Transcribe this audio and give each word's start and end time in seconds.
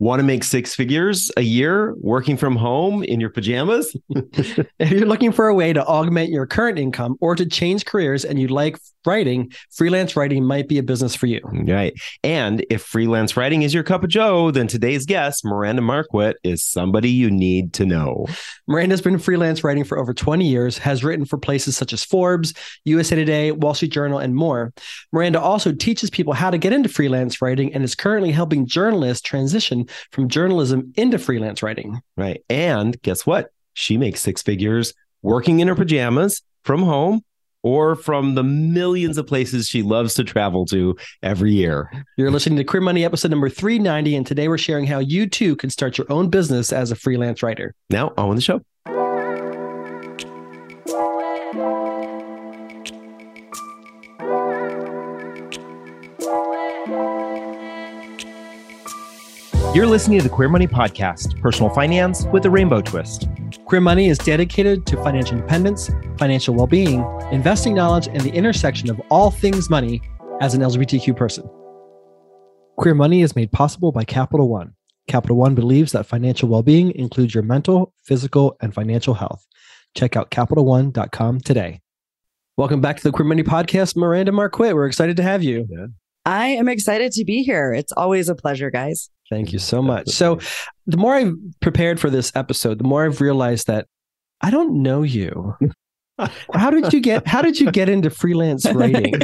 Want 0.00 0.20
to 0.20 0.24
make 0.24 0.44
six 0.44 0.76
figures 0.76 1.28
a 1.36 1.40
year 1.40 1.92
working 1.98 2.36
from 2.36 2.54
home 2.54 3.02
in 3.02 3.18
your 3.18 3.30
pajamas? 3.30 3.96
if 4.10 4.90
you're 4.92 5.06
looking 5.06 5.32
for 5.32 5.48
a 5.48 5.54
way 5.54 5.72
to 5.72 5.84
augment 5.84 6.30
your 6.30 6.46
current 6.46 6.78
income 6.78 7.16
or 7.20 7.34
to 7.34 7.44
change 7.44 7.84
careers 7.84 8.24
and 8.24 8.38
you 8.38 8.46
like 8.46 8.78
writing, 9.04 9.50
freelance 9.72 10.14
writing 10.14 10.44
might 10.44 10.68
be 10.68 10.78
a 10.78 10.84
business 10.84 11.16
for 11.16 11.26
you. 11.26 11.40
Right. 11.44 11.94
And 12.22 12.64
if 12.70 12.82
freelance 12.82 13.36
writing 13.36 13.62
is 13.62 13.74
your 13.74 13.82
cup 13.82 14.04
of 14.04 14.10
joe, 14.10 14.52
then 14.52 14.68
today's 14.68 15.04
guest, 15.04 15.44
Miranda 15.44 15.82
Marquit, 15.82 16.34
is 16.44 16.62
somebody 16.62 17.10
you 17.10 17.28
need 17.28 17.72
to 17.72 17.86
know. 17.86 18.26
Miranda's 18.68 19.00
been 19.00 19.18
freelance 19.18 19.64
writing 19.64 19.82
for 19.82 19.98
over 19.98 20.14
20 20.14 20.46
years, 20.46 20.78
has 20.78 21.02
written 21.02 21.24
for 21.24 21.38
places 21.38 21.76
such 21.76 21.92
as 21.92 22.04
Forbes, 22.04 22.54
USA 22.84 23.16
Today, 23.16 23.50
Wall 23.50 23.74
Street 23.74 23.90
Journal, 23.90 24.18
and 24.18 24.36
more. 24.36 24.72
Miranda 25.12 25.40
also 25.40 25.72
teaches 25.72 26.08
people 26.08 26.34
how 26.34 26.50
to 26.50 26.58
get 26.58 26.72
into 26.72 26.88
freelance 26.88 27.42
writing 27.42 27.74
and 27.74 27.82
is 27.82 27.96
currently 27.96 28.30
helping 28.30 28.64
journalists 28.64 29.22
transition 29.22 29.87
from 30.10 30.28
journalism 30.28 30.92
into 30.96 31.18
freelance 31.18 31.62
writing. 31.62 32.00
Right. 32.16 32.42
And 32.48 33.00
guess 33.02 33.26
what? 33.26 33.50
She 33.74 33.96
makes 33.96 34.20
six 34.20 34.42
figures 34.42 34.94
working 35.22 35.60
in 35.60 35.68
her 35.68 35.74
pajamas 35.74 36.42
from 36.64 36.82
home 36.82 37.22
or 37.62 37.96
from 37.96 38.34
the 38.34 38.42
millions 38.42 39.18
of 39.18 39.26
places 39.26 39.68
she 39.68 39.82
loves 39.82 40.14
to 40.14 40.24
travel 40.24 40.64
to 40.66 40.96
every 41.22 41.52
year. 41.52 41.90
You're 42.16 42.30
listening 42.30 42.56
to 42.58 42.64
Queer 42.64 42.80
Money 42.80 43.04
episode 43.04 43.30
number 43.30 43.48
390, 43.48 44.16
and 44.16 44.26
today 44.26 44.48
we're 44.48 44.58
sharing 44.58 44.86
how 44.86 45.00
you 45.00 45.28
too 45.28 45.56
can 45.56 45.70
start 45.70 45.98
your 45.98 46.10
own 46.10 46.30
business 46.30 46.72
as 46.72 46.90
a 46.90 46.96
freelance 46.96 47.42
writer. 47.42 47.74
Now, 47.90 48.12
on 48.16 48.36
the 48.36 48.42
show. 48.42 48.60
You're 59.78 59.86
listening 59.86 60.18
to 60.18 60.24
the 60.24 60.34
Queer 60.34 60.48
Money 60.48 60.66
Podcast, 60.66 61.40
personal 61.40 61.70
finance 61.70 62.24
with 62.32 62.44
a 62.44 62.50
rainbow 62.50 62.80
twist. 62.80 63.28
Queer 63.64 63.80
Money 63.80 64.08
is 64.08 64.18
dedicated 64.18 64.84
to 64.86 64.96
financial 65.04 65.36
independence, 65.36 65.88
financial 66.18 66.52
well 66.52 66.66
being, 66.66 67.04
investing 67.30 67.74
knowledge, 67.74 68.08
and 68.08 68.20
the 68.22 68.32
intersection 68.32 68.90
of 68.90 69.00
all 69.08 69.30
things 69.30 69.70
money 69.70 70.02
as 70.40 70.52
an 70.52 70.62
LGBTQ 70.62 71.16
person. 71.16 71.48
Queer 72.76 72.96
Money 72.96 73.22
is 73.22 73.36
made 73.36 73.52
possible 73.52 73.92
by 73.92 74.02
Capital 74.02 74.48
One. 74.48 74.74
Capital 75.06 75.36
One 75.36 75.54
believes 75.54 75.92
that 75.92 76.06
financial 76.06 76.48
well 76.48 76.64
being 76.64 76.90
includes 76.96 77.32
your 77.32 77.44
mental, 77.44 77.94
physical, 78.02 78.56
and 78.60 78.74
financial 78.74 79.14
health. 79.14 79.46
Check 79.94 80.16
out 80.16 80.32
CapitalOne.com 80.32 81.42
today. 81.42 81.80
Welcome 82.56 82.80
back 82.80 82.96
to 82.96 83.04
the 83.04 83.12
Queer 83.12 83.28
Money 83.28 83.44
Podcast, 83.44 83.94
Miranda 83.94 84.32
Marquit. 84.32 84.74
We're 84.74 84.86
excited 84.86 85.16
to 85.18 85.22
have 85.22 85.44
you. 85.44 85.68
Yeah. 85.70 85.86
I 86.28 86.48
am 86.48 86.68
excited 86.68 87.12
to 87.12 87.24
be 87.24 87.42
here. 87.42 87.72
It's 87.72 87.90
always 87.92 88.28
a 88.28 88.34
pleasure, 88.34 88.70
guys. 88.70 89.08
Thank 89.30 89.50
you 89.54 89.58
so 89.58 89.80
much. 89.80 90.10
So, 90.10 90.40
the 90.86 90.98
more 90.98 91.14
I've 91.14 91.32
prepared 91.60 91.98
for 91.98 92.10
this 92.10 92.30
episode, 92.34 92.76
the 92.78 92.84
more 92.84 93.06
I've 93.06 93.22
realized 93.22 93.66
that 93.68 93.86
I 94.42 94.50
don't 94.50 94.82
know 94.82 95.02
you. 95.02 95.56
how 96.52 96.68
did 96.68 96.92
you 96.92 97.00
get 97.00 97.24
how 97.28 97.40
did 97.40 97.60
you 97.60 97.70
get 97.70 97.88
into 97.88 98.10
freelance 98.10 98.66
writing 98.72 99.14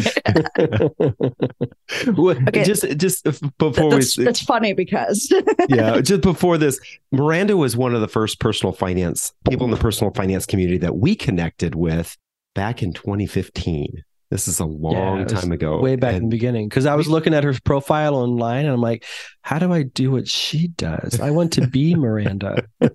okay. 2.07 2.63
just 2.63 2.87
just 2.97 3.25
before 3.59 3.91
that's, 3.91 4.17
we 4.17 4.25
that's 4.25 4.41
funny 4.41 4.73
because 4.73 5.29
yeah 5.69 6.01
just 6.01 6.21
before 6.21 6.57
this 6.57 6.79
miranda 7.11 7.57
was 7.57 7.77
one 7.77 7.97
of 7.97 8.01
the 8.01 8.07
first 8.07 8.39
personal 8.39 8.73
finance 8.73 9.33
people 9.51 9.65
in 9.65 9.73
the 9.73 9.77
personal 9.77 10.15
finance 10.15 10.47
community 10.47 10.79
that 10.79 10.95
we 10.95 11.17
connected 11.17 11.75
with 11.75 12.17
back 12.55 12.81
in 12.81 12.93
2015 12.93 14.05
this 14.35 14.49
is 14.49 14.59
a 14.59 14.65
long 14.65 15.21
yeah, 15.21 15.27
time 15.27 15.53
ago. 15.53 15.79
Way 15.79 15.95
back 15.95 16.15
and 16.15 16.17
in 16.17 16.23
the 16.25 16.29
beginning. 16.29 16.69
Because 16.69 16.87
I 16.87 16.97
was 16.97 17.07
looking 17.07 17.35
at 17.35 17.45
her 17.45 17.55
profile 17.63 18.17
online 18.17 18.65
and 18.65 18.75
I'm 18.75 18.81
like, 18.81 19.05
how 19.43 19.61
do 19.61 19.73
I 19.73 19.85
do 19.85 20.11
what 20.11 20.27
she 20.27 20.67
does? 20.67 21.21
I 21.21 21.31
want 21.31 21.53
to 21.53 21.69
be 21.69 21.95
Miranda. 22.05 22.67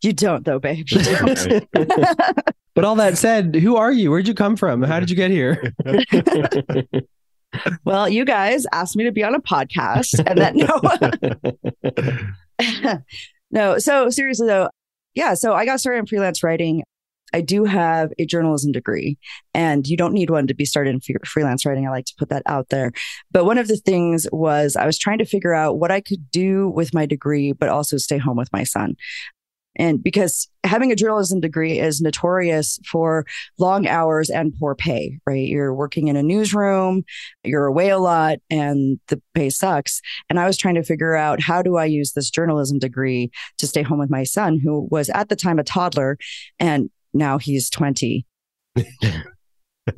you 0.00 0.14
don't, 0.14 0.46
though, 0.46 0.58
babe. 0.58 0.86
You 0.88 1.02
don't. 1.02 1.68
but 2.74 2.84
all 2.86 2.94
that 2.94 3.18
said, 3.18 3.54
who 3.54 3.76
are 3.76 3.92
you? 3.92 4.10
Where'd 4.10 4.26
you 4.26 4.32
come 4.32 4.56
from? 4.56 4.82
How 4.82 4.98
did 4.98 5.10
you 5.10 5.16
get 5.16 5.30
here? 5.30 5.74
well, 7.84 8.08
you 8.08 8.24
guys 8.24 8.64
asked 8.72 8.96
me 8.96 9.04
to 9.04 9.12
be 9.12 9.22
on 9.22 9.34
a 9.34 9.42
podcast 9.42 10.24
and 10.26 10.38
then 10.38 10.56
no. 10.56 10.80
no. 13.50 13.78
So 13.78 14.08
seriously 14.08 14.46
though, 14.46 14.70
yeah. 15.12 15.34
So 15.34 15.52
I 15.52 15.66
got 15.66 15.80
started 15.80 15.98
in 15.98 16.06
freelance 16.06 16.42
writing 16.42 16.82
I 17.32 17.40
do 17.40 17.64
have 17.64 18.12
a 18.18 18.26
journalism 18.26 18.72
degree, 18.72 19.18
and 19.54 19.86
you 19.86 19.96
don't 19.96 20.14
need 20.14 20.30
one 20.30 20.46
to 20.46 20.54
be 20.54 20.64
started 20.64 20.94
in 20.94 21.18
freelance 21.24 21.64
writing. 21.66 21.86
I 21.86 21.90
like 21.90 22.06
to 22.06 22.14
put 22.18 22.28
that 22.30 22.42
out 22.46 22.68
there. 22.68 22.92
But 23.30 23.44
one 23.44 23.58
of 23.58 23.68
the 23.68 23.76
things 23.76 24.26
was 24.32 24.76
I 24.76 24.86
was 24.86 24.98
trying 24.98 25.18
to 25.18 25.24
figure 25.24 25.54
out 25.54 25.78
what 25.78 25.90
I 25.90 26.00
could 26.00 26.30
do 26.30 26.68
with 26.68 26.94
my 26.94 27.06
degree, 27.06 27.52
but 27.52 27.68
also 27.68 27.96
stay 27.96 28.18
home 28.18 28.36
with 28.36 28.52
my 28.52 28.64
son. 28.64 28.96
And 29.76 30.02
because 30.02 30.48
having 30.64 30.90
a 30.90 30.96
journalism 30.96 31.40
degree 31.40 31.78
is 31.78 32.00
notorious 32.00 32.78
for 32.84 33.24
long 33.58 33.86
hours 33.86 34.28
and 34.28 34.52
poor 34.58 34.74
pay, 34.74 35.18
right? 35.26 35.46
You're 35.46 35.74
working 35.74 36.08
in 36.08 36.16
a 36.16 36.22
newsroom, 36.22 37.04
you're 37.44 37.66
away 37.66 37.90
a 37.90 37.98
lot, 37.98 38.38
and 38.50 38.98
the 39.08 39.22
pay 39.34 39.48
sucks. 39.48 40.02
And 40.28 40.40
I 40.40 40.46
was 40.46 40.56
trying 40.56 40.74
to 40.74 40.82
figure 40.82 41.14
out 41.14 41.40
how 41.40 41.62
do 41.62 41.76
I 41.76 41.84
use 41.84 42.12
this 42.12 42.30
journalism 42.30 42.78
degree 42.78 43.30
to 43.58 43.66
stay 43.66 43.82
home 43.82 43.98
with 44.00 44.10
my 44.10 44.24
son, 44.24 44.58
who 44.58 44.88
was 44.90 45.08
at 45.10 45.28
the 45.28 45.36
time 45.36 45.58
a 45.58 45.64
toddler 45.64 46.18
and 46.58 46.90
now 47.12 47.38
he's 47.38 47.70
20. 47.70 48.26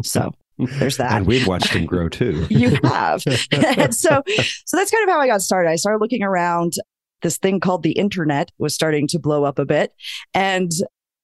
so 0.02 0.32
there's 0.58 0.96
that. 0.96 1.12
And 1.12 1.26
we've 1.26 1.46
watched 1.46 1.72
him 1.72 1.86
grow 1.86 2.08
too. 2.08 2.46
you 2.50 2.78
have. 2.84 3.22
and 3.52 3.94
so 3.94 4.22
so 4.26 4.76
that's 4.76 4.90
kind 4.90 5.08
of 5.08 5.10
how 5.10 5.20
I 5.20 5.26
got 5.26 5.42
started. 5.42 5.70
I 5.70 5.76
started 5.76 5.98
looking 5.98 6.22
around. 6.22 6.74
This 7.22 7.38
thing 7.38 7.60
called 7.60 7.84
the 7.84 7.92
internet 7.92 8.50
was 8.58 8.74
starting 8.74 9.06
to 9.08 9.18
blow 9.18 9.44
up 9.44 9.60
a 9.60 9.64
bit. 9.64 9.92
And 10.34 10.72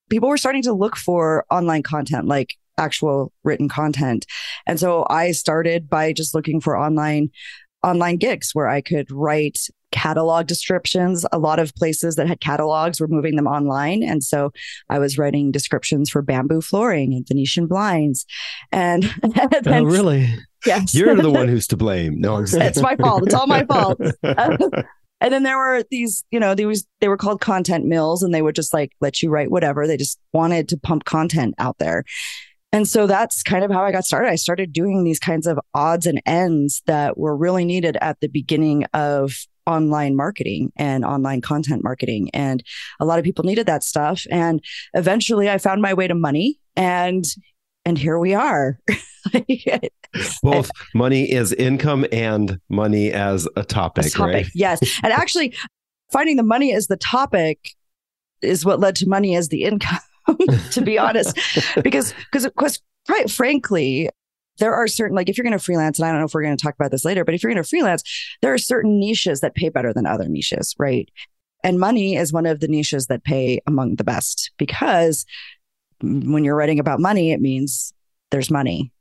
people 0.09 0.29
were 0.29 0.37
starting 0.37 0.63
to 0.63 0.73
look 0.73 0.97
for 0.97 1.45
online 1.51 1.83
content, 1.83 2.27
like 2.27 2.57
actual 2.79 3.33
written 3.43 3.69
content. 3.69 4.25
And 4.67 4.79
so 4.79 5.07
I 5.11 5.33
started 5.33 5.89
by 5.89 6.13
just 6.13 6.35
looking 6.35 6.61
for 6.61 6.79
online 6.79 7.31
online 7.83 8.17
gigs 8.17 8.51
where 8.55 8.69
I 8.69 8.81
could 8.81 9.11
write 9.11 9.59
catalog 9.91 10.47
descriptions. 10.47 11.25
A 11.33 11.39
lot 11.39 11.59
of 11.59 11.75
places 11.75 12.17
that 12.17 12.27
had 12.27 12.41
catalogs 12.41 13.01
were 13.01 13.09
moving 13.09 13.37
them 13.37 13.47
online. 13.47 14.03
And 14.03 14.23
so 14.23 14.53
I 14.89 14.99
was 14.99 15.19
writing 15.19 15.51
descriptions 15.51 16.11
for 16.11 16.23
bamboo 16.23 16.61
flooring 16.61 17.15
and 17.15 17.27
Venetian 17.27 17.67
blinds. 17.67 18.27
And, 18.73 19.05
and 19.23 19.39
oh, 19.39 19.61
then, 19.63 19.85
oh, 19.85 19.85
really? 19.85 20.35
Yes. 20.67 20.95
You're 20.95 21.15
the 21.17 21.31
one 21.33 21.49
who's 21.49 21.67
to 21.69 21.77
blame. 21.77 22.21
No, 22.21 22.39
it's 22.39 22.81
my 22.81 22.97
fault. 22.97 23.25
It's 23.25 23.35
all 23.35 23.47
my 23.47 23.65
fault. 23.65 24.01
and 24.23 25.33
then 25.33 25.43
there 25.43 25.59
were 25.59 25.85
these, 25.91 26.25
you 26.31 26.41
know, 26.41 26.55
these 26.55 26.87
they 27.01 27.09
were 27.09 27.17
called 27.17 27.41
content 27.41 27.85
mills 27.85 28.23
and 28.23 28.35
they 28.35 28.43
would 28.43 28.55
just 28.55 28.75
like 28.75 28.93
let 29.01 29.23
you 29.23 29.31
write 29.31 29.51
whatever. 29.51 29.87
They 29.87 29.97
just 29.97 30.19
wanted 30.33 30.69
to 30.71 30.77
pump 30.77 31.05
content 31.05 31.55
out 31.59 31.79
there. 31.79 32.05
And 32.71 32.87
so 32.87 33.07
that's 33.07 33.43
kind 33.43 33.65
of 33.65 33.71
how 33.71 33.83
I 33.83 33.93
got 33.93 34.05
started. 34.05 34.31
I 34.31 34.37
started 34.37 34.73
doing 34.73 35.03
these 35.03 35.19
kinds 35.19 35.47
of 35.47 35.59
odds 35.73 36.07
and 36.07 36.21
ends 36.27 36.83
that 36.87 37.17
were 37.17 37.35
really 37.35 37.65
needed 37.65 37.97
at 38.03 38.21
the 38.21 38.29
beginning 38.29 38.85
of 38.93 39.35
online 39.69 40.17
marketing 40.17 40.73
and 40.77 41.05
online 41.05 41.41
content 41.41 41.85
marketing. 41.85 42.31
And 42.33 42.65
a 42.99 43.05
lot 43.05 43.19
of 43.19 43.25
people 43.25 43.45
needed 43.45 43.67
that 43.67 43.85
stuff. 43.85 44.27
And 44.31 44.65
eventually 44.95 45.49
I 45.49 45.59
found 45.59 45.83
my 45.83 45.95
way 45.95 46.09
to 46.09 46.15
money 46.15 46.59
and 46.75 47.25
and 47.85 47.97
here 47.97 48.19
we 48.19 48.35
are. 48.35 48.79
Both 50.43 50.71
money 50.95 51.31
is 51.31 51.53
income 51.55 52.05
and 52.13 52.59
money 52.69 53.13
as 53.13 53.49
a 53.57 53.65
topic, 53.65 54.07
a 54.07 54.11
topic 54.11 54.35
right? 54.35 54.47
Yes. 54.55 54.81
And 55.03 55.13
actually 55.13 55.55
finding 56.13 56.37
the 56.37 56.43
money 56.43 56.75
as 56.75 56.89
the 56.89 56.97
topic 56.97 57.71
is 58.43 58.65
what 58.65 58.81
led 58.81 58.97
to 58.97 59.09
money 59.09 59.37
as 59.37 59.49
the 59.49 59.65
income, 59.65 60.01
to 60.73 60.81
be 60.83 60.99
honest. 60.99 61.39
because 61.83 62.15
because 62.31 62.45
because 62.45 62.83
quite 63.07 63.31
frankly, 63.31 64.11
there 64.59 64.75
are 64.75 64.87
certain, 64.87 65.17
like 65.17 65.29
if 65.29 65.37
you're 65.37 65.45
going 65.45 65.59
to 65.59 65.59
freelance, 65.59 65.99
and 65.99 66.07
I 66.07 66.11
don't 66.11 66.21
know 66.21 66.27
if 66.27 66.35
we're 66.35 66.43
going 66.43 66.57
to 66.57 66.63
talk 66.63 66.75
about 66.75 66.91
this 66.91 67.05
later, 67.05 67.25
but 67.25 67.35
if 67.35 67.43
you're 67.43 67.53
going 67.53 67.63
to 67.63 67.69
freelance, 67.69 68.03
there 68.43 68.53
are 68.53 68.59
certain 68.59 68.99
niches 68.99 69.41
that 69.41 69.55
pay 69.55 69.69
better 69.69 69.93
than 69.93 70.07
other 70.07 70.29
niches, 70.29 70.75
right? 70.79 71.09
And 71.65 71.81
money 71.81 72.17
is 72.17 72.33
one 72.33 72.47
of 72.47 72.61
the 72.61 72.69
niches 72.69 73.07
that 73.07 73.25
pay 73.25 73.61
among 73.67 73.97
the 73.97 74.05
best 74.05 74.53
because 74.59 75.25
when 76.03 76.45
you're 76.45 76.55
writing 76.55 76.79
about 76.79 77.01
money, 77.01 77.33
it 77.33 77.41
means 77.41 77.93
there's 78.31 78.51
money. 78.51 78.93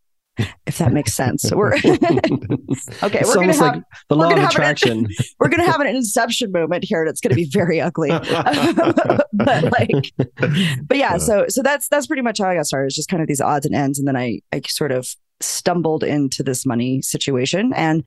If 0.68 0.78
that 0.78 0.94
makes 0.94 1.16
sense. 1.16 1.52
We're 1.56 1.74
okay. 1.76 1.90
It's 1.90 3.02
we're 3.02 3.42
gonna 3.42 3.54
have 3.54 3.76
like 3.76 3.84
the 4.08 4.16
law 4.16 4.32
of 4.32 4.38
attraction. 4.38 5.06
An, 5.06 5.08
we're 5.40 5.50
gonna 5.50 5.66
have 5.66 5.82
an 5.82 5.88
inception 5.88 6.52
moment 6.52 6.84
here, 6.84 7.02
and 7.02 7.10
it's 7.10 7.22
gonna 7.22 7.34
be 7.34 7.50
very 7.50 7.82
ugly. 7.82 8.10
but 8.10 9.64
like, 9.72 10.14
but 10.88 10.98
yeah. 10.98 11.18
So 11.18 11.46
so 11.50 11.64
that's 11.64 11.88
that's 11.88 12.06
pretty 12.06 12.22
much 12.22 12.38
how 12.38 12.50
I 12.50 12.56
got 12.56 12.68
started. 12.68 12.86
It's 12.86 12.96
just 12.96 13.10
kind 13.10 13.24
of 13.24 13.28
these 13.28 13.42
odds 13.42 13.66
and 13.66 13.74
ends, 13.74 13.98
and 13.98 14.08
then 14.08 14.16
I 14.16 14.42
I 14.54 14.62
sort 14.68 14.92
of 14.92 15.08
stumbled 15.40 16.04
into 16.04 16.44
this 16.44 16.66
money 16.66 17.02
situation. 17.02 17.74
And 17.74 18.04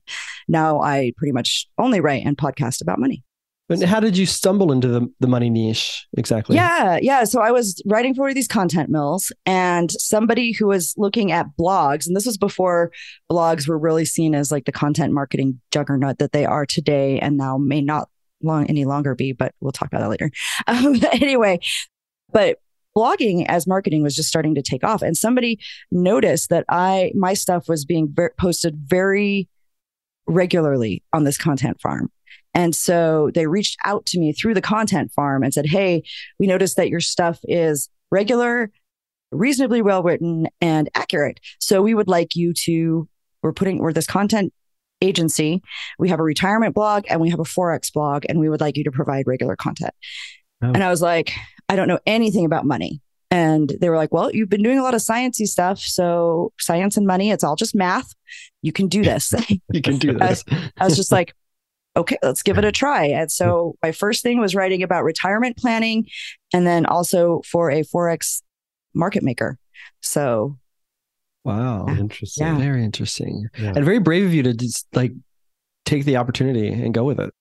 now 0.47 0.81
I 0.81 1.13
pretty 1.17 1.31
much 1.31 1.67
only 1.77 1.99
write 1.99 2.25
and 2.25 2.37
podcast 2.37 2.81
about 2.81 2.99
money. 2.99 3.23
And 3.71 3.83
how 3.83 3.99
did 3.99 4.17
you 4.17 4.25
stumble 4.25 4.71
into 4.71 4.87
the, 4.87 5.07
the 5.21 5.27
money 5.27 5.49
niche 5.49 6.05
exactly? 6.17 6.55
Yeah, 6.55 6.99
yeah. 7.01 7.23
So 7.23 7.39
I 7.39 7.51
was 7.51 7.81
writing 7.85 8.13
for 8.13 8.21
one 8.21 8.29
of 8.29 8.35
these 8.35 8.47
content 8.47 8.89
mills, 8.89 9.31
and 9.45 9.89
somebody 9.91 10.51
who 10.51 10.67
was 10.67 10.93
looking 10.97 11.31
at 11.31 11.47
blogs, 11.57 12.05
and 12.05 12.15
this 12.15 12.25
was 12.25 12.37
before 12.37 12.91
blogs 13.31 13.67
were 13.67 13.79
really 13.79 14.03
seen 14.05 14.35
as 14.35 14.51
like 14.51 14.65
the 14.65 14.71
content 14.71 15.13
marketing 15.13 15.61
juggernaut 15.71 16.17
that 16.19 16.33
they 16.33 16.45
are 16.45 16.65
today, 16.65 17.19
and 17.19 17.37
now 17.37 17.57
may 17.57 17.81
not 17.81 18.09
long 18.43 18.65
any 18.67 18.83
longer 18.83 19.15
be. 19.15 19.31
But 19.31 19.53
we'll 19.61 19.71
talk 19.71 19.87
about 19.87 20.01
that 20.01 20.09
later. 20.09 20.31
Um, 20.67 20.95
anyway, 21.13 21.59
but 22.31 22.57
blogging 22.95 23.45
as 23.47 23.67
marketing 23.67 24.03
was 24.03 24.15
just 24.15 24.29
starting 24.29 24.55
to 24.55 24.61
take 24.61 24.83
off, 24.83 25.01
and 25.01 25.15
somebody 25.15 25.59
noticed 25.91 26.49
that 26.49 26.65
I 26.69 27.11
my 27.15 27.33
stuff 27.33 27.67
was 27.67 27.85
being 27.85 28.09
ver- 28.11 28.33
posted 28.37 28.75
very 28.77 29.47
regularly 30.27 31.03
on 31.13 31.23
this 31.23 31.37
content 31.37 31.81
farm 31.81 32.09
and 32.53 32.75
so 32.75 33.31
they 33.33 33.47
reached 33.47 33.77
out 33.85 34.05
to 34.07 34.19
me 34.19 34.33
through 34.33 34.53
the 34.53 34.61
content 34.61 35.11
farm 35.13 35.43
and 35.43 35.53
said, 35.53 35.65
Hey, 35.65 36.03
we 36.39 36.47
noticed 36.47 36.77
that 36.77 36.89
your 36.89 36.99
stuff 36.99 37.39
is 37.43 37.89
regular, 38.11 38.71
reasonably 39.31 39.81
well 39.81 40.03
written, 40.03 40.47
and 40.59 40.89
accurate. 40.95 41.39
So 41.59 41.81
we 41.81 41.93
would 41.93 42.09
like 42.09 42.35
you 42.35 42.53
to, 42.65 43.07
we're 43.41 43.53
putting, 43.53 43.79
we're 43.79 43.93
this 43.93 44.07
content 44.07 44.53
agency. 45.01 45.63
We 45.97 46.09
have 46.09 46.19
a 46.19 46.23
retirement 46.23 46.75
blog 46.75 47.05
and 47.09 47.21
we 47.21 47.29
have 47.29 47.39
a 47.39 47.43
Forex 47.43 47.91
blog, 47.91 48.25
and 48.27 48.39
we 48.39 48.49
would 48.49 48.61
like 48.61 48.77
you 48.77 48.83
to 48.83 48.91
provide 48.91 49.27
regular 49.27 49.55
content. 49.55 49.93
Oh. 50.61 50.67
And 50.67 50.83
I 50.83 50.89
was 50.89 51.01
like, 51.01 51.33
I 51.71 51.77
don't 51.77 51.87
know 51.87 51.99
anything 52.05 52.45
about 52.45 52.65
money. 52.65 53.01
And 53.29 53.73
they 53.79 53.87
were 53.87 53.95
like, 53.95 54.11
well, 54.11 54.29
you've 54.29 54.49
been 54.49 54.61
doing 54.61 54.77
a 54.77 54.83
lot 54.83 54.93
of 54.93 54.99
sciencey 54.99 55.47
stuff. 55.47 55.79
So 55.79 56.51
science 56.59 56.97
and 56.97 57.07
money, 57.07 57.31
it's 57.31 57.45
all 57.45 57.55
just 57.55 57.73
math. 57.73 58.13
You 58.61 58.73
can 58.73 58.87
do 58.87 59.01
this. 59.01 59.33
you 59.71 59.81
can 59.81 59.97
do 59.97 60.11
this. 60.11 60.43
I 60.49 60.53
was, 60.53 60.71
I 60.79 60.83
was 60.83 60.95
just 60.97 61.11
like, 61.13 61.33
okay, 61.95 62.17
let's 62.21 62.43
give 62.43 62.57
it 62.57 62.65
a 62.65 62.73
try. 62.73 63.05
And 63.05 63.31
so 63.31 63.75
my 63.81 63.93
first 63.93 64.21
thing 64.21 64.37
was 64.37 64.53
writing 64.53 64.83
about 64.83 65.05
retirement 65.05 65.55
planning 65.55 66.07
and 66.53 66.67
then 66.67 66.85
also 66.85 67.41
for 67.49 67.71
a 67.71 67.83
Forex 67.83 68.41
market 68.93 69.23
maker. 69.23 69.57
So 70.01 70.57
Wow. 71.45 71.87
Interesting. 71.87 72.45
Yeah. 72.45 72.57
Very 72.57 72.83
interesting. 72.83 73.47
Yeah. 73.57 73.71
And 73.77 73.85
very 73.85 73.99
brave 73.99 74.25
of 74.25 74.33
you 74.33 74.43
to 74.43 74.53
just 74.53 74.85
like 74.93 75.13
take 75.85 76.03
the 76.03 76.17
opportunity 76.17 76.67
and 76.67 76.93
go 76.93 77.05
with 77.05 77.21
it. 77.21 77.33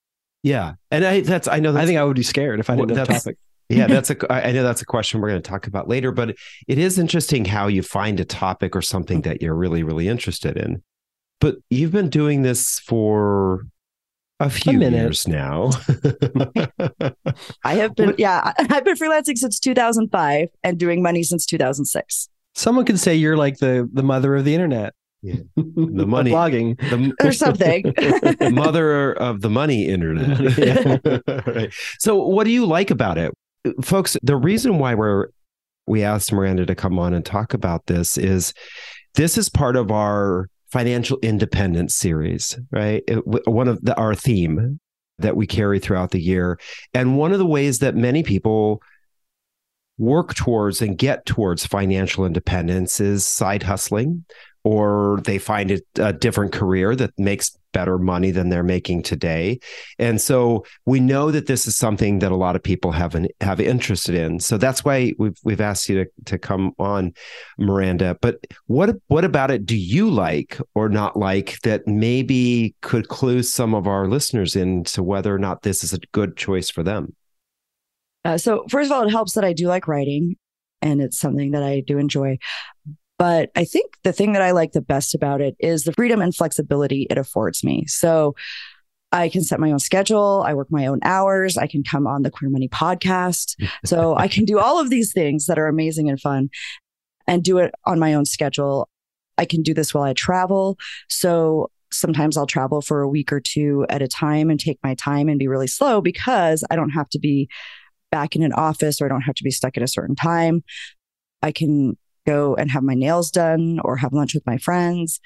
Yeah. 0.44 0.74
And 0.92 1.04
I 1.04 1.20
that's 1.22 1.48
I 1.48 1.58
know 1.58 1.76
I 1.76 1.84
think 1.84 1.98
I 1.98 2.04
would 2.04 2.16
be 2.16 2.22
scared 2.22 2.60
if 2.60 2.70
I 2.70 2.76
didn't 2.76 2.92
well, 2.92 2.98
have 2.98 3.10
a 3.10 3.14
topic. 3.14 3.36
Yeah, 3.70 3.86
that's 3.88 4.10
a 4.10 4.32
I 4.32 4.52
know 4.52 4.62
that's 4.62 4.82
a 4.82 4.86
question 4.86 5.20
we're 5.20 5.30
going 5.30 5.42
to 5.42 5.48
talk 5.48 5.66
about 5.66 5.88
later, 5.88 6.12
but 6.12 6.36
it 6.68 6.78
is 6.78 6.98
interesting 6.98 7.44
how 7.44 7.66
you 7.66 7.82
find 7.82 8.20
a 8.20 8.24
topic 8.24 8.74
or 8.74 8.82
something 8.82 9.22
that 9.22 9.40
you're 9.40 9.54
really, 9.54 9.82
really 9.82 10.08
interested 10.08 10.56
in. 10.56 10.82
But 11.40 11.56
you've 11.70 11.92
been 11.92 12.10
doing 12.10 12.42
this 12.42 12.78
for 12.80 13.64
a 14.40 14.50
few 14.50 14.80
a 14.82 14.90
years 14.90 15.28
now. 15.28 15.70
I 17.64 17.74
have 17.74 17.94
been, 17.96 18.14
yeah, 18.18 18.52
I've 18.58 18.84
been 18.84 18.96
freelancing 18.96 19.38
since 19.38 19.60
2005 19.60 20.48
and 20.62 20.78
doing 20.78 21.02
money 21.02 21.22
since 21.22 21.46
2006. 21.46 22.28
Someone 22.54 22.84
could 22.84 22.98
say 22.98 23.14
you're 23.14 23.36
like 23.36 23.58
the 23.58 23.88
the 23.92 24.02
mother 24.02 24.34
of 24.34 24.44
the 24.44 24.54
internet. 24.54 24.92
Yeah. 25.22 25.36
The 25.56 26.06
money 26.06 26.30
blogging 26.30 26.78
the, 26.78 27.14
or 27.26 27.32
something. 27.32 27.82
the 27.82 28.50
mother 28.52 29.12
of 29.12 29.42
the 29.42 29.50
money 29.50 29.86
internet. 29.86 30.58
yeah. 30.58 31.42
right. 31.46 31.72
So 31.98 32.16
what 32.16 32.44
do 32.44 32.50
you 32.50 32.64
like 32.64 32.90
about 32.90 33.18
it? 33.18 33.32
Folks, 33.82 34.16
the 34.22 34.36
reason 34.36 34.78
why 34.78 34.94
we're 34.94 35.28
we 35.86 36.04
asked 36.04 36.32
Miranda 36.32 36.66
to 36.66 36.74
come 36.74 36.98
on 36.98 37.14
and 37.14 37.24
talk 37.24 37.52
about 37.52 37.86
this 37.86 38.16
is 38.16 38.54
this 39.14 39.36
is 39.36 39.48
part 39.48 39.76
of 39.76 39.90
our 39.90 40.48
financial 40.70 41.18
independence 41.20 41.96
series, 41.96 42.58
right? 42.70 43.02
It, 43.08 43.26
one 43.26 43.66
of 43.66 43.84
the, 43.84 43.96
our 43.96 44.14
theme 44.14 44.78
that 45.18 45.36
we 45.36 45.46
carry 45.46 45.78
throughout 45.78 46.12
the 46.12 46.20
year. 46.20 46.58
And 46.94 47.18
one 47.18 47.32
of 47.32 47.38
the 47.38 47.46
ways 47.46 47.80
that 47.80 47.94
many 47.94 48.22
people 48.22 48.80
work 49.98 50.34
towards 50.34 50.80
and 50.80 50.96
get 50.96 51.26
towards 51.26 51.66
financial 51.66 52.24
independence 52.24 53.00
is 53.00 53.26
side 53.26 53.64
hustling 53.64 54.24
or 54.64 55.20
they 55.24 55.38
find 55.38 55.70
it 55.70 55.86
a 55.98 56.12
different 56.12 56.52
career 56.52 56.94
that 56.96 57.12
makes 57.18 57.56
better 57.72 57.98
money 57.98 58.30
than 58.30 58.48
they're 58.48 58.62
making 58.62 59.02
today. 59.02 59.58
And 59.98 60.20
so 60.20 60.64
we 60.86 61.00
know 61.00 61.30
that 61.30 61.46
this 61.46 61.66
is 61.66 61.76
something 61.76 62.18
that 62.18 62.32
a 62.32 62.36
lot 62.36 62.56
of 62.56 62.62
people 62.62 62.92
have 62.92 63.14
an, 63.14 63.28
have 63.40 63.60
interested 63.60 64.14
in. 64.14 64.40
So 64.40 64.58
that's 64.58 64.84
why 64.84 65.12
we've 65.18 65.38
we've 65.44 65.60
asked 65.60 65.88
you 65.88 66.04
to 66.04 66.10
to 66.26 66.38
come 66.38 66.72
on, 66.78 67.14
Miranda. 67.58 68.16
But 68.20 68.44
what 68.66 68.96
what 69.08 69.24
about 69.24 69.50
it 69.50 69.66
do 69.66 69.76
you 69.76 70.10
like 70.10 70.58
or 70.74 70.88
not 70.88 71.16
like 71.16 71.60
that 71.60 71.86
maybe 71.86 72.74
could 72.82 73.08
clue 73.08 73.42
some 73.42 73.74
of 73.74 73.86
our 73.86 74.06
listeners 74.08 74.56
into 74.56 75.02
whether 75.02 75.34
or 75.34 75.38
not 75.38 75.62
this 75.62 75.84
is 75.84 75.92
a 75.92 76.00
good 76.12 76.36
choice 76.36 76.70
for 76.70 76.82
them? 76.82 77.14
Uh, 78.24 78.36
so 78.36 78.64
first 78.68 78.90
of 78.90 78.92
all, 78.96 79.06
it 79.06 79.10
helps 79.10 79.32
that 79.34 79.44
I 79.44 79.52
do 79.52 79.66
like 79.66 79.88
writing 79.88 80.36
and 80.82 81.00
it's 81.00 81.18
something 81.18 81.52
that 81.52 81.62
I 81.62 81.80
do 81.80 81.98
enjoy. 81.98 82.38
But 83.20 83.50
I 83.54 83.66
think 83.66 83.98
the 84.02 84.14
thing 84.14 84.32
that 84.32 84.40
I 84.40 84.52
like 84.52 84.72
the 84.72 84.80
best 84.80 85.14
about 85.14 85.42
it 85.42 85.54
is 85.60 85.84
the 85.84 85.92
freedom 85.92 86.22
and 86.22 86.34
flexibility 86.34 87.06
it 87.10 87.18
affords 87.18 87.62
me. 87.62 87.84
So 87.86 88.34
I 89.12 89.28
can 89.28 89.42
set 89.42 89.60
my 89.60 89.70
own 89.70 89.78
schedule. 89.78 90.42
I 90.46 90.54
work 90.54 90.68
my 90.70 90.86
own 90.86 91.00
hours. 91.02 91.58
I 91.58 91.66
can 91.66 91.82
come 91.82 92.06
on 92.06 92.22
the 92.22 92.30
Queer 92.30 92.48
Money 92.48 92.70
podcast. 92.70 93.62
So 93.84 94.16
I 94.16 94.26
can 94.26 94.46
do 94.46 94.58
all 94.58 94.80
of 94.80 94.88
these 94.88 95.12
things 95.12 95.44
that 95.46 95.58
are 95.58 95.66
amazing 95.66 96.08
and 96.08 96.18
fun 96.18 96.48
and 97.26 97.44
do 97.44 97.58
it 97.58 97.74
on 97.84 97.98
my 97.98 98.14
own 98.14 98.24
schedule. 98.24 98.88
I 99.36 99.44
can 99.44 99.60
do 99.60 99.74
this 99.74 99.92
while 99.92 100.04
I 100.04 100.14
travel. 100.14 100.78
So 101.10 101.70
sometimes 101.92 102.38
I'll 102.38 102.46
travel 102.46 102.80
for 102.80 103.02
a 103.02 103.08
week 103.08 103.34
or 103.34 103.40
two 103.40 103.84
at 103.90 104.00
a 104.00 104.08
time 104.08 104.48
and 104.48 104.58
take 104.58 104.78
my 104.82 104.94
time 104.94 105.28
and 105.28 105.38
be 105.38 105.46
really 105.46 105.66
slow 105.66 106.00
because 106.00 106.64
I 106.70 106.76
don't 106.76 106.92
have 106.92 107.10
to 107.10 107.18
be 107.18 107.50
back 108.10 108.34
in 108.34 108.42
an 108.42 108.54
office 108.54 108.98
or 108.98 109.04
I 109.04 109.08
don't 109.10 109.20
have 109.20 109.34
to 109.34 109.44
be 109.44 109.50
stuck 109.50 109.76
at 109.76 109.82
a 109.82 109.88
certain 109.88 110.16
time. 110.16 110.64
I 111.42 111.52
can 111.52 111.98
go 112.30 112.54
and 112.54 112.70
have 112.70 112.82
my 112.82 112.94
nails 112.94 113.30
done 113.30 113.80
or 113.84 113.96
have 113.96 114.12
lunch 114.12 114.34
with 114.34 114.46
my 114.46 114.58
friends 114.58 115.20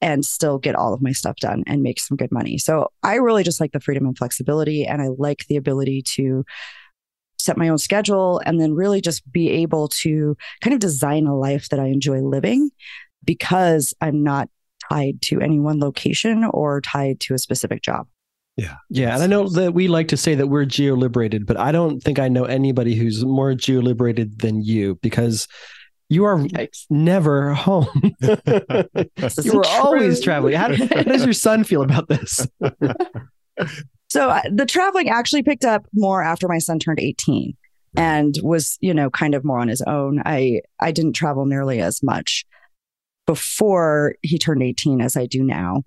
and 0.00 0.24
still 0.24 0.58
get 0.58 0.74
all 0.74 0.92
of 0.92 1.00
my 1.00 1.12
stuff 1.12 1.36
done 1.36 1.62
and 1.66 1.82
make 1.82 2.00
some 2.00 2.16
good 2.16 2.32
money. 2.32 2.58
So 2.58 2.88
I 3.02 3.14
really 3.14 3.44
just 3.44 3.60
like 3.60 3.72
the 3.72 3.80
freedom 3.80 4.04
and 4.04 4.18
flexibility 4.18 4.84
and 4.84 5.00
I 5.00 5.08
like 5.16 5.46
the 5.48 5.56
ability 5.56 6.02
to 6.16 6.44
set 7.38 7.56
my 7.56 7.68
own 7.68 7.78
schedule 7.78 8.40
and 8.44 8.60
then 8.60 8.74
really 8.74 9.00
just 9.00 9.30
be 9.32 9.48
able 9.50 9.88
to 9.88 10.36
kind 10.60 10.74
of 10.74 10.80
design 10.80 11.26
a 11.26 11.36
life 11.36 11.68
that 11.68 11.80
I 11.80 11.86
enjoy 11.86 12.20
living 12.20 12.70
because 13.24 13.94
I'm 14.00 14.22
not 14.22 14.48
tied 14.88 15.22
to 15.22 15.40
any 15.40 15.60
one 15.60 15.78
location 15.78 16.44
or 16.44 16.80
tied 16.80 17.20
to 17.20 17.34
a 17.34 17.38
specific 17.38 17.82
job. 17.82 18.06
Yeah. 18.56 18.76
Yeah. 18.90 19.14
And 19.14 19.22
I 19.22 19.26
know 19.26 19.48
that 19.48 19.72
we 19.72 19.88
like 19.88 20.08
to 20.08 20.16
say 20.16 20.34
that 20.34 20.48
we're 20.48 20.66
geo 20.66 20.94
liberated, 20.94 21.46
but 21.46 21.56
I 21.56 21.72
don't 21.72 22.00
think 22.00 22.18
I 22.18 22.28
know 22.28 22.44
anybody 22.44 22.94
who's 22.94 23.24
more 23.24 23.54
geo 23.54 23.80
liberated 23.80 24.40
than 24.40 24.62
you 24.62 24.98
because 25.00 25.48
you 26.12 26.24
are 26.24 26.36
Yikes. 26.36 26.84
never 26.90 27.54
home. 27.54 27.88
you 28.20 29.60
are 29.60 29.66
always 29.80 30.20
traveling. 30.20 30.54
How, 30.54 30.74
how, 30.74 31.02
does 31.02 31.24
your 31.24 31.32
son 31.32 31.64
feel 31.64 31.82
about 31.82 32.08
this? 32.08 32.46
so 34.08 34.28
uh, 34.28 34.42
the 34.52 34.66
traveling 34.66 35.08
actually 35.08 35.42
picked 35.42 35.64
up 35.64 35.86
more 35.94 36.22
after 36.22 36.48
my 36.48 36.58
son 36.58 36.78
turned 36.78 37.00
18 37.00 37.56
and 37.96 38.34
was, 38.42 38.76
you 38.80 38.92
know, 38.92 39.08
kind 39.10 39.34
of 39.34 39.44
more 39.44 39.58
on 39.58 39.68
his 39.68 39.82
own. 39.82 40.22
I 40.24 40.60
I 40.80 40.92
didn't 40.92 41.14
travel 41.14 41.46
nearly 41.46 41.80
as 41.80 42.02
much 42.02 42.44
before 43.26 44.16
he 44.22 44.38
turned 44.38 44.62
18 44.62 45.00
as 45.00 45.16
I 45.16 45.26
do 45.26 45.42
now. 45.42 45.82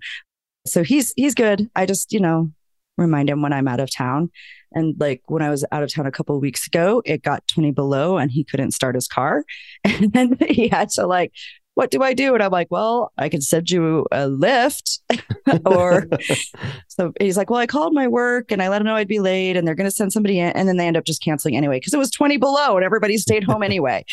So 0.66 0.82
he's 0.82 1.12
he's 1.16 1.34
good. 1.34 1.70
I 1.76 1.86
just, 1.86 2.12
you 2.12 2.20
know, 2.20 2.50
remind 2.96 3.30
him 3.30 3.42
when 3.42 3.52
I'm 3.52 3.68
out 3.68 3.80
of 3.80 3.94
town. 3.94 4.30
And 4.72 4.94
like 4.98 5.22
when 5.26 5.42
I 5.42 5.50
was 5.50 5.64
out 5.72 5.82
of 5.82 5.92
town 5.92 6.06
a 6.06 6.10
couple 6.10 6.34
of 6.34 6.42
weeks 6.42 6.66
ago, 6.66 7.02
it 7.04 7.22
got 7.22 7.46
20 7.48 7.70
below 7.72 8.18
and 8.18 8.30
he 8.30 8.44
couldn't 8.44 8.72
start 8.72 8.94
his 8.94 9.08
car. 9.08 9.44
And 9.84 10.12
then 10.12 10.36
he 10.48 10.68
had 10.68 10.90
to 10.90 11.06
like, 11.06 11.32
what 11.74 11.90
do 11.90 12.02
I 12.02 12.14
do? 12.14 12.32
And 12.32 12.42
I'm 12.42 12.50
like, 12.50 12.68
well, 12.70 13.12
I 13.18 13.28
can 13.28 13.42
send 13.42 13.70
you 13.70 14.06
a 14.10 14.28
Lyft. 14.28 15.00
or 15.66 16.06
so 16.88 17.12
he's 17.20 17.36
like, 17.36 17.50
well, 17.50 17.60
I 17.60 17.66
called 17.66 17.92
my 17.92 18.08
work 18.08 18.50
and 18.50 18.62
I 18.62 18.68
let 18.68 18.80
him 18.80 18.86
know 18.86 18.96
I'd 18.96 19.08
be 19.08 19.20
late 19.20 19.56
and 19.56 19.66
they're 19.68 19.74
going 19.74 19.88
to 19.88 19.94
send 19.94 20.12
somebody 20.12 20.40
in. 20.40 20.48
And 20.50 20.66
then 20.66 20.78
they 20.78 20.86
end 20.86 20.96
up 20.96 21.04
just 21.04 21.22
canceling 21.22 21.54
anyway 21.54 21.76
because 21.76 21.92
it 21.92 21.98
was 21.98 22.10
20 22.10 22.38
below 22.38 22.76
and 22.76 22.84
everybody 22.84 23.18
stayed 23.18 23.44
home 23.44 23.62
anyway. 23.62 24.04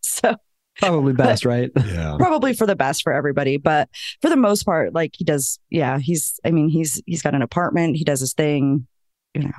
so 0.00 0.36
probably 0.78 1.12
best, 1.14 1.44
right? 1.44 1.70
Yeah. 1.76 2.16
Probably 2.18 2.54
for 2.54 2.66
the 2.66 2.76
best 2.76 3.02
for 3.02 3.12
everybody. 3.12 3.56
But 3.56 3.88
for 4.20 4.28
the 4.28 4.36
most 4.36 4.64
part, 4.64 4.94
like 4.94 5.14
he 5.16 5.24
does, 5.24 5.58
yeah, 5.70 5.98
he's, 5.98 6.40
I 6.44 6.50
mean, 6.50 6.68
he's, 6.68 7.02
he's 7.06 7.22
got 7.22 7.34
an 7.34 7.42
apartment, 7.42 7.96
he 7.96 8.04
does 8.04 8.20
his 8.20 8.34
thing, 8.34 8.86
you 9.34 9.42
know. 9.42 9.50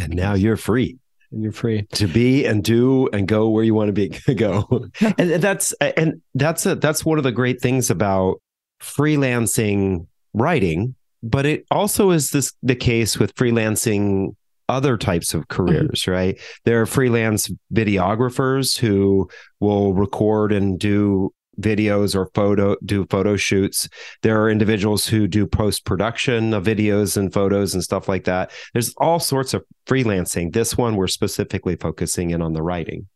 And 0.00 0.14
now 0.14 0.34
you're 0.34 0.56
free. 0.56 0.98
And 1.32 1.44
you're 1.44 1.52
free 1.52 1.86
to 1.92 2.08
be 2.08 2.44
and 2.44 2.64
do 2.64 3.08
and 3.12 3.28
go 3.28 3.50
where 3.50 3.62
you 3.62 3.72
want 3.72 3.88
to 3.88 3.92
be 3.92 4.08
go. 4.34 4.88
and 5.18 5.30
that's 5.34 5.72
and 5.74 6.22
that's 6.34 6.66
a, 6.66 6.74
that's 6.74 7.04
one 7.04 7.18
of 7.18 7.24
the 7.24 7.30
great 7.30 7.60
things 7.60 7.88
about 7.88 8.40
freelancing 8.82 10.08
writing, 10.34 10.96
but 11.22 11.46
it 11.46 11.66
also 11.70 12.10
is 12.10 12.30
this 12.30 12.52
the 12.62 12.74
case 12.74 13.18
with 13.18 13.34
freelancing 13.36 14.34
other 14.70 14.96
types 14.96 15.34
of 15.34 15.42
mm-hmm. 15.42 15.54
careers, 15.54 16.02
mm-hmm. 16.02 16.10
right? 16.10 16.40
There 16.64 16.80
are 16.80 16.86
freelance 16.86 17.50
videographers 17.74 18.78
who 18.78 19.28
will 19.58 19.92
record 19.92 20.52
and 20.52 20.78
do 20.78 21.32
videos 21.60 22.14
or 22.14 22.30
photo 22.34 22.74
do 22.84 23.04
photo 23.10 23.36
shoots. 23.36 23.88
There 24.22 24.40
are 24.40 24.48
individuals 24.48 25.06
who 25.06 25.26
do 25.26 25.46
post 25.46 25.84
production 25.84 26.54
of 26.54 26.64
videos 26.64 27.18
and 27.18 27.30
photos 27.32 27.74
and 27.74 27.82
stuff 27.82 28.08
like 28.08 28.24
that. 28.24 28.50
There's 28.72 28.94
all 28.96 29.18
sorts 29.18 29.52
of 29.52 29.64
freelancing. 29.86 30.52
This 30.52 30.78
one 30.78 30.96
we're 30.96 31.08
specifically 31.08 31.76
focusing 31.76 32.30
in 32.30 32.40
on 32.40 32.54
the 32.54 32.62
writing. 32.62 33.08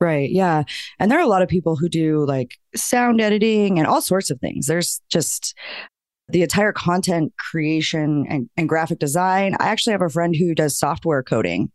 Right. 0.00 0.30
Yeah. 0.30 0.64
And 0.98 1.10
there 1.10 1.18
are 1.18 1.22
a 1.22 1.28
lot 1.28 1.42
of 1.42 1.48
people 1.48 1.76
who 1.76 1.88
do 1.88 2.24
like 2.26 2.58
sound 2.74 3.20
editing 3.20 3.78
and 3.78 3.86
all 3.86 4.00
sorts 4.00 4.30
of 4.30 4.40
things. 4.40 4.66
There's 4.66 5.00
just 5.10 5.54
the 6.32 6.42
entire 6.42 6.72
content 6.72 7.32
creation 7.38 8.26
and, 8.28 8.48
and 8.56 8.68
graphic 8.68 8.98
design. 8.98 9.56
I 9.60 9.68
actually 9.68 9.92
have 9.92 10.02
a 10.02 10.08
friend 10.08 10.34
who 10.34 10.54
does 10.54 10.78
software 10.78 11.22
coding 11.22 11.70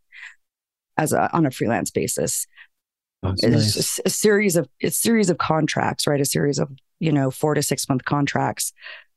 as 0.96 1.12
a, 1.12 1.34
on 1.34 1.46
a 1.46 1.50
freelance 1.50 1.90
basis. 1.90 2.46
it's 3.22 3.42
nice. 3.42 4.00
a, 4.04 4.10
series 4.10 4.56
of 4.56 4.68
a 4.82 4.90
series 4.90 5.30
of 5.30 5.38
contracts, 5.38 6.06
right? 6.06 6.20
A 6.20 6.24
series 6.24 6.58
of 6.58 6.70
you 7.00 7.12
know 7.12 7.30
four 7.30 7.54
to 7.54 7.62
six 7.62 7.88
month 7.88 8.04
contracts 8.04 8.72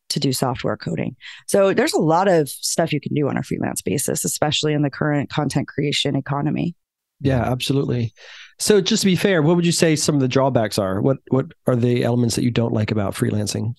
to 0.09 0.19
do 0.19 0.33
software 0.33 0.75
coding. 0.75 1.15
So 1.47 1.73
there's 1.73 1.93
a 1.93 1.99
lot 1.99 2.27
of 2.27 2.49
stuff 2.49 2.91
you 2.91 2.99
can 2.99 3.13
do 3.13 3.29
on 3.29 3.37
a 3.37 3.43
freelance 3.43 3.81
basis, 3.81 4.25
especially 4.25 4.73
in 4.73 4.81
the 4.81 4.89
current 4.89 5.29
content 5.29 5.67
creation 5.67 6.15
economy. 6.15 6.75
Yeah, 7.21 7.43
absolutely. 7.43 8.13
So 8.57 8.81
just 8.81 9.01
to 9.01 9.05
be 9.05 9.15
fair, 9.15 9.41
what 9.41 9.55
would 9.55 9.65
you 9.65 9.71
say 9.71 9.95
some 9.95 10.15
of 10.15 10.21
the 10.21 10.27
drawbacks 10.27 10.79
are? 10.79 11.01
What 11.01 11.17
what 11.29 11.47
are 11.67 11.75
the 11.75 12.03
elements 12.03 12.35
that 12.35 12.43
you 12.43 12.51
don't 12.51 12.73
like 12.73 12.91
about 12.91 13.13
freelancing? 13.13 13.75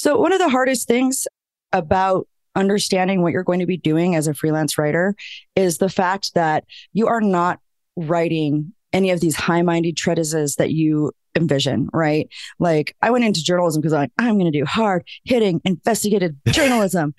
So 0.00 0.18
one 0.18 0.32
of 0.32 0.38
the 0.38 0.48
hardest 0.48 0.88
things 0.88 1.28
about 1.74 2.26
understanding 2.54 3.20
what 3.20 3.32
you're 3.32 3.44
going 3.44 3.60
to 3.60 3.66
be 3.66 3.76
doing 3.76 4.14
as 4.14 4.28
a 4.28 4.32
freelance 4.32 4.78
writer 4.78 5.14
is 5.54 5.76
the 5.76 5.90
fact 5.90 6.32
that 6.32 6.64
you 6.94 7.06
are 7.06 7.20
not 7.20 7.60
writing 7.96 8.72
any 8.94 9.10
of 9.10 9.20
these 9.20 9.36
high-minded 9.36 9.98
treatises 9.98 10.54
that 10.54 10.70
you 10.70 11.12
envision, 11.36 11.90
right? 11.92 12.30
Like 12.58 12.96
I 13.02 13.10
went 13.10 13.24
into 13.24 13.44
journalism 13.44 13.82
because 13.82 13.92
I'm 13.92 14.00
like, 14.00 14.12
I'm 14.16 14.38
going 14.38 14.50
to 14.50 14.58
do 14.58 14.64
hard 14.64 15.06
hitting 15.24 15.60
investigative 15.66 16.32
journalism. 16.46 17.14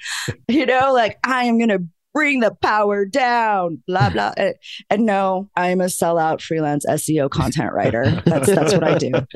you 0.48 0.66
know, 0.66 0.92
like 0.92 1.20
I 1.24 1.44
am 1.44 1.60
going 1.60 1.70
to 1.70 1.84
bring 2.16 2.40
the 2.40 2.56
power 2.64 3.06
down, 3.06 3.84
blah, 3.86 4.10
blah. 4.10 4.34
and, 4.38 4.56
and 4.90 5.06
no, 5.06 5.52
I'm 5.56 5.82
a 5.82 5.86
sellout 5.86 6.42
freelance 6.42 6.84
SEO 6.88 7.30
content 7.30 7.74
writer. 7.74 8.24
That's, 8.26 8.48
that's 8.48 8.74
what 8.74 8.84
I 8.84 8.98
do. 8.98 9.12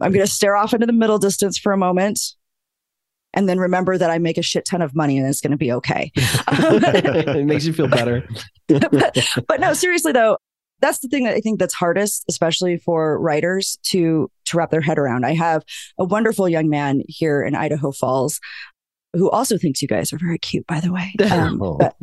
I'm 0.00 0.10
going 0.10 0.26
to 0.26 0.26
stare 0.26 0.56
off 0.56 0.74
into 0.74 0.86
the 0.86 0.92
middle 0.92 1.20
distance 1.20 1.56
for 1.56 1.70
a 1.70 1.78
moment 1.78 2.18
and 3.34 3.48
then 3.48 3.58
remember 3.58 3.98
that 3.98 4.10
I 4.10 4.18
make 4.18 4.38
a 4.38 4.42
shit 4.42 4.64
ton 4.64 4.82
of 4.82 4.94
money 4.94 5.18
and 5.18 5.26
it's 5.26 5.40
going 5.40 5.52
to 5.52 5.56
be 5.56 5.72
okay. 5.72 6.12
it 6.16 7.46
makes 7.46 7.64
you 7.64 7.72
feel 7.72 7.88
better. 7.88 8.26
but, 8.68 9.18
but 9.48 9.60
no, 9.60 9.72
seriously 9.72 10.12
though, 10.12 10.36
that's 10.80 10.98
the 10.98 11.08
thing 11.08 11.24
that 11.24 11.34
I 11.34 11.40
think 11.40 11.58
that's 11.58 11.74
hardest, 11.74 12.24
especially 12.28 12.76
for 12.76 13.18
writers 13.20 13.78
to 13.84 14.30
to 14.46 14.56
wrap 14.56 14.70
their 14.70 14.80
head 14.80 14.98
around. 14.98 15.24
I 15.24 15.34
have 15.34 15.62
a 15.98 16.04
wonderful 16.04 16.48
young 16.48 16.68
man 16.68 17.02
here 17.06 17.40
in 17.42 17.54
Idaho 17.54 17.92
Falls 17.92 18.40
who 19.14 19.30
also 19.30 19.58
thinks 19.58 19.82
you 19.82 19.88
guys 19.88 20.12
are 20.12 20.18
very 20.18 20.38
cute, 20.38 20.66
by 20.66 20.80
the 20.80 20.92
way. 20.92 21.14
Um, 21.30 21.62
oh. 21.62 21.76
but, 21.78 21.96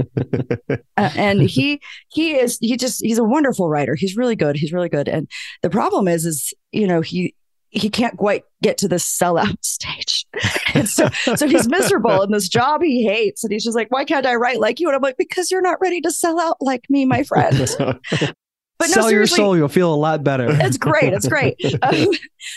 uh, 0.98 1.10
and 1.16 1.42
he 1.42 1.82
he 2.10 2.36
is 2.36 2.58
he 2.62 2.78
just 2.78 3.02
he's 3.04 3.18
a 3.18 3.24
wonderful 3.24 3.70
writer. 3.70 3.96
He's 3.96 4.16
really 4.16 4.36
good. 4.36 4.56
He's 4.56 4.72
really 4.72 4.90
good. 4.90 5.08
And 5.08 5.30
the 5.62 5.70
problem 5.70 6.08
is, 6.08 6.26
is 6.26 6.54
you 6.72 6.88
know 6.88 7.02
he 7.02 7.34
he 7.72 7.90
can't 7.90 8.18
quite 8.18 8.44
get 8.62 8.78
to 8.80 8.88
the 8.88 8.98
sellout 8.98 9.58
stage. 9.64 10.26
and 10.74 10.88
so 10.88 11.10
so 11.36 11.48
he's 11.48 11.68
miserable 11.68 12.22
in 12.22 12.32
this 12.32 12.50
job 12.50 12.82
he 12.82 13.06
hates, 13.06 13.44
and 13.44 13.52
he's 13.52 13.64
just 13.64 13.76
like, 13.76 13.92
why 13.92 14.06
can't 14.06 14.26
I 14.26 14.36
write 14.36 14.60
like 14.60 14.80
you? 14.80 14.88
And 14.88 14.96
I'm 14.96 15.02
like, 15.02 15.18
because 15.18 15.52
you're 15.52 15.62
not 15.62 15.80
ready 15.82 16.02
to 16.02 16.12
sell 16.12 16.40
out 16.40 16.58
like 16.60 16.86
me, 16.90 17.06
my 17.06 17.24
friend. 17.24 17.68
But 18.80 18.88
Sell 18.88 19.04
no, 19.04 19.10
your 19.10 19.28
soul, 19.28 19.58
you'll 19.58 19.68
feel 19.68 19.94
a 19.94 19.96
lot 19.96 20.24
better. 20.24 20.48
It's 20.52 20.78
great. 20.78 21.12
It's 21.12 21.28
great. 21.28 21.60
Um, 21.82 22.08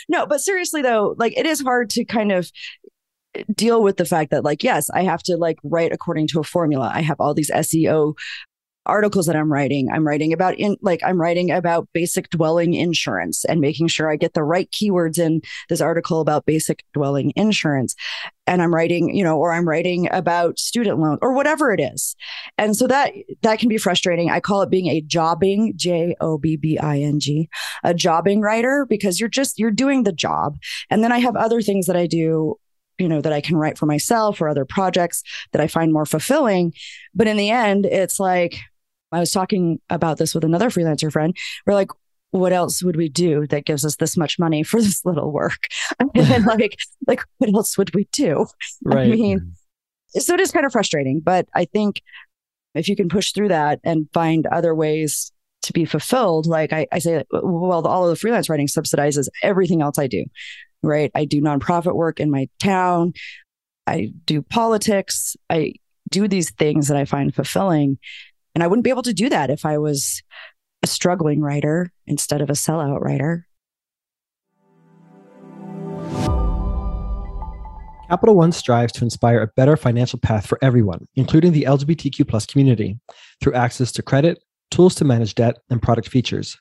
no, 0.07 0.25
but 0.25 0.39
seriously 0.39 0.81
though, 0.81 1.15
like 1.17 1.37
it 1.37 1.45
is 1.45 1.59
hard 1.59 1.89
to 1.89 2.05
kind 2.05 2.31
of 2.31 2.49
deal 3.53 3.83
with 3.83 3.97
the 3.97 4.05
fact 4.05 4.29
that 4.29 4.43
like 4.43 4.61
yes 4.63 4.91
i 4.91 5.01
have 5.01 5.23
to 5.23 5.35
like 5.37 5.57
write 5.63 5.91
according 5.91 6.27
to 6.27 6.39
a 6.39 6.43
formula 6.43 6.91
i 6.93 7.01
have 7.01 7.19
all 7.19 7.33
these 7.33 7.49
seo 7.49 8.13
articles 8.85 9.25
that 9.25 9.35
i'm 9.35 9.51
writing. 9.51 9.89
I'm 9.91 10.05
writing 10.05 10.33
about 10.33 10.55
in 10.55 10.77
like 10.81 11.01
i'm 11.03 11.19
writing 11.19 11.51
about 11.51 11.87
basic 11.93 12.29
dwelling 12.29 12.73
insurance 12.73 13.45
and 13.45 13.61
making 13.61 13.87
sure 13.87 14.11
i 14.11 14.15
get 14.15 14.33
the 14.33 14.43
right 14.43 14.69
keywords 14.71 15.17
in 15.17 15.41
this 15.69 15.81
article 15.81 16.19
about 16.19 16.45
basic 16.45 16.83
dwelling 16.93 17.33
insurance. 17.35 17.95
And 18.45 18.61
i'm 18.61 18.73
writing 18.73 19.15
you 19.15 19.23
know 19.23 19.37
or 19.37 19.53
i'm 19.53 19.67
writing 19.67 20.09
about 20.11 20.59
student 20.59 20.99
loan 20.99 21.17
or 21.21 21.33
whatever 21.33 21.71
it 21.71 21.79
is. 21.79 22.15
And 22.57 22.75
so 22.75 22.87
that 22.87 23.13
that 23.41 23.59
can 23.59 23.69
be 23.69 23.77
frustrating. 23.77 24.29
I 24.29 24.39
call 24.39 24.61
it 24.61 24.69
being 24.69 24.87
a 24.87 25.01
jobbing 25.01 25.73
j-o-b-b-i-n-g 25.75 27.49
a 27.83 27.93
jobbing 27.93 28.41
writer 28.41 28.85
because 28.89 29.19
you're 29.19 29.29
just 29.29 29.59
you're 29.59 29.71
doing 29.71 30.03
the 30.03 30.11
job. 30.13 30.57
And 30.89 31.03
then 31.03 31.11
i 31.11 31.19
have 31.19 31.35
other 31.35 31.61
things 31.61 31.87
that 31.87 31.95
i 31.95 32.07
do 32.07 32.57
you 32.99 33.07
know, 33.09 33.21
that 33.21 33.33
I 33.33 33.41
can 33.41 33.57
write 33.57 33.77
for 33.77 33.85
myself 33.85 34.39
or 34.39 34.47
other 34.47 34.65
projects 34.65 35.23
that 35.51 35.61
I 35.61 35.67
find 35.67 35.91
more 35.91 36.05
fulfilling. 36.05 36.73
But 37.13 37.27
in 37.27 37.37
the 37.37 37.49
end, 37.49 37.85
it's 37.85 38.19
like 38.19 38.59
I 39.13 39.19
was 39.19 39.31
talking 39.31 39.79
about 39.89 40.17
this 40.17 40.33
with 40.33 40.43
another 40.43 40.69
freelancer 40.69 41.11
friend. 41.11 41.35
We're 41.65 41.73
like, 41.73 41.91
what 42.31 42.53
else 42.53 42.81
would 42.83 42.95
we 42.95 43.09
do 43.09 43.45
that 43.47 43.65
gives 43.65 43.85
us 43.85 43.95
this 43.97 44.17
much 44.17 44.39
money 44.39 44.63
for 44.63 44.81
this 44.81 45.05
little 45.05 45.31
work? 45.31 45.67
and 45.99 46.11
like, 46.45 46.77
like 47.07 47.21
what 47.37 47.53
else 47.53 47.77
would 47.77 47.93
we 47.93 48.07
do? 48.11 48.45
Right. 48.83 49.07
I 49.07 49.09
mean, 49.11 49.53
so 50.09 50.33
it 50.33 50.39
is 50.39 50.51
kind 50.51 50.65
of 50.65 50.71
frustrating, 50.71 51.19
but 51.19 51.47
I 51.53 51.65
think 51.65 52.01
if 52.75 52.87
you 52.87 52.95
can 52.95 53.09
push 53.09 53.31
through 53.31 53.49
that 53.49 53.79
and 53.83 54.07
find 54.13 54.47
other 54.47 54.73
ways 54.73 55.31
to 55.63 55.73
be 55.73 55.85
fulfilled, 55.85 56.45
like 56.45 56.73
I, 56.73 56.87
I 56.91 56.99
say, 56.99 57.23
well, 57.31 57.87
all 57.87 58.03
of 58.03 58.09
the 58.09 58.15
freelance 58.15 58.49
writing 58.49 58.67
subsidizes 58.67 59.27
everything 59.41 59.81
else 59.81 59.97
I 59.97 60.07
do 60.07 60.25
right? 60.83 61.09
I 61.15 61.25
do 61.25 61.41
nonprofit 61.41 61.95
work 61.95 62.19
in 62.19 62.29
my 62.29 62.49
town. 62.59 63.13
I 63.87 64.13
do 64.25 64.41
politics. 64.41 65.35
I 65.49 65.73
do 66.09 66.27
these 66.27 66.51
things 66.51 66.89
that 66.89 66.97
I 66.97 67.05
find 67.05 67.33
fulfilling. 67.33 67.97
And 68.55 68.63
I 68.63 68.67
wouldn't 68.67 68.83
be 68.83 68.89
able 68.89 69.03
to 69.03 69.13
do 69.13 69.29
that 69.29 69.49
if 69.49 69.65
I 69.65 69.77
was 69.77 70.21
a 70.83 70.87
struggling 70.87 71.41
writer 71.41 71.91
instead 72.05 72.41
of 72.41 72.49
a 72.49 72.53
sellout 72.53 73.01
writer. 73.01 73.47
Capital 78.09 78.35
One 78.35 78.51
strives 78.51 78.93
to 78.93 79.03
inspire 79.03 79.41
a 79.41 79.47
better 79.55 79.75
financial 79.75 80.19
path 80.19 80.45
for 80.45 80.59
everyone, 80.61 81.07
including 81.15 81.51
the 81.51 81.63
LGBTQ 81.63 82.27
plus 82.27 82.45
community, 82.45 82.99
through 83.41 83.53
access 83.53 83.91
to 83.93 84.03
credit, 84.03 84.43
tools 84.69 84.93
to 84.95 85.05
manage 85.05 85.33
debt, 85.33 85.57
and 85.71 85.81
product 85.81 86.09
features. 86.09 86.55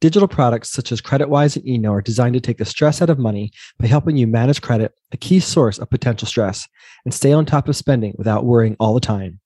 Digital 0.00 0.26
products 0.26 0.72
such 0.72 0.90
as 0.90 1.00
CreditWise 1.00 1.56
and 1.56 1.68
Eno 1.68 1.92
are 1.92 2.02
designed 2.02 2.34
to 2.34 2.40
take 2.40 2.58
the 2.58 2.64
stress 2.64 3.00
out 3.00 3.08
of 3.08 3.18
money 3.18 3.52
by 3.78 3.86
helping 3.86 4.16
you 4.16 4.26
manage 4.26 4.62
credit, 4.62 4.92
a 5.12 5.16
key 5.16 5.38
source 5.38 5.78
of 5.78 5.90
potential 5.90 6.26
stress, 6.26 6.66
and 7.04 7.14
stay 7.14 7.32
on 7.32 7.46
top 7.46 7.68
of 7.68 7.76
spending 7.76 8.14
without 8.18 8.44
worrying 8.44 8.76
all 8.80 8.94
the 8.94 9.00
time. 9.00 9.40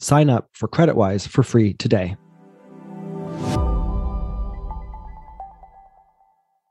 Sign 0.00 0.30
up 0.30 0.48
for 0.52 0.68
CreditWise 0.68 1.28
for 1.28 1.42
free 1.42 1.74
today. 1.74 2.16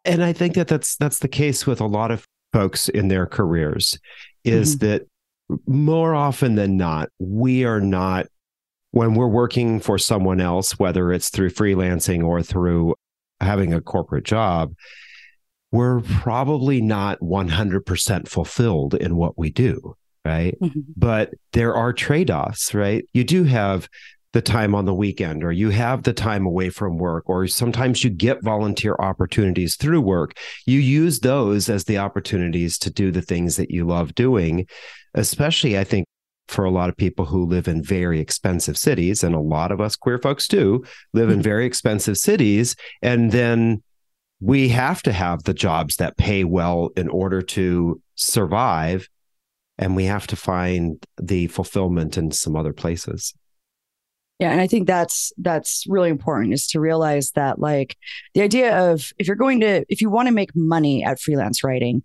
And 0.05 0.23
I 0.23 0.33
think 0.33 0.55
that 0.55 0.67
that's 0.67 0.95
that's 0.95 1.19
the 1.19 1.27
case 1.27 1.67
with 1.67 1.79
a 1.79 1.85
lot 1.85 2.09
of 2.09 2.25
folks 2.51 2.89
in 2.89 3.09
their 3.09 3.27
careers 3.27 3.99
is 4.43 4.75
mm-hmm. 4.75 4.87
that 4.87 5.07
more 5.67 6.15
often 6.15 6.55
than 6.55 6.77
not 6.77 7.09
we 7.19 7.63
are 7.63 7.81
not 7.81 8.25
when 8.91 9.13
we're 9.13 9.27
working 9.27 9.79
for 9.79 9.99
someone 9.99 10.41
else 10.41 10.79
whether 10.79 11.11
it's 11.11 11.29
through 11.29 11.51
freelancing 11.51 12.23
or 12.23 12.41
through 12.41 12.95
having 13.41 13.73
a 13.73 13.81
corporate 13.81 14.25
job, 14.25 14.73
we're 15.71 16.01
probably 16.01 16.81
not 16.81 17.19
100% 17.19 18.27
fulfilled 18.27 18.95
in 18.95 19.15
what 19.15 19.37
we 19.37 19.49
do. 19.51 19.95
Right. 20.29 20.55
Mm-hmm. 20.61 20.81
But 20.95 21.33
there 21.53 21.73
are 21.73 21.91
trade 21.91 22.29
offs, 22.29 22.73
right? 22.75 23.03
You 23.13 23.23
do 23.23 23.45
have 23.45 23.89
the 24.31 24.41
time 24.41 24.75
on 24.75 24.85
the 24.85 24.93
weekend, 24.93 25.43
or 25.43 25.51
you 25.51 25.71
have 25.71 26.03
the 26.03 26.13
time 26.13 26.45
away 26.45 26.69
from 26.69 26.99
work, 26.99 27.23
or 27.27 27.47
sometimes 27.47 28.03
you 28.03 28.11
get 28.11 28.43
volunteer 28.43 28.95
opportunities 28.99 29.75
through 29.75 30.01
work. 30.01 30.37
You 30.67 30.79
use 30.79 31.21
those 31.21 31.67
as 31.67 31.85
the 31.85 31.97
opportunities 31.97 32.77
to 32.79 32.91
do 32.91 33.11
the 33.11 33.23
things 33.23 33.55
that 33.55 33.71
you 33.71 33.87
love 33.87 34.13
doing, 34.13 34.67
especially, 35.15 35.79
I 35.79 35.83
think, 35.83 36.05
for 36.47 36.63
a 36.63 36.71
lot 36.71 36.89
of 36.89 36.97
people 36.97 37.25
who 37.25 37.45
live 37.45 37.67
in 37.67 37.83
very 37.83 38.19
expensive 38.19 38.77
cities, 38.77 39.23
and 39.23 39.33
a 39.33 39.39
lot 39.39 39.71
of 39.71 39.81
us 39.81 39.95
queer 39.95 40.19
folks 40.19 40.47
do 40.47 40.83
live 41.13 41.29
in 41.29 41.37
mm-hmm. 41.37 41.43
very 41.43 41.65
expensive 41.65 42.17
cities. 42.17 42.75
And 43.01 43.31
then 43.31 43.81
we 44.39 44.69
have 44.69 45.01
to 45.03 45.11
have 45.11 45.43
the 45.43 45.53
jobs 45.55 45.95
that 45.95 46.17
pay 46.17 46.43
well 46.43 46.91
in 46.95 47.09
order 47.09 47.41
to 47.41 48.01
survive. 48.15 49.07
And 49.79 49.95
we 49.95 50.05
have 50.05 50.27
to 50.27 50.35
find 50.35 51.03
the 51.19 51.47
fulfillment 51.47 52.17
in 52.17 52.31
some 52.31 52.55
other 52.55 52.73
places. 52.73 53.33
Yeah, 54.37 54.51
and 54.51 54.61
I 54.61 54.67
think 54.67 54.87
that's 54.87 55.33
that's 55.37 55.85
really 55.87 56.09
important 56.09 56.53
is 56.53 56.67
to 56.67 56.79
realize 56.79 57.31
that 57.31 57.59
like 57.59 57.97
the 58.33 58.41
idea 58.41 58.77
of 58.91 59.11
if 59.17 59.25
you're 59.27 59.35
going 59.35 59.61
to 59.61 59.85
if 59.89 60.01
you 60.01 60.09
want 60.09 60.27
to 60.27 60.33
make 60.33 60.51
money 60.55 61.03
at 61.03 61.19
freelance 61.19 61.63
writing, 61.63 62.03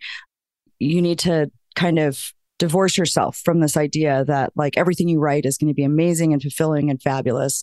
you 0.79 1.03
need 1.03 1.19
to 1.21 1.51
kind 1.77 1.99
of 1.99 2.33
divorce 2.59 2.97
yourself 2.97 3.41
from 3.45 3.61
this 3.61 3.77
idea 3.77 4.25
that 4.25 4.53
like 4.57 4.77
everything 4.79 5.09
you 5.09 5.19
write 5.21 5.45
is 5.45 5.59
going 5.59 5.69
to 5.69 5.75
be 5.75 5.85
amazing 5.85 6.33
and 6.33 6.41
fulfilling 6.43 6.91
and 6.91 7.03
fabulous. 7.03 7.63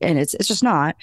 And 0.00 0.18
it's 0.18 0.34
it's 0.34 0.48
just 0.48 0.62
not. 0.62 0.96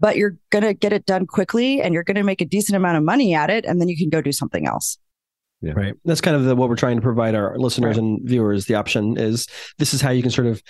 but 0.00 0.16
you're 0.16 0.36
going 0.50 0.64
to 0.64 0.74
get 0.74 0.92
it 0.92 1.06
done 1.06 1.26
quickly 1.26 1.80
and 1.80 1.94
you're 1.94 2.04
going 2.04 2.16
to 2.16 2.22
make 2.22 2.40
a 2.40 2.44
decent 2.44 2.76
amount 2.76 2.96
of 2.98 3.04
money 3.04 3.34
at 3.34 3.50
it. 3.50 3.64
And 3.64 3.80
then 3.80 3.88
you 3.88 3.96
can 3.96 4.10
go 4.10 4.20
do 4.20 4.32
something 4.32 4.66
else. 4.66 4.98
Yeah. 5.64 5.72
Right. 5.72 5.94
That's 6.04 6.20
kind 6.20 6.36
of 6.36 6.44
the, 6.44 6.54
what 6.54 6.68
we're 6.68 6.76
trying 6.76 6.96
to 6.96 7.02
provide 7.02 7.34
our 7.34 7.56
listeners 7.56 7.96
right. 7.96 8.04
and 8.04 8.20
viewers. 8.22 8.66
The 8.66 8.74
option 8.74 9.16
is 9.16 9.46
this 9.78 9.94
is 9.94 10.00
how 10.00 10.10
you 10.10 10.20
can 10.20 10.30
sort 10.30 10.46
of 10.46 10.62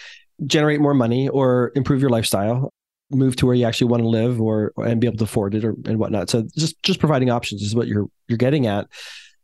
generate 0.47 0.81
more 0.81 0.95
money 0.95 1.29
or 1.29 1.73
improve 1.75 2.01
your 2.01 2.11
lifestyle 2.11 2.73
move 3.11 3.37
to 3.37 3.47
where 3.47 3.55
you 3.55 3.67
actually 3.67 3.89
want 3.89 4.03
to 4.03 4.09
live 4.09 4.41
or 4.41 4.73
and 4.79 5.01
be 5.01 5.07
able 5.07 5.19
to 5.19 5.25
afford 5.25 5.55
it 5.55 5.65
or 5.65 5.75
and 5.87 5.99
whatnot. 5.99 6.31
So 6.31 6.45
just 6.57 6.83
just 6.83 7.01
providing 7.01 7.31
options 7.31 7.63
is 7.63 7.75
what 7.75 7.87
you're 7.87 8.07
you're 8.29 8.39
getting 8.39 8.67
at. 8.67 8.87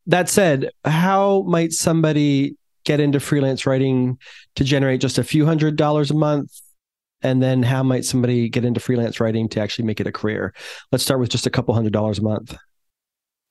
That 0.06 0.28
said, 0.28 0.70
how 0.84 1.42
might 1.42 1.72
somebody 1.72 2.56
get 2.84 3.00
into 3.00 3.20
freelance 3.20 3.66
writing 3.66 4.18
to 4.56 4.64
generate 4.64 5.00
just 5.00 5.18
a 5.18 5.24
few 5.24 5.46
hundred 5.46 5.76
dollars 5.76 6.10
a 6.10 6.14
month? 6.14 6.58
And 7.22 7.42
then 7.42 7.62
how 7.62 7.82
might 7.82 8.06
somebody 8.06 8.48
get 8.48 8.64
into 8.64 8.80
freelance 8.80 9.20
writing 9.20 9.48
to 9.50 9.60
actually 9.60 9.84
make 9.84 10.00
it 10.00 10.06
a 10.06 10.12
career? 10.12 10.54
Let's 10.90 11.04
start 11.04 11.20
with 11.20 11.28
just 11.28 11.46
a 11.46 11.50
couple 11.50 11.74
hundred 11.74 11.92
dollars 11.92 12.18
a 12.18 12.22
month. 12.22 12.56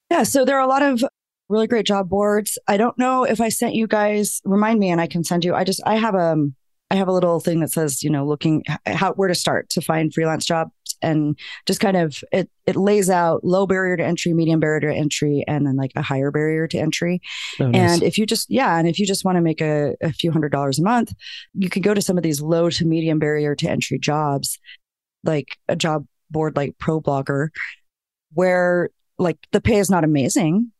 Yeah, 0.09 0.23
so 0.23 0.43
there 0.43 0.57
are 0.57 0.61
a 0.61 0.67
lot 0.67 0.81
of 0.81 1.03
really 1.49 1.67
great 1.67 1.85
job 1.85 2.09
boards. 2.09 2.57
I 2.67 2.77
don't 2.77 2.97
know 2.97 3.23
if 3.23 3.41
I 3.41 3.49
sent 3.49 3.75
you 3.75 3.87
guys, 3.87 4.41
remind 4.45 4.79
me 4.79 4.89
and 4.89 5.01
I 5.01 5.07
can 5.07 5.23
send 5.23 5.43
you. 5.43 5.55
I 5.55 5.63
just 5.63 5.81
I 5.85 5.95
have 5.95 6.15
a 6.15 6.33
um, 6.33 6.55
have 6.91 7.07
a 7.07 7.13
little 7.13 7.39
thing 7.39 7.59
that 7.59 7.71
says, 7.71 8.03
you 8.03 8.09
know, 8.09 8.25
looking 8.25 8.63
how 8.85 9.13
where 9.13 9.27
to 9.27 9.35
start 9.35 9.69
to 9.69 9.81
find 9.81 10.13
freelance 10.13 10.45
jobs 10.45 10.71
and 11.01 11.37
just 11.65 11.79
kind 11.79 11.97
of 11.97 12.23
it 12.31 12.49
it 12.65 12.75
lays 12.75 13.09
out 13.09 13.43
low 13.43 13.65
barrier 13.67 13.97
to 13.97 14.03
entry, 14.03 14.33
medium 14.33 14.59
barrier 14.59 14.79
to 14.81 14.93
entry, 14.93 15.43
and 15.47 15.65
then 15.65 15.75
like 15.75 15.91
a 15.95 16.01
higher 16.01 16.31
barrier 16.31 16.67
to 16.67 16.77
entry. 16.77 17.21
Oh, 17.59 17.67
nice. 17.67 17.93
And 17.93 18.03
if 18.03 18.17
you 18.17 18.25
just 18.25 18.49
yeah, 18.49 18.77
and 18.77 18.87
if 18.87 18.99
you 18.99 19.05
just 19.05 19.25
want 19.25 19.35
to 19.37 19.41
make 19.41 19.61
a, 19.61 19.95
a 20.01 20.11
few 20.13 20.31
hundred 20.31 20.51
dollars 20.51 20.79
a 20.79 20.83
month, 20.83 21.13
you 21.53 21.69
could 21.69 21.83
go 21.83 21.93
to 21.93 22.01
some 22.01 22.17
of 22.17 22.23
these 22.23 22.41
low 22.41 22.69
to 22.69 22.85
medium 22.85 23.19
barrier 23.19 23.55
to 23.55 23.69
entry 23.69 23.99
jobs, 23.99 24.59
like 25.23 25.57
a 25.67 25.75
job 25.75 26.05
board 26.31 26.55
like 26.55 26.77
ProBlogger, 26.77 27.49
where 28.33 28.89
like 29.17 29.37
the 29.51 29.61
pay 29.61 29.77
is 29.77 29.89
not 29.89 30.03
amazing 30.03 30.71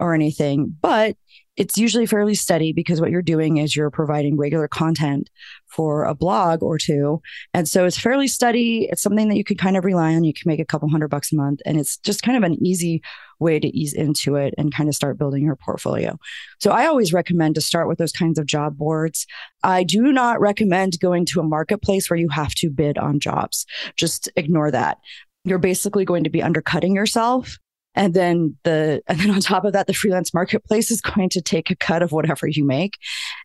or 0.00 0.14
anything, 0.14 0.76
but 0.80 1.16
it's 1.56 1.78
usually 1.78 2.06
fairly 2.06 2.34
steady 2.34 2.72
because 2.72 3.00
what 3.00 3.10
you're 3.10 3.22
doing 3.22 3.58
is 3.58 3.76
you're 3.76 3.90
providing 3.90 4.36
regular 4.36 4.66
content 4.66 5.30
for 5.68 6.04
a 6.04 6.14
blog 6.14 6.62
or 6.62 6.78
two. 6.78 7.22
And 7.52 7.68
so 7.68 7.84
it's 7.84 7.98
fairly 7.98 8.26
steady. 8.26 8.88
It's 8.90 9.02
something 9.02 9.28
that 9.28 9.36
you 9.36 9.44
could 9.44 9.58
kind 9.58 9.76
of 9.76 9.84
rely 9.84 10.14
on. 10.14 10.24
You 10.24 10.32
can 10.32 10.48
make 10.48 10.58
a 10.58 10.64
couple 10.64 10.88
hundred 10.88 11.08
bucks 11.08 11.32
a 11.32 11.36
month. 11.36 11.60
And 11.64 11.78
it's 11.78 11.96
just 11.98 12.22
kind 12.22 12.36
of 12.36 12.42
an 12.42 12.64
easy 12.64 13.02
way 13.38 13.60
to 13.60 13.68
ease 13.68 13.92
into 13.92 14.34
it 14.34 14.54
and 14.58 14.74
kind 14.74 14.88
of 14.88 14.96
start 14.96 15.18
building 15.18 15.44
your 15.44 15.56
portfolio. 15.56 16.18
So 16.58 16.72
I 16.72 16.86
always 16.86 17.12
recommend 17.12 17.54
to 17.54 17.60
start 17.60 17.86
with 17.86 17.98
those 17.98 18.12
kinds 18.12 18.38
of 18.38 18.46
job 18.46 18.76
boards. 18.76 19.26
I 19.62 19.84
do 19.84 20.12
not 20.12 20.40
recommend 20.40 20.98
going 21.00 21.24
to 21.26 21.40
a 21.40 21.44
marketplace 21.44 22.10
where 22.10 22.18
you 22.18 22.28
have 22.30 22.54
to 22.56 22.70
bid 22.70 22.98
on 22.98 23.20
jobs. 23.20 23.64
Just 23.96 24.28
ignore 24.36 24.72
that 24.72 24.98
you're 25.44 25.58
basically 25.58 26.04
going 26.04 26.24
to 26.24 26.30
be 26.30 26.42
undercutting 26.42 26.94
yourself 26.94 27.58
and 27.94 28.14
then 28.14 28.56
the, 28.64 29.02
and 29.06 29.18
then 29.20 29.30
on 29.30 29.40
top 29.40 29.64
of 29.64 29.72
that, 29.72 29.86
the 29.86 29.94
freelance 29.94 30.34
marketplace 30.34 30.90
is 30.90 31.00
going 31.00 31.28
to 31.30 31.40
take 31.40 31.70
a 31.70 31.76
cut 31.76 32.02
of 32.02 32.12
whatever 32.12 32.46
you 32.46 32.64
make. 32.64 32.98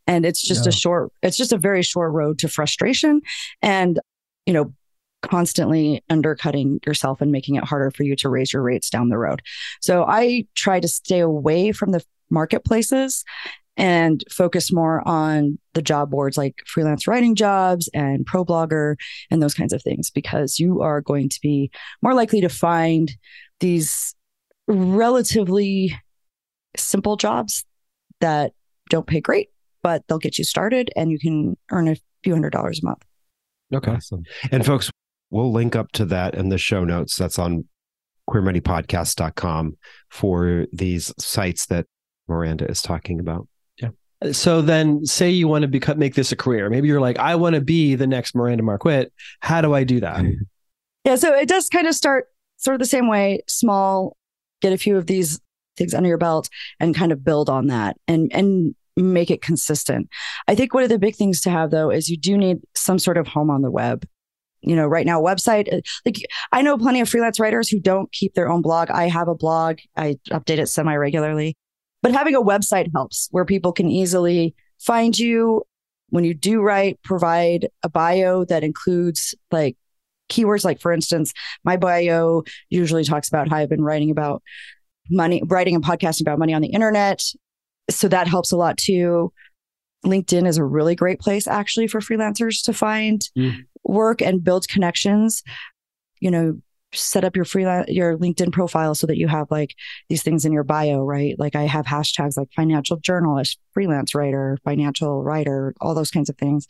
And 0.08 0.26
it's 0.26 0.42
just 0.42 0.66
yeah. 0.66 0.70
a 0.70 0.72
short, 0.72 1.12
it's 1.22 1.38
just 1.38 1.54
a 1.54 1.58
very 1.58 1.84
short 1.84 2.12
road 2.14 2.40
to 2.40 2.48
frustration 2.48 3.22
and, 3.62 4.00
you 4.46 4.54
know, 4.54 4.74
constantly 5.22 6.04
undercutting 6.10 6.80
yourself 6.86 7.22
and 7.22 7.32
making 7.32 7.56
it 7.56 7.64
harder 7.64 7.92
for 7.92 8.04
you 8.04 8.16
to 8.16 8.30
raise 8.30 8.54
your 8.54 8.62
rates 8.62 8.90
down 8.90 9.10
the 9.10 9.18
road. 9.18 9.42
So 9.82 10.06
I 10.06 10.46
try 10.56 10.80
to 10.80 10.88
stay 10.88 11.20
away 11.20 11.72
from 11.72 11.92
the 11.92 12.04
marketplaces 12.30 13.26
and 13.76 14.24
focus 14.30 14.74
more 14.74 15.06
on 15.08 15.58
the 15.74 15.82
job 15.82 16.12
boards 16.12 16.38
like 16.38 16.62
freelance 16.66 17.08
writing 17.08 17.34
jobs 17.34 17.90
and 17.94 18.26
ProBlogger 18.26 18.96
and 19.32 19.42
those 19.42 19.54
kinds 19.54 19.72
of 19.72 19.82
things 19.82 20.10
because 20.10 20.60
you 20.60 20.82
are 20.82 21.02
going 21.02 21.30
to 21.30 21.40
be 21.42 21.72
more 22.02 22.14
likely 22.14 22.42
to 22.42 22.50
find 22.50 23.14
these 23.62 24.16
relatively 24.70 26.00
simple 26.78 27.18
jobs 27.18 27.66
that 28.22 28.54
don't 28.90 29.08
pay 29.08 29.20
great, 29.20 29.50
but 29.84 30.04
they'll 30.08 30.20
get 30.20 30.38
you 30.38 30.44
started 30.44 30.90
and 30.96 31.12
you 31.12 31.20
can 31.20 31.58
earn 31.72 31.88
a 31.88 31.96
few 32.24 32.34
hundred 32.34 32.52
dollars 32.52 32.80
a 32.84 32.86
month. 32.86 33.04
Okay. 33.74 33.92
Awesome. 33.92 34.24
And 34.52 34.66
folks, 34.66 34.92
we'll 35.30 35.52
link 35.52 35.76
up 35.76 35.92
to 35.94 36.06
that 36.06 36.36
in 36.36 36.50
the 36.50 36.58
show 36.58 36.84
notes. 36.84 37.16
That's 37.16 37.40
on 37.40 37.66
queermoneypodcast.com 38.30 39.78
for 40.10 40.68
these 40.72 41.14
sites 41.20 41.66
that 41.68 41.86
Miranda 42.28 42.70
is 42.70 42.82
talking 42.82 43.20
about. 43.20 43.48
Yeah. 43.78 43.90
So 44.32 44.62
then 44.62 45.06
say 45.06 45.30
you 45.30 45.48
want 45.48 45.64
to 45.64 45.68
become 45.68 45.98
make 45.98 46.16
this 46.16 46.32
a 46.32 46.36
career. 46.36 46.70
Maybe 46.70 46.88
you're 46.88 47.02
like, 47.02 47.18
I 47.18 47.36
want 47.36 47.56
to 47.56 47.62
be 47.62 47.96
the 47.96 48.08
next 48.08 48.36
Miranda 48.36 48.64
Marquit. 48.64 49.12
How 49.40 49.62
do 49.62 49.74
I 49.74 49.84
do 49.84 50.00
that? 50.02 50.24
Yeah. 51.06 51.16
So 51.16 51.34
it 51.34 51.48
does 51.48 51.70
kind 51.70 51.88
of 51.88 51.96
start 51.96 52.26
sort 52.58 52.76
of 52.76 52.80
the 52.80 52.86
same 52.86 53.08
way, 53.08 53.40
small 53.48 54.18
get 54.62 54.74
a 54.74 54.78
few 54.78 54.98
of 54.98 55.08
these 55.08 55.40
things 55.78 55.94
under 55.94 56.10
your 56.10 56.18
belt 56.18 56.50
and 56.80 56.96
kind 56.96 57.12
of 57.12 57.24
build 57.24 57.50
on 57.50 57.68
that 57.68 57.98
and 58.08 58.32
and 58.34 58.76
make 58.96 59.32
it 59.32 59.42
consistent. 59.42 60.10
I 60.48 60.56
think 60.56 60.74
one 60.74 60.84
of 60.84 60.90
the 60.90 61.00
big 61.00 61.16
things 61.16 61.42
to 61.42 61.50
have 61.50 61.72
though 61.72 61.90
is 61.90 62.10
you 62.10 62.18
do 62.18 62.38
need 62.38 62.60
some 62.76 63.00
sort 63.00 63.18
of 63.18 63.28
home 63.28 63.50
on 63.50 63.62
the 63.62 63.72
web. 63.72 64.06
You 64.62 64.76
know, 64.76 64.88
right 64.88 65.06
now, 65.06 65.22
website, 65.22 65.74
uh, 65.74 65.80
like 66.06 66.18
I 66.52 66.62
know 66.62 66.78
plenty 66.78 67.00
of 67.00 67.08
freelance 67.08 67.40
writers 67.40 67.70
who 67.70 67.80
don't 67.80 68.12
keep 68.12 68.34
their 68.34 68.50
own 68.50 68.62
blog. 68.62 68.92
I 68.92 69.08
have 69.08 69.30
a 69.30 69.36
blog. 69.36 69.78
I 69.96 70.18
update 70.32 70.58
it 70.58 70.68
semi 70.68 70.94
regularly, 70.96 71.56
but 72.02 72.12
having 72.12 72.36
a 72.36 72.42
website 72.42 72.92
helps 72.94 73.30
where 73.32 73.46
people 73.46 73.72
can 73.72 73.90
easily 73.90 74.54
find 74.78 75.18
you 75.18 75.64
when 76.10 76.24
you 76.24 76.34
do 76.34 76.62
write, 76.62 77.02
provide 77.04 77.70
a 77.84 77.90
bio 77.90 78.44
that 78.46 78.64
includes 78.64 79.36
like 79.52 79.78
keywords. 80.30 80.66
Like, 80.66 80.80
for 80.80 80.92
instance, 80.92 81.34
my 81.64 81.78
bio 81.78 82.44
usually 82.70 83.04
talks 83.04 83.28
about 83.28 83.50
how 83.50 83.58
I've 83.58 83.70
been 83.70 83.84
writing 83.84 84.12
about 84.12 84.42
money, 85.10 85.42
writing 85.46 85.76
and 85.76 85.84
podcasting 85.84 86.22
about 86.22 86.40
money 86.40 86.54
on 86.54 86.62
the 86.62 86.70
internet. 86.70 87.22
So 87.90 88.08
that 88.08 88.28
helps 88.28 88.52
a 88.52 88.58
lot 88.58 88.78
too. 88.78 89.34
LinkedIn 90.06 90.48
is 90.48 90.58
a 90.58 90.64
really 90.64 90.96
great 90.96 91.20
place 91.20 91.48
actually 91.48 91.88
for 91.88 92.00
freelancers 92.00 92.64
to 92.64 92.74
find 92.74 93.22
mm. 93.38 93.58
work 93.84 94.22
and 94.22 94.44
build 94.44 94.68
connections. 94.68 95.44
You 96.22 96.32
know, 96.32 96.62
set 96.94 97.24
up 97.24 97.36
your 97.36 97.46
freelance 97.46 97.90
your 97.90 98.18
LinkedIn 98.18 98.52
profile 98.52 98.96
so 98.96 99.08
that 99.08 99.18
you 99.18 99.28
have 99.28 99.48
like 99.52 99.76
these 100.08 100.24
things 100.24 100.46
in 100.46 100.54
your 100.54 100.64
bio, 100.64 101.04
right? 101.04 101.36
Like 101.38 101.56
I 101.56 101.64
have 101.64 101.86
hashtags 101.86 102.38
like 102.38 102.50
financial 102.56 102.98
journalist, 102.98 103.60
freelance 103.74 104.16
writer, 104.16 104.58
financial 104.64 105.24
writer, 105.24 105.74
all 105.82 105.94
those 105.94 106.12
kinds 106.12 106.30
of 106.30 106.38
things. 106.38 106.68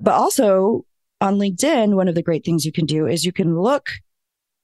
But 0.00 0.14
also 0.14 0.84
on 1.26 1.38
LinkedIn, 1.38 1.94
one 1.94 2.08
of 2.08 2.14
the 2.14 2.22
great 2.22 2.44
things 2.44 2.64
you 2.64 2.72
can 2.72 2.86
do 2.86 3.06
is 3.06 3.24
you 3.24 3.32
can 3.32 3.60
look 3.60 3.90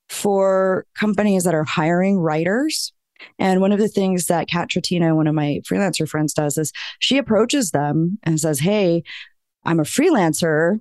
for 0.08 0.86
companies 0.98 1.44
that 1.44 1.54
are 1.54 1.64
hiring 1.64 2.18
writers. 2.18 2.92
And 3.38 3.60
one 3.60 3.72
of 3.72 3.78
the 3.78 3.88
things 3.88 4.26
that 4.26 4.48
Kat 4.48 4.68
Tretina, 4.68 5.14
one 5.14 5.26
of 5.26 5.34
my 5.34 5.60
freelancer 5.68 6.08
friends, 6.08 6.34
does 6.34 6.58
is 6.58 6.72
she 6.98 7.18
approaches 7.18 7.70
them 7.70 8.18
and 8.22 8.40
says, 8.40 8.60
Hey, 8.60 9.02
I'm 9.64 9.80
a 9.80 9.84
freelancer. 9.84 10.80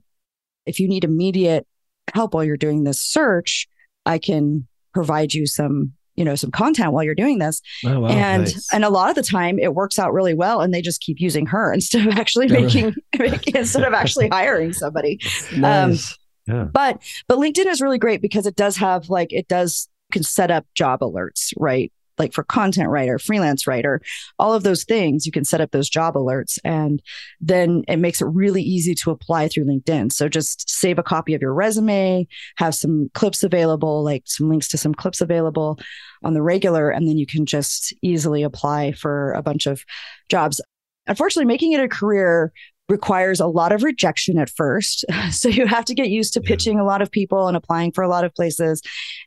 If 0.65 0.79
you 0.79 0.87
need 0.87 1.03
immediate 1.03 1.67
help 2.13 2.33
while 2.33 2.43
you're 2.43 2.57
doing 2.57 2.83
this 2.83 2.99
search, 2.99 3.67
I 4.05 4.17
can 4.17 4.67
provide 4.93 5.33
you 5.33 5.45
some 5.45 5.93
you 6.15 6.25
know 6.25 6.35
some 6.35 6.51
content 6.51 6.91
while 6.91 7.03
you're 7.03 7.15
doing 7.15 7.39
this 7.39 7.61
oh, 7.85 8.01
wow, 8.01 8.09
and 8.09 8.43
nice. 8.43 8.73
and 8.73 8.83
a 8.83 8.89
lot 8.89 9.09
of 9.09 9.15
the 9.15 9.23
time 9.23 9.57
it 9.59 9.73
works 9.73 9.97
out 9.97 10.13
really 10.13 10.33
well 10.33 10.61
and 10.61 10.73
they 10.73 10.81
just 10.81 11.01
keep 11.01 11.19
using 11.19 11.45
her 11.45 11.73
instead 11.73 12.05
of 12.05 12.17
actually 12.17 12.47
making, 12.47 12.93
making 13.17 13.55
instead 13.55 13.83
of 13.83 13.93
actually 13.93 14.27
hiring 14.31 14.73
somebody 14.73 15.19
nice. 15.55 16.17
um, 16.47 16.55
yeah. 16.55 16.63
but 16.65 17.01
but 17.27 17.37
linkedin 17.37 17.67
is 17.67 17.81
really 17.81 17.97
great 17.97 18.21
because 18.21 18.45
it 18.45 18.55
does 18.55 18.77
have 18.77 19.09
like 19.09 19.31
it 19.31 19.47
does 19.47 19.87
can 20.11 20.23
set 20.23 20.51
up 20.51 20.65
job 20.75 20.99
alerts 20.99 21.53
right 21.57 21.91
like 22.21 22.33
for 22.33 22.43
content 22.43 22.89
writer, 22.89 23.17
freelance 23.17 23.65
writer, 23.65 23.99
all 24.37 24.53
of 24.53 24.61
those 24.61 24.83
things, 24.83 25.25
you 25.25 25.31
can 25.31 25.43
set 25.43 25.59
up 25.59 25.71
those 25.71 25.89
job 25.89 26.13
alerts 26.13 26.59
and 26.63 27.01
then 27.41 27.83
it 27.87 27.97
makes 27.97 28.21
it 28.21 28.25
really 28.25 28.61
easy 28.61 28.93
to 28.93 29.09
apply 29.09 29.47
through 29.47 29.65
LinkedIn. 29.65 30.11
So 30.11 30.29
just 30.29 30.69
save 30.69 30.99
a 30.99 31.03
copy 31.03 31.33
of 31.33 31.41
your 31.41 31.53
resume, 31.53 32.27
have 32.57 32.75
some 32.75 33.09
clips 33.15 33.43
available, 33.43 34.03
like 34.03 34.23
some 34.27 34.49
links 34.49 34.67
to 34.69 34.77
some 34.77 34.93
clips 34.93 35.19
available 35.19 35.79
on 36.23 36.35
the 36.35 36.43
regular, 36.43 36.91
and 36.91 37.07
then 37.07 37.17
you 37.17 37.25
can 37.25 37.47
just 37.47 37.91
easily 38.03 38.43
apply 38.43 38.91
for 38.91 39.33
a 39.33 39.41
bunch 39.41 39.65
of 39.65 39.83
jobs. 40.29 40.61
Unfortunately, 41.07 41.47
making 41.47 41.71
it 41.71 41.79
a 41.79 41.89
career 41.89 42.53
requires 42.91 43.39
a 43.39 43.47
lot 43.47 43.71
of 43.71 43.83
rejection 43.83 44.37
at 44.37 44.49
first. 44.49 45.05
So 45.31 45.47
you 45.47 45.65
have 45.65 45.85
to 45.85 45.95
get 45.95 46.09
used 46.09 46.33
to 46.33 46.41
pitching 46.41 46.79
a 46.79 46.83
lot 46.83 47.01
of 47.01 47.09
people 47.09 47.47
and 47.47 47.55
applying 47.57 47.93
for 47.93 48.03
a 48.03 48.09
lot 48.09 48.25
of 48.25 48.35
places 48.35 48.81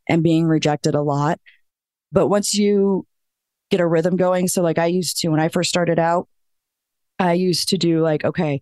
and 0.08 0.22
being 0.22 0.46
rejected 0.46 0.94
a 0.94 1.02
lot. 1.02 1.40
But 2.14 2.28
once 2.28 2.54
you 2.54 3.06
get 3.70 3.80
a 3.80 3.86
rhythm 3.86 4.16
going, 4.16 4.46
so 4.46 4.62
like 4.62 4.78
I 4.78 4.86
used 4.86 5.18
to 5.18 5.28
when 5.28 5.40
I 5.40 5.48
first 5.48 5.68
started 5.68 5.98
out, 5.98 6.28
I 7.18 7.32
used 7.32 7.68
to 7.70 7.76
do 7.76 8.00
like, 8.00 8.24
okay, 8.24 8.60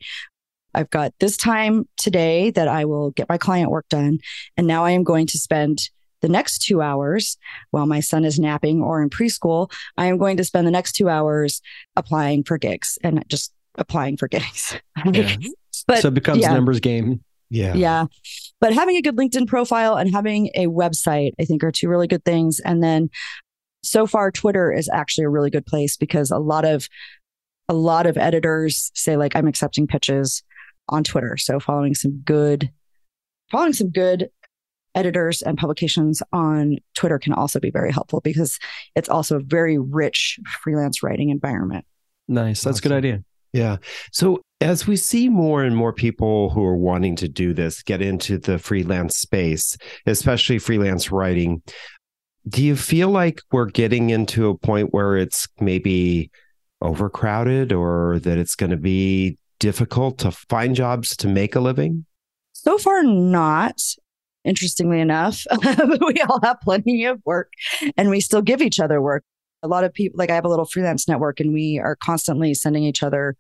I've 0.75 0.89
got 0.89 1.13
this 1.21 1.37
time 1.37 1.87
today 1.99 2.51
that 2.51 2.67
I 2.67 2.87
will 2.87 3.11
get 3.11 3.29
my 3.29 3.37
client 3.37 3.71
work 3.71 3.87
done. 3.91 4.21
And 4.57 4.67
now 4.67 4.85
I 4.85 4.93
am 4.93 5.05
going 5.05 5.27
to 5.27 5.39
spend 5.39 5.91
the 6.23 6.29
next 6.29 6.61
two 6.61 6.81
hours 6.81 7.37
while 7.73 7.85
my 7.85 8.01
son 8.01 8.25
is 8.25 8.39
napping 8.39 8.81
or 8.81 9.03
in 9.03 9.11
preschool. 9.11 9.71
I 9.99 10.07
am 10.07 10.17
going 10.17 10.39
to 10.39 10.45
spend 10.45 10.67
the 10.67 10.71
next 10.71 10.93
two 10.93 11.11
hours 11.11 11.61
applying 11.95 12.45
for 12.45 12.57
gigs 12.57 12.99
and 13.05 13.23
just 13.29 13.53
applying 13.75 14.17
for 14.17 14.29
gigs. 14.29 14.79
Yeah. 15.05 15.37
but 15.87 16.01
so 16.01 16.09
it 16.09 16.15
becomes 16.15 16.41
yeah. 16.41 16.55
numbers 16.55 16.81
game. 16.81 17.23
Yeah. 17.51 17.75
Yeah. 17.75 18.07
But 18.63 18.73
having 18.73 18.97
a 18.97 19.03
good 19.03 19.17
LinkedIn 19.17 19.49
profile 19.49 19.97
and 19.97 20.09
having 20.15 20.51
a 20.55 20.67
website, 20.67 21.33
I 21.41 21.45
think 21.45 21.65
are 21.65 21.73
two 21.73 21.89
really 21.89 22.07
good 22.07 22.25
things. 22.25 22.61
And 22.61 22.81
then 22.81 23.11
so 23.83 24.07
far, 24.07 24.31
Twitter 24.31 24.73
is 24.73 24.89
actually 24.89 25.25
a 25.25 25.29
really 25.29 25.51
good 25.51 25.67
place 25.67 25.97
because 25.97 26.31
a 26.31 26.39
lot 26.39 26.65
of 26.65 26.89
a 27.69 27.75
lot 27.75 28.07
of 28.07 28.17
editors 28.17 28.93
say 28.95 29.17
like 29.17 29.35
I'm 29.35 29.49
accepting 29.49 29.89
pitches 29.89 30.45
on 30.89 31.03
Twitter. 31.03 31.37
So 31.37 31.59
following 31.59 31.97
some 31.97 32.23
good 32.25 32.71
following 33.51 33.73
some 33.73 33.91
good 33.91 34.31
editors 34.95 35.43
and 35.43 35.59
publications 35.59 36.23
on 36.33 36.77
Twitter 36.95 37.19
can 37.19 37.33
also 37.33 37.59
be 37.59 37.71
very 37.71 37.91
helpful 37.91 38.21
because 38.21 38.61
it's 38.95 39.09
also 39.09 39.39
a 39.39 39.43
very 39.43 39.77
rich 39.77 40.39
freelance 40.63 41.03
writing 41.03 41.31
environment. 41.31 41.85
Nice. 42.29 42.63
That's 42.63 42.79
awesome. 42.79 42.93
a 42.93 42.95
good 42.95 42.97
idea. 42.97 43.25
Yeah. 43.53 43.77
So 44.13 44.41
as 44.61 44.87
we 44.87 44.97
see 44.97 45.29
more 45.29 45.63
and 45.63 45.77
more 45.77 45.93
people 45.93 46.51
who 46.51 46.65
are 46.65 46.77
wanting 46.77 47.17
to 47.17 47.29
do 47.29 47.53
this 47.53 47.83
get 47.83 48.01
into 48.01 48.39
the 48.39 48.59
freelance 48.59 49.17
space, 49.17 49.77
especially 50.07 50.59
freelance 50.59 51.11
writing, 51.11 51.63
do 52.49 52.65
you 52.65 52.77
feel 52.77 53.09
like 53.09 53.41
we're 53.51 53.67
getting 53.67 54.11
into 54.11 54.49
a 54.49 54.57
point 54.57 54.93
where 54.93 55.17
it's 55.17 55.49
maybe 55.61 56.31
overcrowded 56.81 57.73
or 57.73 58.19
that 58.21 58.39
it's 58.39 58.57
going 58.57 58.71
to 58.71 58.77
be 58.77 59.39
difficult 59.61 60.19
to 60.19 60.31
find 60.31 60.75
jobs 60.75 61.17
to 61.19 61.29
make 61.29 61.55
a 61.55 61.61
living? 61.61 62.05
So 62.53 62.79
far, 62.79 63.03
not. 63.03 63.81
Interestingly 64.45 64.99
enough, 64.99 65.47
we 66.01 66.21
all 66.29 66.41
have 66.43 66.61
plenty 66.61 67.05
of 67.05 67.21
work 67.25 67.53
and 67.97 68.11
we 68.11 68.21
still 68.21 68.43
give 68.43 68.61
each 68.61 68.81
other 68.81 69.01
work. 69.01 69.23
A 69.63 69.69
lot 69.69 69.85
of 69.85 69.93
people, 69.93 70.19
like 70.19 70.31
I 70.31 70.35
have 70.35 70.45
a 70.45 70.49
little 70.49 70.65
freelance 70.65 71.07
network 71.07 71.41
and 71.41 71.53
we 71.53 71.79
are 71.79 71.97
constantly 71.97 72.55
sending 72.55 72.85
each 72.85 73.03
other 73.03 73.37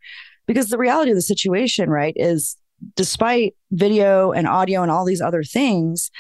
because 0.47 0.69
the 0.69 0.79
reality 0.79 1.11
of 1.11 1.17
the 1.17 1.23
situation, 1.23 1.91
right, 1.91 2.15
is 2.17 2.57
despite 2.97 3.55
video 3.71 4.33
and 4.33 4.47
audio 4.47 4.83
and 4.83 4.91
all 4.91 5.05
these 5.05 5.21
other 5.21 5.43
things, 5.43 6.11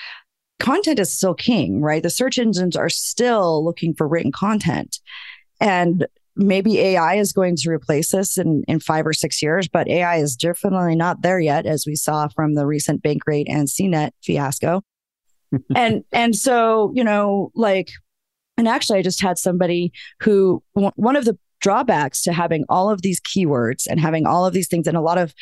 content 0.60 0.98
is 0.98 1.12
still 1.12 1.34
king, 1.34 1.82
right? 1.82 2.02
The 2.02 2.10
search 2.10 2.38
engines 2.38 2.76
are 2.76 2.88
still 2.88 3.64
looking 3.64 3.94
for 3.94 4.06
written 4.06 4.32
content. 4.32 4.98
And 5.60 6.06
maybe 6.36 6.78
AI 6.78 7.16
is 7.16 7.32
going 7.32 7.56
to 7.56 7.70
replace 7.70 8.12
this 8.12 8.38
in, 8.38 8.64
in 8.68 8.80
five 8.80 9.06
or 9.06 9.12
six 9.12 9.42
years, 9.42 9.68
but 9.68 9.88
AI 9.88 10.16
is 10.16 10.36
definitely 10.36 10.96
not 10.96 11.22
there 11.22 11.40
yet, 11.40 11.66
as 11.66 11.84
we 11.86 11.94
saw 11.94 12.28
from 12.28 12.54
the 12.54 12.66
recent 12.66 13.02
Bankrate 13.02 13.46
and 13.48 13.68
CNET 13.68 14.12
fiasco. 14.22 14.82
and 15.76 16.04
and 16.12 16.34
so, 16.34 16.92
you 16.94 17.04
know, 17.04 17.50
like, 17.54 17.90
and 18.62 18.68
actually 18.68 19.00
I 19.00 19.02
just 19.02 19.20
had 19.20 19.38
somebody 19.38 19.92
who 20.20 20.62
one 20.74 21.16
of 21.16 21.24
the 21.24 21.36
drawbacks 21.60 22.22
to 22.22 22.32
having 22.32 22.64
all 22.68 22.90
of 22.90 23.02
these 23.02 23.20
keywords 23.20 23.88
and 23.90 23.98
having 23.98 24.24
all 24.24 24.46
of 24.46 24.52
these 24.54 24.68
things 24.68 24.86
and 24.86 24.96
a 24.96 25.00
lot 25.00 25.18
of 25.18 25.34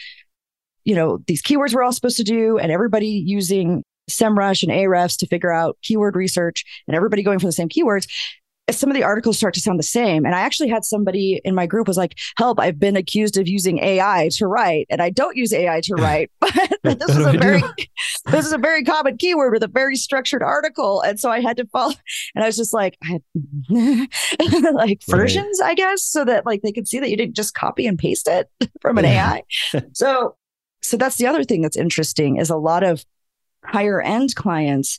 you 0.84 0.94
know 0.94 1.18
these 1.26 1.42
keywords 1.42 1.74
we're 1.74 1.82
all 1.82 1.92
supposed 1.92 2.16
to 2.16 2.24
do 2.24 2.56
and 2.56 2.72
everybody 2.72 3.08
using 3.08 3.84
SEMrush 4.08 4.62
and 4.62 4.72
Ahrefs 4.72 5.18
to 5.18 5.26
figure 5.26 5.52
out 5.52 5.76
keyword 5.82 6.16
research 6.16 6.64
and 6.88 6.96
everybody 6.96 7.22
going 7.22 7.38
for 7.38 7.46
the 7.46 7.52
same 7.52 7.68
keywords 7.68 8.06
some 8.74 8.90
of 8.90 8.96
the 8.96 9.02
articles 9.02 9.36
start 9.36 9.54
to 9.54 9.60
sound 9.60 9.78
the 9.78 9.84
same. 9.84 10.24
And 10.24 10.34
I 10.34 10.40
actually 10.40 10.68
had 10.68 10.84
somebody 10.84 11.40
in 11.44 11.54
my 11.54 11.66
group 11.66 11.88
was 11.88 11.96
like, 11.96 12.16
help, 12.36 12.60
I've 12.60 12.78
been 12.78 12.96
accused 12.96 13.38
of 13.38 13.48
using 13.48 13.78
AI 13.78 14.28
to 14.34 14.46
write. 14.46 14.86
And 14.90 15.00
I 15.00 15.10
don't 15.10 15.36
use 15.36 15.52
AI 15.52 15.80
to 15.82 15.94
write, 15.98 16.30
but 16.40 16.98
this 16.98 17.10
is 17.10 17.26
a 17.26 17.32
very 17.32 17.62
this 18.26 18.46
is 18.46 18.52
a 18.52 18.58
very 18.58 18.84
common 18.84 19.16
keyword 19.16 19.52
with 19.52 19.62
a 19.62 19.68
very 19.68 19.96
structured 19.96 20.42
article. 20.42 21.00
And 21.02 21.18
so 21.18 21.30
I 21.30 21.40
had 21.40 21.56
to 21.58 21.66
follow 21.66 21.94
and 22.34 22.44
I 22.44 22.46
was 22.46 22.56
just 22.56 22.74
like, 22.74 22.98
like 23.70 25.02
versions, 25.06 25.58
right. 25.60 25.70
I 25.70 25.74
guess, 25.74 26.02
so 26.02 26.24
that 26.24 26.46
like 26.46 26.62
they 26.62 26.72
could 26.72 26.88
see 26.88 27.00
that 27.00 27.10
you 27.10 27.16
didn't 27.16 27.36
just 27.36 27.54
copy 27.54 27.86
and 27.86 27.98
paste 27.98 28.28
it 28.28 28.48
from 28.80 28.98
an 28.98 29.04
AI. 29.04 29.42
so 29.92 30.36
so 30.82 30.96
that's 30.96 31.16
the 31.16 31.26
other 31.26 31.44
thing 31.44 31.60
that's 31.62 31.76
interesting 31.76 32.36
is 32.36 32.50
a 32.50 32.56
lot 32.56 32.82
of 32.82 33.04
higher 33.64 34.00
end 34.00 34.34
clients 34.34 34.98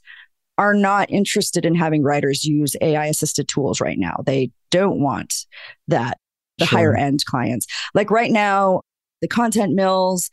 are 0.62 0.76
not 0.76 1.10
interested 1.10 1.66
in 1.66 1.74
having 1.74 2.04
writers 2.04 2.46
use 2.46 2.76
AI 2.82 3.08
assisted 3.08 3.48
tools 3.48 3.82
right 3.82 3.98
now. 3.98 4.18
They 4.28 4.52
don't 4.70 5.02
want 5.02 5.48
that, 5.88 6.20
the 6.60 6.68
sure. 6.68 6.78
higher 6.78 6.96
end 6.96 7.26
clients. 7.26 7.66
Like 7.96 8.12
right 8.12 8.30
now, 8.30 8.82
the 9.22 9.28
content 9.28 9.74
mills, 9.74 10.30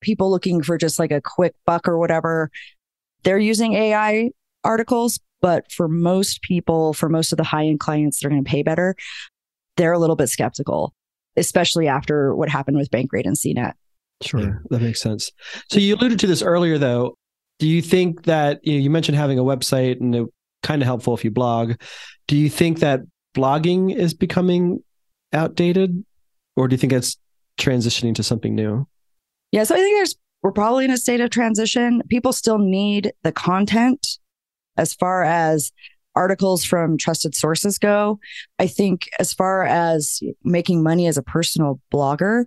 people 0.00 0.28
looking 0.28 0.60
for 0.60 0.76
just 0.76 0.98
like 0.98 1.12
a 1.12 1.20
quick 1.20 1.54
buck 1.66 1.86
or 1.86 1.98
whatever, 1.98 2.50
they're 3.22 3.38
using 3.38 3.74
AI 3.74 4.30
articles. 4.64 5.20
But 5.40 5.70
for 5.70 5.86
most 5.86 6.42
people, 6.42 6.92
for 6.92 7.08
most 7.08 7.30
of 7.32 7.36
the 7.36 7.44
high 7.44 7.66
end 7.66 7.78
clients 7.78 8.18
that 8.18 8.26
are 8.26 8.30
going 8.30 8.42
to 8.42 8.50
pay 8.50 8.64
better, 8.64 8.96
they're 9.76 9.92
a 9.92 10.00
little 10.00 10.16
bit 10.16 10.30
skeptical, 10.30 10.92
especially 11.36 11.86
after 11.86 12.34
what 12.34 12.48
happened 12.48 12.76
with 12.76 12.90
Bankrate 12.90 13.24
and 13.24 13.36
CNET. 13.36 13.74
Sure, 14.20 14.62
that 14.70 14.82
makes 14.82 15.00
sense. 15.00 15.30
So 15.70 15.78
you 15.78 15.94
alluded 15.94 16.18
to 16.18 16.26
this 16.26 16.42
earlier, 16.42 16.76
though. 16.76 17.14
Do 17.60 17.68
you 17.68 17.82
think 17.82 18.24
that 18.24 18.58
you, 18.62 18.72
know, 18.72 18.78
you 18.80 18.90
mentioned 18.90 19.16
having 19.16 19.38
a 19.38 19.44
website 19.44 20.00
and 20.00 20.14
it 20.14 20.26
kind 20.62 20.82
of 20.82 20.86
helpful 20.86 21.14
if 21.14 21.24
you 21.24 21.30
blog? 21.30 21.74
Do 22.26 22.36
you 22.36 22.48
think 22.50 22.80
that 22.80 23.00
blogging 23.34 23.94
is 23.94 24.14
becoming 24.14 24.82
outdated, 25.32 26.04
or 26.56 26.68
do 26.68 26.74
you 26.74 26.78
think 26.78 26.92
it's 26.92 27.16
transitioning 27.58 28.14
to 28.16 28.22
something 28.22 28.54
new? 28.54 28.88
Yeah, 29.52 29.64
so 29.64 29.74
I 29.74 29.78
think 29.78 29.98
there's 29.98 30.16
we're 30.42 30.52
probably 30.52 30.86
in 30.86 30.90
a 30.90 30.96
state 30.96 31.20
of 31.20 31.30
transition. 31.30 32.02
People 32.08 32.32
still 32.32 32.58
need 32.58 33.12
the 33.22 33.32
content 33.32 34.06
as 34.78 34.94
far 34.94 35.22
as 35.22 35.70
articles 36.16 36.64
from 36.64 36.96
trusted 36.96 37.34
sources 37.34 37.78
go. 37.78 38.18
I 38.58 38.66
think 38.66 39.08
as 39.18 39.34
far 39.34 39.64
as 39.64 40.20
making 40.42 40.82
money 40.82 41.06
as 41.06 41.18
a 41.18 41.22
personal 41.22 41.78
blogger, 41.92 42.46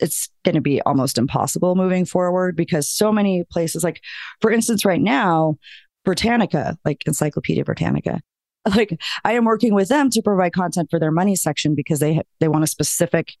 it's 0.00 0.28
going 0.44 0.54
to 0.54 0.60
be 0.60 0.80
almost 0.82 1.18
impossible 1.18 1.74
moving 1.74 2.04
forward 2.04 2.56
because 2.56 2.88
so 2.88 3.12
many 3.12 3.44
places, 3.50 3.82
like 3.84 4.00
for 4.40 4.50
instance, 4.50 4.84
right 4.84 5.00
now, 5.00 5.56
Britannica, 6.04 6.76
like 6.84 7.02
Encyclopedia 7.06 7.64
Britannica, 7.64 8.20
like 8.76 8.98
I 9.24 9.32
am 9.32 9.44
working 9.44 9.74
with 9.74 9.88
them 9.88 10.10
to 10.10 10.22
provide 10.22 10.52
content 10.52 10.88
for 10.90 10.98
their 10.98 11.10
money 11.10 11.36
section 11.36 11.74
because 11.74 12.00
they 12.00 12.16
ha- 12.16 12.22
they 12.40 12.48
want 12.48 12.64
a 12.64 12.68
specific 12.68 13.34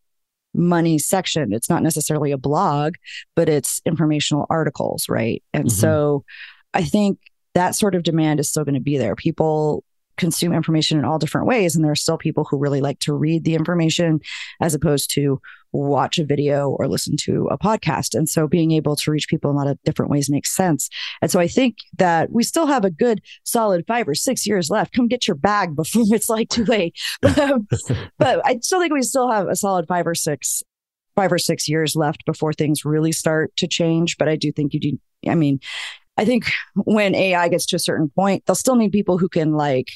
money 0.54 0.98
section. 0.98 1.52
It's 1.52 1.70
not 1.70 1.82
necessarily 1.82 2.32
a 2.32 2.38
blog, 2.38 2.94
but 3.36 3.48
it's 3.48 3.80
informational 3.84 4.46
articles, 4.50 5.08
right? 5.08 5.42
And 5.52 5.64
mm-hmm. 5.64 5.80
so 5.80 6.24
I 6.74 6.84
think 6.84 7.18
that 7.54 7.74
sort 7.74 7.94
of 7.94 8.02
demand 8.02 8.40
is 8.40 8.48
still 8.48 8.64
going 8.64 8.74
to 8.74 8.80
be 8.80 8.98
there. 8.98 9.16
People 9.16 9.84
consume 10.18 10.52
information 10.52 10.98
in 10.98 11.04
all 11.04 11.18
different 11.18 11.46
ways. 11.46 11.74
And 11.74 11.84
there 11.84 11.92
are 11.92 11.96
still 11.96 12.18
people 12.18 12.44
who 12.44 12.58
really 12.58 12.80
like 12.80 12.98
to 13.00 13.14
read 13.14 13.44
the 13.44 13.54
information 13.54 14.20
as 14.60 14.74
opposed 14.74 15.10
to 15.14 15.40
watch 15.72 16.18
a 16.18 16.24
video 16.24 16.70
or 16.70 16.88
listen 16.88 17.16
to 17.16 17.46
a 17.50 17.58
podcast. 17.58 18.16
And 18.16 18.28
so 18.28 18.46
being 18.46 18.72
able 18.72 18.96
to 18.96 19.10
reach 19.10 19.28
people 19.28 19.50
in 19.50 19.56
a 19.56 19.58
lot 19.58 19.68
of 19.68 19.78
different 19.84 20.10
ways 20.10 20.30
makes 20.30 20.54
sense. 20.54 20.88
And 21.20 21.30
so 21.30 21.40
I 21.40 21.48
think 21.48 21.76
that 21.98 22.30
we 22.32 22.42
still 22.42 22.66
have 22.66 22.84
a 22.84 22.90
good 22.90 23.20
solid 23.44 23.84
five 23.86 24.08
or 24.08 24.14
six 24.14 24.46
years 24.46 24.70
left. 24.70 24.94
Come 24.94 25.08
get 25.08 25.28
your 25.28 25.36
bag 25.36 25.76
before 25.76 26.04
it's 26.08 26.28
like 26.28 26.48
too 26.48 26.64
late. 26.64 26.96
But, 27.20 27.38
um, 27.38 27.68
but 28.18 28.40
I 28.44 28.58
still 28.60 28.80
think 28.80 28.92
we 28.92 29.02
still 29.02 29.30
have 29.30 29.48
a 29.48 29.56
solid 29.56 29.86
five 29.88 30.06
or 30.06 30.14
six 30.14 30.62
five 31.16 31.32
or 31.32 31.38
six 31.38 31.68
years 31.68 31.96
left 31.96 32.24
before 32.26 32.52
things 32.52 32.84
really 32.84 33.10
start 33.12 33.54
to 33.56 33.66
change. 33.66 34.16
But 34.18 34.28
I 34.28 34.36
do 34.36 34.52
think 34.52 34.72
you 34.72 34.80
do. 34.80 34.98
I 35.28 35.34
mean, 35.34 35.58
I 36.16 36.24
think 36.24 36.52
when 36.74 37.14
AI 37.14 37.48
gets 37.48 37.66
to 37.66 37.76
a 37.76 37.80
certain 37.80 38.08
point, 38.08 38.44
they'll 38.46 38.54
still 38.54 38.76
need 38.76 38.92
people 38.92 39.18
who 39.18 39.28
can 39.28 39.52
like 39.52 39.88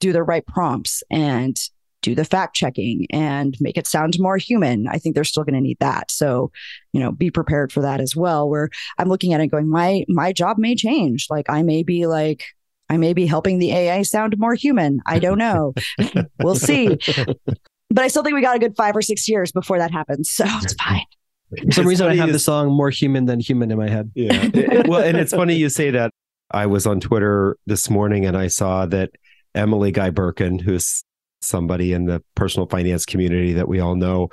do 0.00 0.12
the 0.12 0.22
right 0.22 0.46
prompts 0.46 1.02
and 1.10 1.56
do 2.02 2.14
the 2.14 2.24
fact 2.24 2.54
checking 2.54 3.06
and 3.10 3.56
make 3.60 3.76
it 3.76 3.86
sound 3.86 4.16
more 4.18 4.36
human. 4.36 4.86
I 4.86 4.98
think 4.98 5.14
they're 5.14 5.24
still 5.24 5.42
going 5.42 5.54
to 5.54 5.60
need 5.60 5.78
that. 5.80 6.10
So, 6.10 6.52
you 6.92 7.00
know, 7.00 7.10
be 7.10 7.30
prepared 7.30 7.72
for 7.72 7.80
that 7.80 8.00
as 8.00 8.14
well. 8.14 8.48
Where 8.48 8.70
I'm 8.98 9.08
looking 9.08 9.32
at 9.32 9.40
it 9.40 9.48
going, 9.48 9.68
my 9.68 10.04
my 10.08 10.32
job 10.32 10.58
may 10.58 10.74
change. 10.74 11.26
Like 11.30 11.50
I 11.50 11.62
may 11.62 11.82
be 11.82 12.06
like 12.06 12.44
I 12.88 12.96
may 12.96 13.12
be 13.12 13.26
helping 13.26 13.58
the 13.58 13.72
AI 13.72 14.02
sound 14.02 14.38
more 14.38 14.54
human. 14.54 15.00
I 15.06 15.18
don't 15.18 15.38
know. 15.38 15.74
we'll 16.42 16.54
see. 16.54 16.96
But 17.88 18.04
I 18.04 18.08
still 18.08 18.22
think 18.22 18.34
we 18.34 18.42
got 18.42 18.56
a 18.56 18.60
good 18.60 18.76
five 18.76 18.96
or 18.96 19.02
six 19.02 19.28
years 19.28 19.50
before 19.52 19.78
that 19.78 19.90
happens. 19.90 20.30
So 20.30 20.44
it's 20.46 20.74
fine. 20.74 21.04
For 21.66 21.72
some 21.72 21.86
reason, 21.86 22.08
I 22.08 22.16
have 22.16 22.32
the 22.32 22.38
song 22.38 22.72
"More 22.72 22.90
Human 22.90 23.26
Than 23.26 23.40
Human" 23.40 23.70
in 23.70 23.78
my 23.78 23.88
head. 23.88 24.10
Yeah. 24.14 24.82
well, 24.86 25.02
and 25.02 25.16
it's 25.16 25.32
funny 25.32 25.54
you 25.54 25.68
say 25.68 25.90
that. 25.90 26.10
I 26.50 26.66
was 26.66 26.86
on 26.86 27.00
Twitter 27.00 27.56
this 27.66 27.90
morning 27.90 28.24
and 28.24 28.36
I 28.36 28.46
saw 28.46 28.86
that 28.86 29.10
Emily 29.56 29.90
Guy 29.90 30.10
Birken, 30.10 30.60
who's 30.60 31.04
somebody 31.40 31.92
in 31.92 32.06
the 32.06 32.22
personal 32.34 32.66
finance 32.66 33.04
community 33.04 33.52
that 33.54 33.68
we 33.68 33.80
all 33.80 33.94
know. 33.96 34.30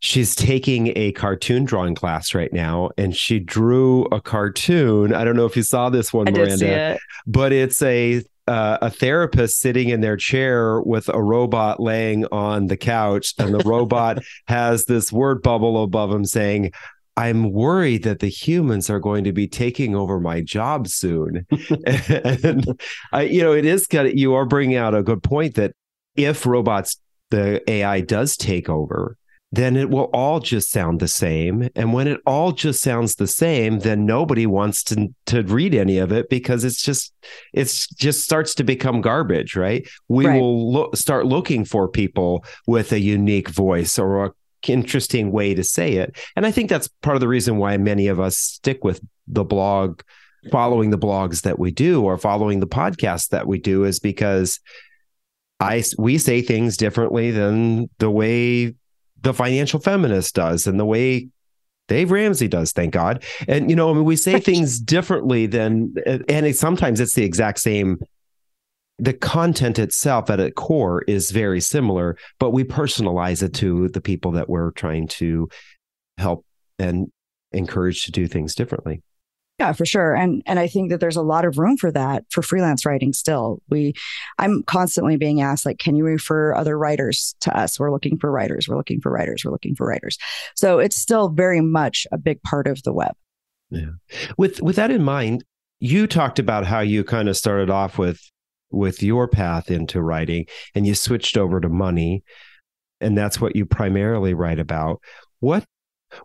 She's 0.00 0.36
taking 0.36 0.92
a 0.96 1.12
cartoon 1.12 1.64
drawing 1.64 1.96
class 1.96 2.32
right 2.32 2.52
now, 2.52 2.90
and 2.96 3.16
she 3.16 3.40
drew 3.40 4.04
a 4.06 4.20
cartoon. 4.20 5.12
I 5.12 5.24
don't 5.24 5.34
know 5.34 5.46
if 5.46 5.56
you 5.56 5.64
saw 5.64 5.90
this 5.90 6.12
one, 6.12 6.28
I 6.28 6.30
Miranda, 6.30 6.92
it. 6.92 7.00
but 7.26 7.52
it's 7.52 7.82
a 7.82 8.22
uh, 8.46 8.78
a 8.80 8.90
therapist 8.90 9.60
sitting 9.60 9.90
in 9.90 10.00
their 10.00 10.16
chair 10.16 10.80
with 10.80 11.10
a 11.10 11.22
robot 11.22 11.80
laying 11.80 12.24
on 12.26 12.68
the 12.68 12.78
couch, 12.78 13.34
and 13.38 13.52
the 13.52 13.62
robot 13.64 14.22
has 14.46 14.86
this 14.86 15.12
word 15.12 15.42
bubble 15.42 15.82
above 15.82 16.10
him 16.10 16.24
saying, 16.24 16.72
I'm 17.18 17.50
worried 17.52 18.04
that 18.04 18.20
the 18.20 18.28
humans 18.28 18.88
are 18.88 19.00
going 19.00 19.24
to 19.24 19.32
be 19.32 19.48
taking 19.48 19.96
over 19.96 20.20
my 20.20 20.40
job 20.40 20.86
soon. 20.86 21.48
and 21.86 22.80
I, 23.12 23.22
you 23.22 23.42
know, 23.42 23.52
it 23.52 23.64
is 23.64 23.88
kind 23.88 24.06
of, 24.06 24.14
you 24.14 24.34
are 24.34 24.46
bringing 24.46 24.76
out 24.76 24.94
a 24.94 25.02
good 25.02 25.24
point 25.24 25.56
that 25.56 25.72
if 26.14 26.46
robots, 26.46 27.00
the 27.30 27.60
AI 27.68 28.02
does 28.02 28.36
take 28.36 28.68
over, 28.68 29.16
then 29.50 29.76
it 29.76 29.90
will 29.90 30.10
all 30.12 30.38
just 30.38 30.70
sound 30.70 31.00
the 31.00 31.08
same. 31.08 31.68
And 31.74 31.92
when 31.92 32.06
it 32.06 32.20
all 32.24 32.52
just 32.52 32.82
sounds 32.82 33.16
the 33.16 33.26
same, 33.26 33.80
then 33.80 34.06
nobody 34.06 34.46
wants 34.46 34.84
to 34.84 35.08
to 35.26 35.42
read 35.42 35.74
any 35.74 35.98
of 35.98 36.12
it 36.12 36.28
because 36.28 36.64
it's 36.64 36.82
just 36.82 37.12
it's 37.52 37.88
just 37.88 38.22
starts 38.22 38.54
to 38.56 38.64
become 38.64 39.00
garbage, 39.00 39.56
right? 39.56 39.88
We 40.06 40.26
Right. 40.26 40.40
will 40.40 40.72
look, 40.72 40.96
start 40.96 41.26
looking 41.26 41.64
for 41.64 41.88
people 41.88 42.44
with 42.66 42.92
a 42.92 43.00
unique 43.00 43.48
voice 43.48 43.98
or 43.98 44.26
a 44.26 44.32
interesting 44.66 45.30
way 45.30 45.54
to 45.54 45.64
say 45.64 45.94
it. 45.94 46.16
And 46.36 46.46
I 46.46 46.50
think 46.50 46.70
that's 46.70 46.88
part 47.02 47.16
of 47.16 47.20
the 47.20 47.28
reason 47.28 47.58
why 47.58 47.76
many 47.76 48.08
of 48.08 48.20
us 48.20 48.36
stick 48.36 48.84
with 48.84 49.00
the 49.26 49.44
blog, 49.44 50.00
following 50.50 50.90
the 50.90 50.98
blogs 50.98 51.42
that 51.42 51.58
we 51.58 51.70
do 51.70 52.02
or 52.02 52.16
following 52.16 52.60
the 52.60 52.66
podcasts 52.66 53.28
that 53.28 53.46
we 53.46 53.58
do 53.58 53.84
is 53.84 54.00
because 54.00 54.60
I 55.60 55.82
we 55.98 56.18
say 56.18 56.42
things 56.42 56.76
differently 56.76 57.30
than 57.30 57.90
the 57.98 58.10
way 58.10 58.74
the 59.20 59.34
financial 59.34 59.80
feminist 59.80 60.34
does 60.34 60.66
and 60.66 60.78
the 60.78 60.84
way 60.84 61.28
Dave 61.88 62.10
Ramsey 62.10 62.48
does, 62.48 62.72
thank 62.72 62.92
God. 62.92 63.24
And 63.48 63.68
you 63.68 63.74
know, 63.74 63.90
I 63.90 63.94
mean, 63.94 64.04
we 64.04 64.16
say 64.16 64.40
things 64.40 64.78
differently 64.78 65.46
than, 65.46 65.94
and 66.06 66.46
it, 66.46 66.56
sometimes 66.56 67.00
it's 67.00 67.14
the 67.14 67.24
exact 67.24 67.58
same. 67.58 67.98
The 68.98 69.12
content 69.12 69.78
itself 69.78 70.28
at 70.30 70.40
its 70.40 70.54
core 70.56 71.02
is 71.02 71.30
very 71.30 71.60
similar, 71.60 72.16
but 72.38 72.50
we 72.50 72.64
personalize 72.64 73.42
it 73.42 73.54
to 73.54 73.88
the 73.88 74.00
people 74.00 74.32
that 74.32 74.48
we're 74.48 74.72
trying 74.72 75.08
to 75.08 75.48
help 76.16 76.44
and 76.78 77.10
encourage 77.52 78.04
to 78.04 78.12
do 78.12 78.26
things 78.26 78.54
differently. 78.54 79.02
Yeah, 79.58 79.72
for 79.72 79.84
sure. 79.84 80.14
And 80.14 80.40
and 80.46 80.60
I 80.60 80.68
think 80.68 80.90
that 80.90 81.00
there's 81.00 81.16
a 81.16 81.22
lot 81.22 81.44
of 81.44 81.58
room 81.58 81.76
for 81.76 81.90
that 81.90 82.24
for 82.30 82.42
freelance 82.42 82.86
writing 82.86 83.12
still. 83.12 83.60
We 83.68 83.94
I'm 84.38 84.62
constantly 84.62 85.16
being 85.16 85.40
asked 85.40 85.66
like 85.66 85.78
can 85.78 85.96
you 85.96 86.04
refer 86.04 86.54
other 86.54 86.78
writers 86.78 87.34
to 87.40 87.56
us? 87.56 87.78
We're 87.78 87.90
looking 87.90 88.18
for 88.18 88.30
writers. 88.30 88.68
We're 88.68 88.76
looking 88.76 89.00
for 89.00 89.10
writers. 89.10 89.44
We're 89.44 89.50
looking 89.50 89.74
for 89.74 89.84
writers. 89.84 90.16
So 90.54 90.78
it's 90.78 90.96
still 90.96 91.28
very 91.28 91.60
much 91.60 92.06
a 92.12 92.18
big 92.18 92.40
part 92.42 92.68
of 92.68 92.84
the 92.84 92.92
web. 92.92 93.14
Yeah. 93.70 93.90
With 94.36 94.62
with 94.62 94.76
that 94.76 94.92
in 94.92 95.02
mind, 95.02 95.44
you 95.80 96.06
talked 96.06 96.38
about 96.38 96.64
how 96.64 96.80
you 96.80 97.02
kind 97.02 97.28
of 97.28 97.36
started 97.36 97.68
off 97.68 97.98
with 97.98 98.20
with 98.70 99.02
your 99.02 99.28
path 99.28 99.70
into 99.70 100.02
writing 100.02 100.46
and 100.74 100.86
you 100.86 100.94
switched 100.94 101.36
over 101.36 101.60
to 101.60 101.68
money 101.68 102.22
and 103.00 103.16
that's 103.16 103.40
what 103.40 103.56
you 103.56 103.64
primarily 103.64 104.34
write 104.34 104.58
about. 104.58 105.00
What 105.40 105.64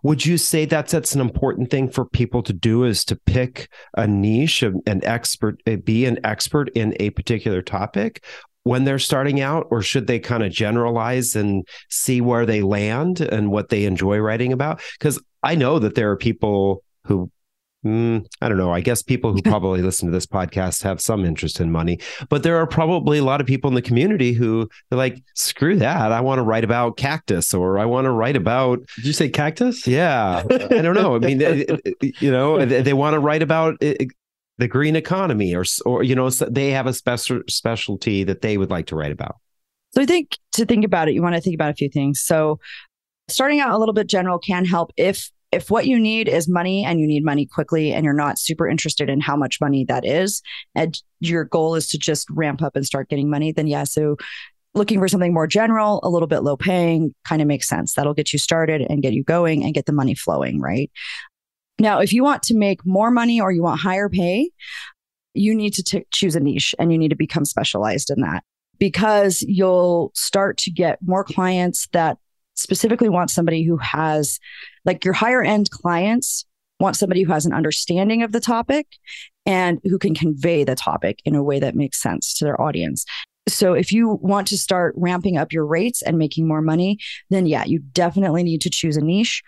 would 0.02 0.24
you 0.24 0.38
say 0.38 0.64
that's 0.64 0.92
that's 0.92 1.14
an 1.14 1.20
important 1.20 1.70
thing 1.70 1.90
for 1.90 2.06
people 2.06 2.42
to 2.42 2.52
do 2.52 2.84
is 2.84 3.04
to 3.04 3.16
pick 3.26 3.68
a 3.96 4.06
niche 4.06 4.62
an 4.62 5.04
expert 5.04 5.60
eh, 5.66 5.76
be 5.76 6.06
an 6.06 6.18
expert 6.24 6.70
in 6.74 6.96
a 7.00 7.10
particular 7.10 7.60
topic 7.60 8.24
when 8.62 8.84
they're 8.84 8.98
starting 8.98 9.42
out 9.42 9.66
or 9.70 9.82
should 9.82 10.06
they 10.06 10.18
kind 10.18 10.42
of 10.42 10.50
generalize 10.50 11.36
and 11.36 11.68
see 11.90 12.22
where 12.22 12.46
they 12.46 12.62
land 12.62 13.20
and 13.20 13.50
what 13.50 13.68
they 13.68 13.84
enjoy 13.84 14.16
writing 14.16 14.54
about 14.54 14.80
because 14.98 15.20
i 15.42 15.54
know 15.54 15.78
that 15.78 15.94
there 15.94 16.10
are 16.10 16.16
people 16.16 16.82
who 17.04 17.30
mm, 17.84 18.24
i 18.40 18.48
don't 18.48 18.58
know. 18.58 18.72
I 18.72 18.80
guess 18.80 19.02
people 19.02 19.32
who 19.32 19.42
probably 19.54 19.82
listen 19.82 20.06
to 20.08 20.12
this 20.12 20.26
podcast 20.26 20.82
have 20.82 21.00
some 21.00 21.24
interest 21.24 21.60
in 21.60 21.70
money 21.70 21.98
but 22.28 22.42
there 22.42 22.56
are 22.56 22.66
probably 22.66 23.18
a 23.18 23.24
lot 23.24 23.40
of 23.40 23.46
people 23.46 23.68
in 23.68 23.74
the 23.74 23.82
community 23.82 24.32
who 24.32 24.68
they're 24.90 24.98
like 24.98 25.22
screw 25.34 25.76
that. 25.78 26.12
I 26.12 26.20
want 26.20 26.38
to 26.38 26.42
write 26.42 26.64
about 26.64 26.96
cactus 26.96 27.52
or 27.54 27.78
i 27.78 27.84
want 27.84 28.06
to 28.06 28.10
write 28.10 28.36
about 28.36 28.80
Did 28.96 29.06
you 29.06 29.12
say 29.12 29.28
cactus? 29.28 29.86
yeah. 29.86 30.42
I 30.50 30.82
don't 30.82 30.94
know. 30.94 31.16
I 31.16 31.18
mean 31.18 31.40
you 32.00 32.30
know 32.30 32.64
they, 32.64 32.82
they 32.82 32.92
want 32.94 33.14
to 33.14 33.20
write 33.20 33.42
about 33.42 33.78
the 33.80 34.68
green 34.68 34.96
economy 34.96 35.54
or 35.54 35.64
or 35.84 36.02
you 36.02 36.14
know 36.14 36.30
they 36.30 36.70
have 36.70 36.86
a 36.86 36.92
special 36.92 37.42
specialty 37.48 38.24
that 38.24 38.40
they 38.42 38.56
would 38.56 38.70
like 38.70 38.86
to 38.86 38.96
write 38.96 39.12
about. 39.12 39.36
So 39.94 40.02
I 40.02 40.06
think 40.06 40.38
to 40.52 40.64
think 40.66 40.84
about 40.84 41.08
it, 41.08 41.14
you 41.14 41.22
want 41.22 41.34
to 41.34 41.40
think 41.40 41.54
about 41.54 41.70
a 41.70 41.74
few 41.74 41.88
things. 41.88 42.20
So 42.20 42.58
starting 43.28 43.60
out 43.60 43.70
a 43.70 43.78
little 43.78 43.94
bit 43.94 44.06
general 44.06 44.38
can 44.38 44.64
help 44.64 44.92
if 44.96 45.30
if 45.54 45.70
what 45.70 45.86
you 45.86 45.98
need 45.98 46.28
is 46.28 46.48
money 46.48 46.84
and 46.84 47.00
you 47.00 47.06
need 47.06 47.24
money 47.24 47.46
quickly 47.46 47.92
and 47.92 48.04
you're 48.04 48.12
not 48.12 48.38
super 48.38 48.68
interested 48.68 49.08
in 49.08 49.20
how 49.20 49.36
much 49.36 49.60
money 49.60 49.84
that 49.84 50.04
is 50.04 50.42
and 50.74 51.00
your 51.20 51.44
goal 51.44 51.74
is 51.74 51.88
to 51.88 51.98
just 51.98 52.28
ramp 52.30 52.62
up 52.62 52.76
and 52.76 52.84
start 52.84 53.08
getting 53.08 53.30
money 53.30 53.52
then 53.52 53.66
yeah 53.66 53.84
so 53.84 54.16
looking 54.74 54.98
for 54.98 55.08
something 55.08 55.32
more 55.32 55.46
general 55.46 56.00
a 56.02 56.10
little 56.10 56.26
bit 56.26 56.40
low 56.40 56.56
paying 56.56 57.14
kind 57.24 57.40
of 57.40 57.46
makes 57.46 57.68
sense. 57.68 57.94
That'll 57.94 58.12
get 58.12 58.32
you 58.32 58.40
started 58.40 58.84
and 58.90 59.02
get 59.02 59.12
you 59.12 59.22
going 59.22 59.62
and 59.62 59.72
get 59.72 59.86
the 59.86 59.92
money 59.92 60.14
flowing 60.14 60.60
right? 60.60 60.90
Now 61.78 62.00
if 62.00 62.12
you 62.12 62.24
want 62.24 62.42
to 62.44 62.56
make 62.56 62.84
more 62.84 63.10
money 63.10 63.40
or 63.40 63.52
you 63.52 63.62
want 63.62 63.80
higher 63.80 64.08
pay 64.08 64.50
you 65.34 65.54
need 65.54 65.74
to 65.74 65.82
t- 65.82 66.06
choose 66.12 66.36
a 66.36 66.40
niche 66.40 66.74
and 66.78 66.92
you 66.92 66.98
need 66.98 67.08
to 67.08 67.16
become 67.16 67.44
specialized 67.44 68.10
in 68.10 68.20
that 68.20 68.44
because 68.78 69.42
you'll 69.42 70.12
start 70.14 70.56
to 70.58 70.70
get 70.70 70.98
more 71.02 71.24
clients 71.24 71.88
that 71.92 72.18
specifically 72.54 73.08
want 73.08 73.30
somebody 73.30 73.64
who 73.64 73.76
has 73.78 74.38
like 74.84 75.04
your 75.04 75.14
higher 75.14 75.42
end 75.42 75.70
clients 75.70 76.44
want 76.80 76.96
somebody 76.96 77.22
who 77.22 77.32
has 77.32 77.46
an 77.46 77.52
understanding 77.52 78.22
of 78.22 78.32
the 78.32 78.40
topic 78.40 78.86
and 79.46 79.80
who 79.84 79.98
can 79.98 80.14
convey 80.14 80.64
the 80.64 80.74
topic 80.74 81.20
in 81.24 81.34
a 81.34 81.42
way 81.42 81.60
that 81.60 81.74
makes 81.74 82.00
sense 82.00 82.34
to 82.34 82.44
their 82.44 82.60
audience. 82.60 83.04
So 83.46 83.74
if 83.74 83.92
you 83.92 84.08
want 84.08 84.48
to 84.48 84.58
start 84.58 84.94
ramping 84.96 85.36
up 85.36 85.52
your 85.52 85.66
rates 85.66 86.02
and 86.02 86.18
making 86.18 86.48
more 86.48 86.62
money, 86.62 86.98
then 87.30 87.46
yeah, 87.46 87.64
you 87.64 87.78
definitely 87.78 88.42
need 88.42 88.62
to 88.62 88.70
choose 88.70 88.96
a 88.96 89.02
niche 89.02 89.42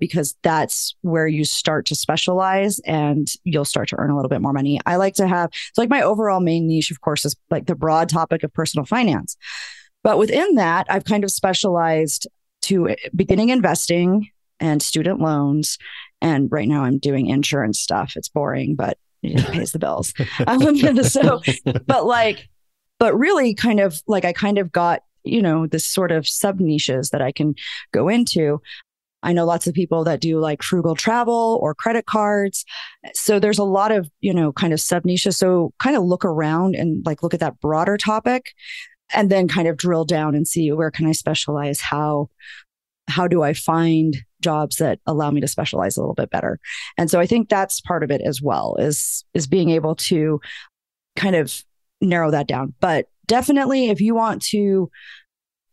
because 0.00 0.34
that's 0.42 0.96
where 1.02 1.28
you 1.28 1.44
start 1.44 1.86
to 1.86 1.94
specialize 1.94 2.80
and 2.80 3.28
you'll 3.44 3.64
start 3.64 3.88
to 3.88 3.96
earn 3.98 4.10
a 4.10 4.16
little 4.16 4.30
bit 4.30 4.40
more 4.40 4.52
money. 4.52 4.80
I 4.84 4.96
like 4.96 5.14
to 5.14 5.28
have, 5.28 5.50
so 5.52 5.80
like 5.80 5.90
my 5.90 6.02
overall 6.02 6.40
main 6.40 6.66
niche, 6.66 6.90
of 6.90 7.00
course, 7.02 7.24
is 7.24 7.36
like 7.50 7.66
the 7.66 7.76
broad 7.76 8.08
topic 8.08 8.42
of 8.42 8.52
personal 8.52 8.84
finance. 8.84 9.36
But 10.02 10.18
within 10.18 10.56
that, 10.56 10.86
I've 10.88 11.04
kind 11.04 11.22
of 11.22 11.30
specialized 11.30 12.26
to 12.62 12.88
eh, 12.88 12.96
beginning 13.14 13.50
investing 13.50 14.31
and 14.62 14.80
student 14.80 15.20
loans. 15.20 15.76
And 16.22 16.50
right 16.50 16.68
now 16.68 16.84
I'm 16.84 16.98
doing 16.98 17.26
insurance 17.26 17.80
stuff. 17.80 18.12
It's 18.16 18.28
boring, 18.28 18.76
but 18.76 18.96
it 19.22 19.44
pays 19.52 19.72
the 19.72 19.78
bills. 19.78 20.14
Um, 20.46 20.76
so, 21.02 21.42
but 21.86 22.06
like, 22.06 22.48
but 22.98 23.18
really 23.18 23.54
kind 23.54 23.80
of 23.80 24.00
like 24.06 24.24
I 24.24 24.32
kind 24.32 24.58
of 24.58 24.70
got, 24.70 25.02
you 25.24 25.42
know, 25.42 25.66
this 25.66 25.86
sort 25.86 26.12
of 26.12 26.26
sub 26.26 26.60
niches 26.60 27.10
that 27.10 27.20
I 27.20 27.32
can 27.32 27.54
go 27.92 28.08
into. 28.08 28.62
I 29.24 29.32
know 29.32 29.44
lots 29.44 29.66
of 29.66 29.74
people 29.74 30.04
that 30.04 30.20
do 30.20 30.38
like 30.38 30.62
frugal 30.62 30.94
travel 30.94 31.58
or 31.60 31.74
credit 31.74 32.06
cards. 32.06 32.64
So 33.14 33.38
there's 33.38 33.58
a 33.58 33.64
lot 33.64 33.92
of, 33.92 34.08
you 34.20 34.34
know, 34.34 34.52
kind 34.52 34.72
of 34.72 34.80
sub 34.80 35.04
niches. 35.04 35.36
So 35.36 35.72
kind 35.80 35.96
of 35.96 36.04
look 36.04 36.24
around 36.24 36.74
and 36.76 37.04
like 37.04 37.22
look 37.22 37.34
at 37.34 37.40
that 37.40 37.60
broader 37.60 37.96
topic 37.96 38.52
and 39.12 39.30
then 39.30 39.46
kind 39.46 39.68
of 39.68 39.76
drill 39.76 40.04
down 40.04 40.34
and 40.34 40.46
see 40.46 40.70
where 40.72 40.90
can 40.90 41.06
I 41.06 41.12
specialize? 41.12 41.80
How, 41.80 42.30
how 43.08 43.28
do 43.28 43.42
I 43.42 43.52
find 43.52 44.16
jobs 44.42 44.76
that 44.76 45.00
allow 45.06 45.30
me 45.30 45.40
to 45.40 45.48
specialize 45.48 45.96
a 45.96 46.00
little 46.00 46.14
bit 46.14 46.30
better? 46.30 46.58
And 46.98 47.10
so 47.10 47.20
I 47.20 47.26
think 47.26 47.48
that's 47.48 47.80
part 47.80 48.02
of 48.02 48.10
it 48.10 48.20
as 48.22 48.42
well 48.42 48.76
is, 48.78 49.24
is 49.34 49.46
being 49.46 49.70
able 49.70 49.94
to 49.96 50.40
kind 51.16 51.36
of 51.36 51.62
narrow 52.00 52.30
that 52.30 52.48
down. 52.48 52.74
But 52.80 53.06
definitely 53.26 53.88
if 53.88 54.00
you 54.00 54.14
want 54.14 54.42
to 54.42 54.90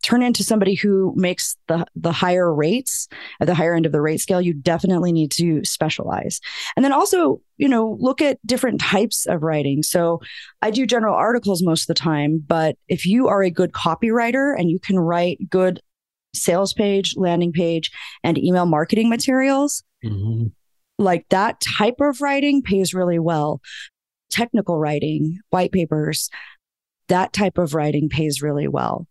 turn 0.02 0.22
into 0.22 0.42
somebody 0.42 0.74
who 0.74 1.12
makes 1.16 1.56
the 1.68 1.84
the 1.94 2.12
higher 2.12 2.52
rates 2.54 3.06
at 3.40 3.46
the 3.46 3.54
higher 3.54 3.74
end 3.74 3.84
of 3.84 3.92
the 3.92 4.00
rate 4.00 4.20
scale 4.20 4.40
you 4.40 4.54
definitely 4.54 5.12
need 5.12 5.30
to 5.30 5.62
specialize 5.64 6.40
and 6.74 6.84
then 6.84 6.92
also 6.92 7.40
you 7.58 7.68
know 7.68 7.96
look 8.00 8.22
at 8.22 8.38
different 8.46 8.80
types 8.80 9.26
of 9.26 9.42
writing 9.42 9.82
so 9.82 10.20
i 10.62 10.70
do 10.70 10.86
general 10.86 11.14
articles 11.14 11.62
most 11.62 11.82
of 11.82 11.88
the 11.88 12.00
time 12.00 12.42
but 12.46 12.76
if 12.88 13.04
you 13.04 13.28
are 13.28 13.42
a 13.42 13.50
good 13.50 13.72
copywriter 13.72 14.58
and 14.58 14.70
you 14.70 14.78
can 14.78 14.98
write 14.98 15.38
good 15.50 15.80
sales 16.34 16.72
page 16.72 17.14
landing 17.16 17.52
page 17.52 17.90
and 18.22 18.38
email 18.38 18.66
marketing 18.66 19.08
materials 19.08 19.82
Mhm. 20.04 20.52
like 20.98 21.26
that 21.30 21.60
type 21.60 22.00
of 22.00 22.20
writing 22.20 22.62
pays 22.62 22.94
really 22.94 23.18
well. 23.18 23.60
Technical 24.30 24.78
writing 24.78 25.38
white 25.50 25.72
papers 25.72 26.30
that 27.08 27.32
type 27.32 27.58
of 27.58 27.74
writing 27.74 28.08
pays 28.08 28.40
really 28.40 28.68
well. 28.68 29.08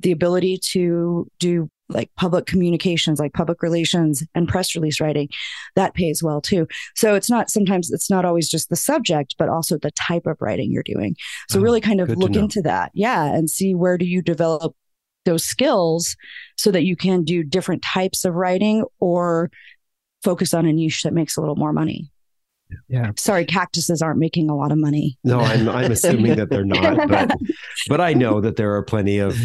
The 0.00 0.10
ability 0.10 0.58
to 0.72 1.28
do 1.38 1.68
like 1.88 2.10
public 2.16 2.46
communications 2.46 3.18
like 3.20 3.32
public 3.32 3.62
relations 3.62 4.24
and 4.34 4.48
press 4.48 4.74
release 4.74 5.00
writing 5.00 5.28
that 5.76 5.94
pays 5.94 6.22
well 6.22 6.40
too. 6.40 6.66
So 6.96 7.14
it's 7.14 7.30
not 7.30 7.50
sometimes 7.50 7.90
it's 7.92 8.10
not 8.10 8.24
always 8.24 8.48
just 8.48 8.68
the 8.68 8.76
subject 8.76 9.34
but 9.38 9.48
also 9.48 9.78
the 9.78 9.90
type 9.92 10.26
of 10.26 10.36
writing 10.40 10.72
you're 10.72 10.82
doing. 10.84 11.14
So 11.48 11.58
Oh, 11.60 11.62
really 11.62 11.80
kind 11.80 12.00
of 12.00 12.08
to 12.08 12.14
look 12.14 12.34
into 12.36 12.62
that. 12.62 12.90
Yeah 12.94 13.24
and 13.34 13.48
see 13.50 13.74
where 13.74 13.96
do 13.98 14.04
you 14.06 14.22
develop 14.22 14.74
those 15.24 15.44
skills 15.44 16.16
so 16.56 16.70
that 16.70 16.84
you 16.84 16.96
can 16.96 17.24
do 17.24 17.42
different 17.42 17.82
types 17.82 18.24
of 18.24 18.34
writing 18.34 18.84
or 18.98 19.50
focus 20.24 20.54
on 20.54 20.66
a 20.66 20.72
niche 20.72 21.02
that 21.02 21.12
makes 21.12 21.36
a 21.36 21.40
little 21.40 21.56
more 21.56 21.72
money 21.72 22.10
Yeah. 22.88 23.12
sorry 23.16 23.44
cactuses 23.44 24.00
aren't 24.02 24.18
making 24.18 24.48
a 24.50 24.56
lot 24.56 24.72
of 24.72 24.78
money 24.78 25.18
no 25.24 25.40
i'm 25.40 25.68
i'm 25.68 25.92
assuming 25.96 26.36
that 26.36 26.50
they're 26.50 26.64
not 26.64 27.08
but 27.08 27.30
but 27.88 28.00
i 28.00 28.12
know 28.14 28.40
that 28.40 28.56
there 28.56 28.74
are 28.76 28.82
plenty 28.82 29.18
of 29.18 29.36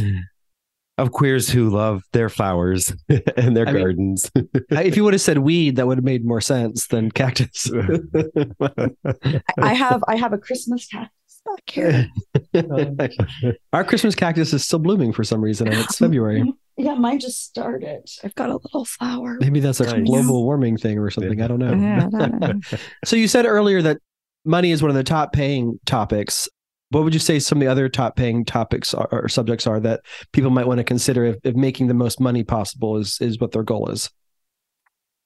of 0.98 1.12
queers 1.12 1.50
who 1.50 1.70
love 1.70 2.04
their 2.14 2.30
flowers 2.30 2.94
and 3.36 3.56
their 3.58 3.68
I 3.68 3.74
mean- 3.74 3.82
gardens 3.84 4.32
if 4.72 4.96
you 4.96 5.04
would 5.04 5.14
have 5.14 5.22
said 5.22 5.40
weed, 5.40 5.76
that 5.76 5.88
would 5.88 5.98
have 5.98 6.06
made 6.06 6.24
more 6.26 6.40
sense 6.40 6.88
than 6.88 7.12
cactus. 7.12 7.70
I 9.58 9.74
have 9.74 10.04
I 10.08 10.16
have 10.16 10.32
a 10.34 10.38
Christmas 10.38 10.88
cactus 10.88 11.12
back 11.46 11.70
here. 11.70 12.10
Our 13.74 13.84
Christmas 13.84 14.16
cactus 14.16 14.54
is 14.54 14.64
still 14.66 14.80
blooming 14.80 15.14
for 15.14 15.24
some 15.24 15.42
reason, 15.42 15.68
and 15.68 15.78
it's 15.78 15.98
February. 15.98 16.44
Yeah, 16.78 16.96
mine 16.96 17.22
just 17.22 17.42
started. 17.46 18.02
I've 18.22 18.36
got 18.36 18.50
a 18.50 18.58
little 18.58 18.84
flower. 18.84 19.38
Maybe 19.40 19.62
that's 19.62 19.80
a 19.80 19.86
Nice. 19.86 20.06
global 20.06 20.44
warming 20.44 20.76
thing 20.78 21.00
or 21.00 21.10
something. 21.10 21.42
I 21.42 21.48
don't 21.48 21.60
know. 21.60 21.74
Yeah, 21.74 22.10
I 22.14 22.28
don't 22.28 22.40
know. 22.42 22.60
So 23.06 23.16
you 23.16 23.30
said 23.30 23.46
earlier 23.46 23.82
that 23.82 24.00
money 24.44 24.72
is 24.72 24.82
one 24.82 24.90
of 24.90 24.96
the 24.98 25.04
top 25.06 25.32
paying 25.32 25.80
topics. 25.86 26.50
What 26.90 27.06
would 27.06 27.14
you 27.14 27.20
say 27.22 27.40
some 27.40 27.60
of 27.60 27.62
the 27.62 27.72
other 27.72 27.88
top 27.88 28.18
paying 28.18 28.44
topics 28.44 28.94
are, 28.94 29.08
or 29.10 29.30
subjects 29.30 29.66
are 29.66 29.80
that 29.80 30.02
people 30.34 30.50
might 30.52 30.68
want 30.68 30.80
to 30.80 30.84
consider 30.84 31.24
if, 31.24 31.38
if 31.46 31.56
making 31.56 31.88
the 31.88 31.94
most 31.94 32.20
money 32.20 32.44
possible 32.44 32.98
is 32.98 33.20
is 33.22 33.40
what 33.40 33.54
their 33.54 33.64
goal 33.64 33.88
is? 33.90 34.10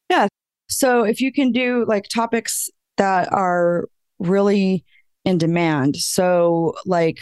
Yeah. 0.08 0.28
So 0.68 1.04
if 1.04 1.20
you 1.20 1.32
can 1.34 1.52
do 1.52 1.84
like 1.88 2.06
topics 2.14 2.70
that 2.98 3.28
are 3.34 3.86
really 4.20 4.86
in 5.26 5.38
demand. 5.38 5.98
So 5.98 6.76
like 6.86 7.20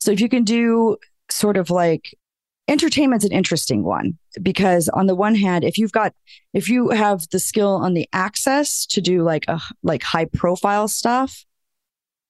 so 0.00 0.10
if 0.10 0.20
you 0.20 0.28
can 0.28 0.44
do 0.44 0.96
sort 1.30 1.56
of 1.56 1.70
like 1.70 2.14
entertainment's 2.68 3.24
an 3.24 3.32
interesting 3.32 3.82
one 3.82 4.16
because 4.42 4.88
on 4.90 5.06
the 5.06 5.14
one 5.14 5.34
hand 5.34 5.64
if 5.64 5.76
you've 5.76 5.92
got 5.92 6.14
if 6.54 6.68
you 6.68 6.90
have 6.90 7.28
the 7.30 7.38
skill 7.40 7.72
on 7.72 7.94
the 7.94 8.08
access 8.12 8.86
to 8.86 9.00
do 9.00 9.22
like 9.22 9.44
a 9.48 9.60
like 9.82 10.02
high 10.04 10.24
profile 10.24 10.86
stuff 10.86 11.44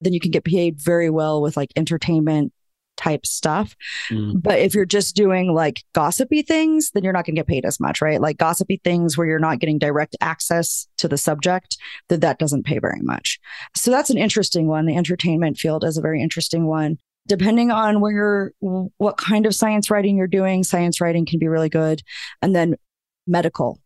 then 0.00 0.14
you 0.14 0.20
can 0.20 0.30
get 0.30 0.44
paid 0.44 0.80
very 0.80 1.10
well 1.10 1.42
with 1.42 1.58
like 1.58 1.70
entertainment 1.76 2.54
type 3.00 3.24
stuff 3.24 3.74
Mm. 4.10 4.42
but 4.42 4.58
if 4.58 4.74
you're 4.74 4.84
just 4.84 5.16
doing 5.16 5.54
like 5.54 5.82
gossipy 5.94 6.42
things, 6.42 6.90
then 6.92 7.02
you're 7.04 7.12
not 7.12 7.24
going 7.24 7.34
to 7.34 7.40
get 7.40 7.46
paid 7.46 7.64
as 7.64 7.80
much, 7.80 8.00
right? 8.00 8.20
Like 8.20 8.38
gossipy 8.38 8.80
things 8.82 9.16
where 9.16 9.26
you're 9.26 9.38
not 9.38 9.58
getting 9.58 9.78
direct 9.78 10.16
access 10.20 10.86
to 10.98 11.08
the 11.08 11.16
subject, 11.16 11.76
that 12.08 12.20
that 12.20 12.38
doesn't 12.38 12.66
pay 12.66 12.78
very 12.78 13.00
much. 13.02 13.38
So 13.76 13.90
that's 13.90 14.10
an 14.10 14.18
interesting 14.18 14.66
one. 14.66 14.86
The 14.86 14.96
entertainment 14.96 15.56
field 15.58 15.84
is 15.84 15.96
a 15.96 16.02
very 16.02 16.22
interesting 16.22 16.66
one. 16.66 16.98
Depending 17.26 17.70
on 17.70 18.00
where 18.00 18.12
you're, 18.12 18.52
what 18.98 19.16
kind 19.16 19.46
of 19.46 19.54
science 19.54 19.90
writing 19.90 20.16
you're 20.16 20.26
doing, 20.26 20.64
science 20.64 21.00
writing 21.00 21.26
can 21.26 21.38
be 21.38 21.48
really 21.48 21.68
good. 21.68 22.02
And 22.42 22.54
then 22.54 22.74
medical. 23.26 23.80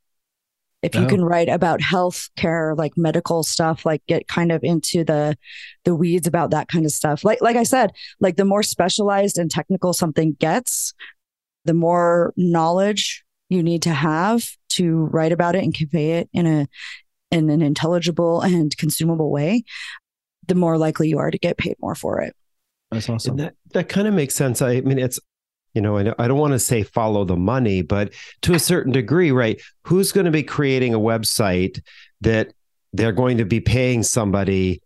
If 0.85 0.95
you 0.95 1.03
Oh. 1.05 1.09
can 1.09 1.25
write 1.25 1.49
about 1.49 1.81
health 1.81 2.29
care, 2.37 2.75
like 2.77 2.93
medical 2.97 3.43
stuff, 3.43 3.85
like 3.87 4.03
get 4.07 4.29
kind 4.29 4.53
of 4.53 4.63
into 4.63 5.03
the 5.05 5.37
the 5.85 5.95
weeds 5.95 6.27
about 6.27 6.51
that 6.51 6.69
kind 6.69 6.85
of 6.85 6.93
stuff. 6.93 7.25
Like 7.25 7.41
like 7.41 7.57
I 7.57 7.63
said, 7.65 7.93
like 8.21 8.37
the 8.37 8.45
more 8.45 8.63
specialized 8.63 9.39
and 9.39 9.51
technical 9.51 9.93
something 9.93 10.37
gets, 10.39 10.93
the 11.65 11.75
more 11.75 12.33
knowledge 12.37 13.25
you 13.49 13.63
need 13.63 13.83
to 13.83 13.91
have 13.95 14.49
to 14.71 15.05
write 15.13 15.33
about 15.33 15.55
it 15.57 15.65
and 15.65 15.75
convey 15.75 16.13
it 16.19 16.29
in 16.33 16.47
a 16.47 16.67
in 17.31 17.51
an 17.51 17.63
intelligible 17.63 18.43
and 18.43 18.77
consumable 18.77 19.31
way, 19.31 19.65
the 20.47 20.55
more 20.55 20.79
likely 20.79 21.09
you 21.09 21.19
are 21.19 21.31
to 21.31 21.39
get 21.39 21.57
paid 21.59 21.77
more 21.81 21.95
for 21.95 22.21
it. 22.21 22.37
That's 22.91 23.09
awesome. 23.09 23.33
And 23.33 23.41
that 23.41 23.55
that 23.73 23.89
kind 23.89 24.07
of 24.07 24.15
makes 24.15 24.35
sense. 24.35 24.61
I 24.63 24.81
mean, 24.83 24.99
it's 24.99 25.19
you 25.75 25.81
know, 25.81 25.99
I 25.99 26.29
don't, 26.29 26.39
want 26.39 26.53
to 26.53 26.59
say 26.59 26.85
follow 26.85 27.25
the 27.25 27.37
money, 27.37 27.83
but 27.83 28.13
to 28.43 28.55
a 28.55 28.59
certain 28.61 28.93
degree, 28.93 29.33
right? 29.33 29.61
Who's 29.83 30.13
going 30.13 30.27
to 30.27 30.31
be 30.31 30.45
creating 30.45 30.95
a 30.95 31.01
website 31.01 31.83
that 32.21 32.53
they're 32.93 33.13
going 33.13 33.39
to 33.39 33.45
be 33.45 33.61
paying 33.61 34.05
somebody 34.05 34.81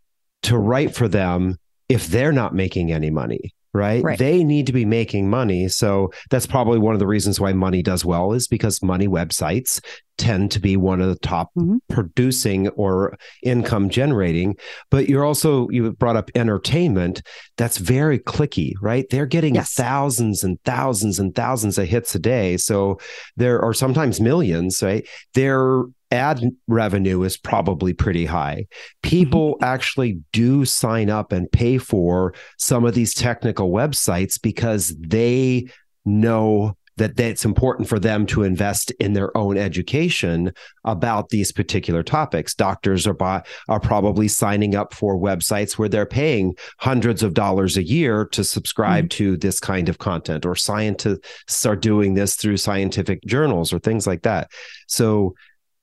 to 0.45 0.57
write 0.57 0.95
for 0.95 1.07
them 1.07 1.59
if 1.91 2.07
they're 2.07 2.33
not 2.33 2.55
making 2.55 2.91
any 2.91 3.11
money? 3.11 3.55
Right? 3.75 4.03
Right. 4.03 4.19
They 4.19 4.45
need 4.45 4.67
to 4.67 4.73
be 4.73 4.85
making 4.85 5.29
money. 5.29 5.69
So 5.69 6.11
that's 6.31 6.47
probably 6.47 6.79
one 6.79 6.95
of 6.95 7.01
the 7.01 7.07
reasons 7.07 7.39
why 7.39 7.53
money 7.53 7.83
does 7.83 8.05
well 8.05 8.33
is 8.33 8.49
because 8.49 8.83
money 8.83 9.07
websites 9.09 9.81
tend 10.17 10.51
to 10.51 10.59
be 10.59 10.77
one 10.77 11.01
of 11.01 11.09
the 11.09 11.19
top 11.19 11.51
Mhm. 11.57 11.79
producing 11.89 12.69
or 12.71 13.17
income 13.45 13.89
generating. 13.89 14.57
But 14.91 15.09
you're 15.09 15.25
also, 15.25 15.69
you 15.71 15.93
brought 15.93 16.17
up 16.17 16.31
entertainment. 16.35 17.23
That's 17.57 17.77
very 17.77 18.19
clicky, 18.19 18.73
right? 18.83 19.05
They're 19.11 19.27
getting 19.27 19.55
Yes. 19.55 19.75
thousands 19.75 20.43
and 20.43 20.59
thousands 20.65 21.21
and 21.21 21.35
thousands 21.35 21.79
of 21.79 21.87
hits 21.87 22.15
a 22.15 22.19
day. 22.19 22.57
So 22.57 22.99
there 23.37 23.61
are 23.63 23.75
sometimes 23.75 24.21
millions, 24.21 24.83
right? 24.83 25.07
Their 25.35 25.85
ad 26.11 26.43
revenue 26.67 27.23
is 27.23 27.37
probably 27.37 27.93
pretty 27.93 28.27
high. 28.27 28.67
People 29.03 29.55
mm-hmm. 29.55 29.65
actually 29.65 30.21
do 30.33 30.65
sign 30.65 31.11
up 31.11 31.33
and 31.33 31.51
pay 31.53 31.79
for 31.79 32.35
some 32.57 32.85
of 32.85 32.95
these 32.95 33.15
technical 33.15 33.71
websites 33.71 34.41
because 34.41 34.97
they 34.99 35.69
know 36.05 36.75
that 36.97 37.19
it's 37.21 37.45
important 37.45 37.89
for 37.89 38.01
them 38.01 38.27
to 38.27 38.43
invest 38.43 38.91
in 38.99 39.13
their 39.13 39.35
own 39.37 39.57
education 39.57 40.53
about 40.85 41.29
these 41.29 41.53
particular 41.53 42.03
topics. 42.03 42.55
Doctors 42.55 43.07
are 43.07 43.15
by, 43.15 43.43
are 43.69 43.79
probably 43.79 44.27
signing 44.27 44.75
up 44.75 44.93
for 44.93 45.17
websites 45.17 45.79
where 45.79 45.89
they're 45.89 46.07
paying 46.07 46.57
hundreds 46.79 47.23
of 47.23 47.35
dollars 47.35 47.77
a 47.77 47.85
year 47.85 48.25
to 48.27 48.43
subscribe 48.43 49.05
mm-hmm. 49.05 49.17
to 49.17 49.37
this 49.37 49.61
kind 49.61 49.89
of 49.89 49.99
content, 49.99 50.45
or 50.45 50.57
scientists 50.57 51.65
are 51.65 51.77
doing 51.77 52.15
this 52.15 52.35
through 52.35 52.57
scientific 52.57 53.23
journals 53.25 53.73
or 53.73 53.79
things 53.79 54.07
like 54.07 54.23
that. 54.23 54.51
So 54.89 55.35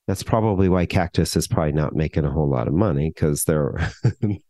that's 0.07 0.23
probably 0.23 0.69
why 0.69 0.85
Cactus 0.85 1.35
is 1.35 1.47
probably 1.47 1.71
not 1.71 1.95
making 1.95 2.25
a 2.25 2.31
whole 2.31 2.49
lot 2.49 2.67
of 2.67 2.73
money 2.73 3.09
because 3.09 3.43
they're 3.43 3.91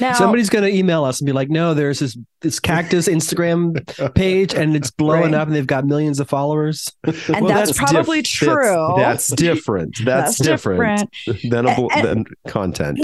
Now, 0.00 0.12
Somebody's 0.14 0.50
going 0.50 0.64
to 0.64 0.76
email 0.76 1.04
us 1.04 1.20
and 1.20 1.26
be 1.26 1.32
like, 1.32 1.50
"No, 1.50 1.72
there's 1.74 2.00
this 2.00 2.18
this 2.40 2.58
cactus 2.58 3.06
Instagram 3.08 4.14
page, 4.14 4.54
and 4.54 4.74
it's 4.74 4.90
blowing 4.90 5.32
Right. 5.32 5.34
up, 5.34 5.46
and 5.46 5.54
they've 5.56 5.66
got 5.66 5.84
millions 5.86 6.18
of 6.20 6.28
followers." 6.28 6.90
and 7.04 7.48
that's, 7.48 7.76
probably 7.76 8.22
diff- 8.22 8.30
true. 8.30 8.94
That's, 8.96 9.28
that's 9.28 9.40
different. 9.40 9.96
That's, 10.04 10.38
different, 10.38 11.08
than 11.48 11.66
a, 11.66 11.70
And- 11.94 12.04
than 12.06 12.24
content. 12.48 12.98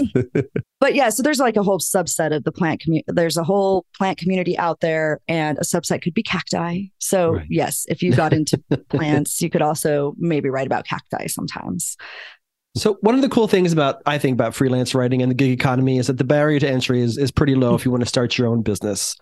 but 0.80 0.94
yeah, 0.94 1.10
so 1.10 1.22
there's 1.22 1.38
like 1.38 1.56
a 1.56 1.62
whole 1.62 1.78
subset 1.78 2.34
of 2.34 2.44
the 2.44 2.52
plant 2.52 2.80
community. 2.80 3.06
There's 3.08 3.36
a 3.36 3.44
whole 3.44 3.84
plant 3.96 4.18
community 4.18 4.58
out 4.58 4.80
there, 4.80 5.20
and 5.28 5.58
a 5.58 5.62
subset 5.62 6.02
could 6.02 6.14
be 6.14 6.22
cacti. 6.22 6.84
So 6.98 7.34
Right. 7.34 7.46
yes, 7.48 7.84
if 7.88 8.02
you 8.02 8.12
got 8.12 8.32
into 8.32 8.58
plants, 8.88 9.40
you 9.40 9.50
could 9.50 9.62
also 9.62 10.14
maybe 10.18 10.48
write 10.50 10.66
about 10.66 10.86
cacti 10.86 11.26
sometimes. 11.28 11.96
So 12.76 12.98
one 13.00 13.14
of 13.14 13.22
the 13.22 13.28
cool 13.28 13.48
things 13.48 13.72
about 13.72 14.02
I 14.06 14.18
think 14.18 14.34
about 14.34 14.54
freelance 14.54 14.94
writing 14.94 15.22
and 15.22 15.30
the 15.30 15.34
gig 15.34 15.50
economy 15.50 15.98
is 15.98 16.08
that 16.08 16.18
the 16.18 16.24
barrier 16.24 16.60
to 16.60 16.68
entry 16.68 17.00
is 17.00 17.16
is 17.16 17.30
pretty 17.30 17.54
low 17.54 17.74
if 17.74 17.84
you 17.84 17.90
want 17.90 18.02
to 18.02 18.08
start 18.08 18.36
your 18.36 18.48
own 18.48 18.62
business. 18.62 19.16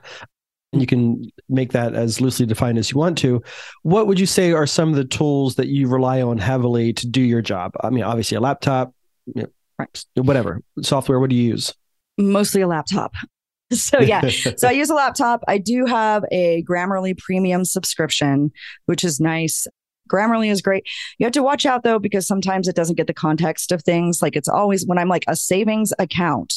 And 0.72 0.80
you 0.82 0.88
can 0.88 1.22
make 1.48 1.70
that 1.70 1.94
as 1.94 2.20
loosely 2.20 2.46
defined 2.46 2.78
as 2.78 2.90
you 2.90 2.98
want 2.98 3.16
to. 3.18 3.40
What 3.82 4.08
would 4.08 4.18
you 4.18 4.26
say 4.26 4.50
are 4.50 4.66
some 4.66 4.88
of 4.88 4.96
the 4.96 5.04
tools 5.04 5.54
that 5.54 5.68
you 5.68 5.86
rely 5.88 6.20
on 6.20 6.36
heavily 6.36 6.92
to 6.94 7.06
do 7.06 7.20
your 7.20 7.42
job? 7.42 7.70
I 7.80 7.90
mean, 7.90 8.02
obviously 8.02 8.36
a 8.36 8.40
laptop, 8.40 8.92
you 9.26 9.42
know, 9.42 9.48
Right. 9.78 10.04
whatever 10.16 10.60
software. 10.82 11.18
What 11.20 11.30
do 11.30 11.36
you 11.36 11.50
use? 11.50 11.74
Mostly 12.18 12.60
a 12.60 12.66
laptop. 12.68 13.14
So 13.72 13.98
yeah, 13.98 14.20
so 14.56 14.68
I 14.68 14.72
use 14.72 14.90
a 14.90 14.94
laptop. 14.94 15.42
I 15.48 15.58
do 15.58 15.86
have 15.86 16.22
a 16.30 16.62
Grammarly 16.68 17.16
premium 17.16 17.64
subscription, 17.64 18.52
which 18.86 19.02
is 19.02 19.18
nice. 19.20 19.66
Grammarly 20.12 20.50
is 20.50 20.62
great. 20.62 20.84
You 21.18 21.24
have 21.24 21.32
to 21.32 21.42
watch 21.42 21.64
out 21.66 21.82
though, 21.82 21.98
because 21.98 22.26
sometimes 22.26 22.68
it 22.68 22.76
doesn't 22.76 22.96
get 22.96 23.06
the 23.06 23.14
context 23.14 23.72
of 23.72 23.82
things. 23.82 24.20
Like 24.22 24.36
it's 24.36 24.48
always 24.48 24.86
when 24.86 24.98
I'm 24.98 25.08
like 25.08 25.24
a 25.28 25.36
savings 25.36 25.92
account, 25.98 26.52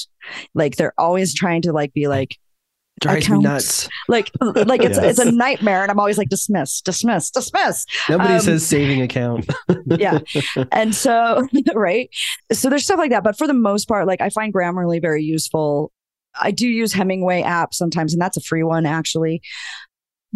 like 0.53 0.75
they're 0.75 0.93
always 0.97 1.33
trying 1.33 1.61
to 1.63 1.73
like 1.73 1.93
be 1.93 2.07
like, 2.07 2.37
Drives 2.99 3.29
me 3.29 3.37
Accounts. 3.37 3.43
nuts. 3.43 3.89
like, 4.07 4.31
like 4.41 4.81
it's, 4.81 4.97
Yes. 4.97 5.19
it's 5.19 5.19
a 5.19 5.31
nightmare. 5.31 5.83
And 5.83 5.91
I'm 5.91 5.99
always 5.99 6.17
like, 6.17 6.29
dismiss, 6.29 6.81
dismiss, 6.81 7.29
dismiss. 7.29 7.85
Nobody 8.09 8.33
Um, 8.33 8.39
says 8.39 8.65
saving 8.65 9.03
account. 9.03 9.47
yeah. 9.85 10.17
And 10.71 10.95
so, 10.95 11.47
right. 11.75 12.09
So 12.51 12.71
there's 12.71 12.85
stuff 12.85 12.97
like 12.97 13.11
that. 13.11 13.23
But 13.23 13.37
for 13.37 13.45
the 13.45 13.53
most 13.53 13.87
part, 13.87 14.07
like 14.07 14.19
I 14.19 14.29
find 14.31 14.51
Grammarly 14.51 14.99
very 14.99 15.21
useful. 15.21 15.91
I 16.41 16.49
do 16.49 16.67
use 16.67 16.91
Hemingway 16.91 17.43
app 17.43 17.73
sometimes, 17.75 18.13
and 18.13 18.21
that's 18.21 18.35
a 18.37 18.41
free 18.41 18.63
one 18.63 18.87
actually. 18.87 19.41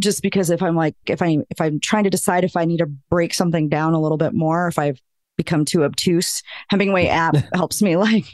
Just 0.01 0.21
because 0.21 0.49
if 0.49 0.61
I'm 0.61 0.75
like, 0.75 0.95
if 1.05 1.21
I, 1.21 1.37
if 1.49 1.61
I'm 1.61 1.79
trying 1.79 2.03
to 2.03 2.09
decide 2.09 2.43
if 2.43 2.57
I 2.57 2.65
need 2.65 2.79
to 2.79 2.87
break 2.87 3.33
something 3.33 3.69
down 3.69 3.93
a 3.93 4.01
little 4.01 4.17
bit 4.17 4.33
more, 4.33 4.67
if 4.67 4.77
I've 4.77 4.99
become 5.37 5.63
too 5.63 5.83
obtuse, 5.83 6.43
Hemingway 6.69 7.07
app 7.07 7.35
helps 7.53 7.81
me 7.81 7.95
like 7.95 8.25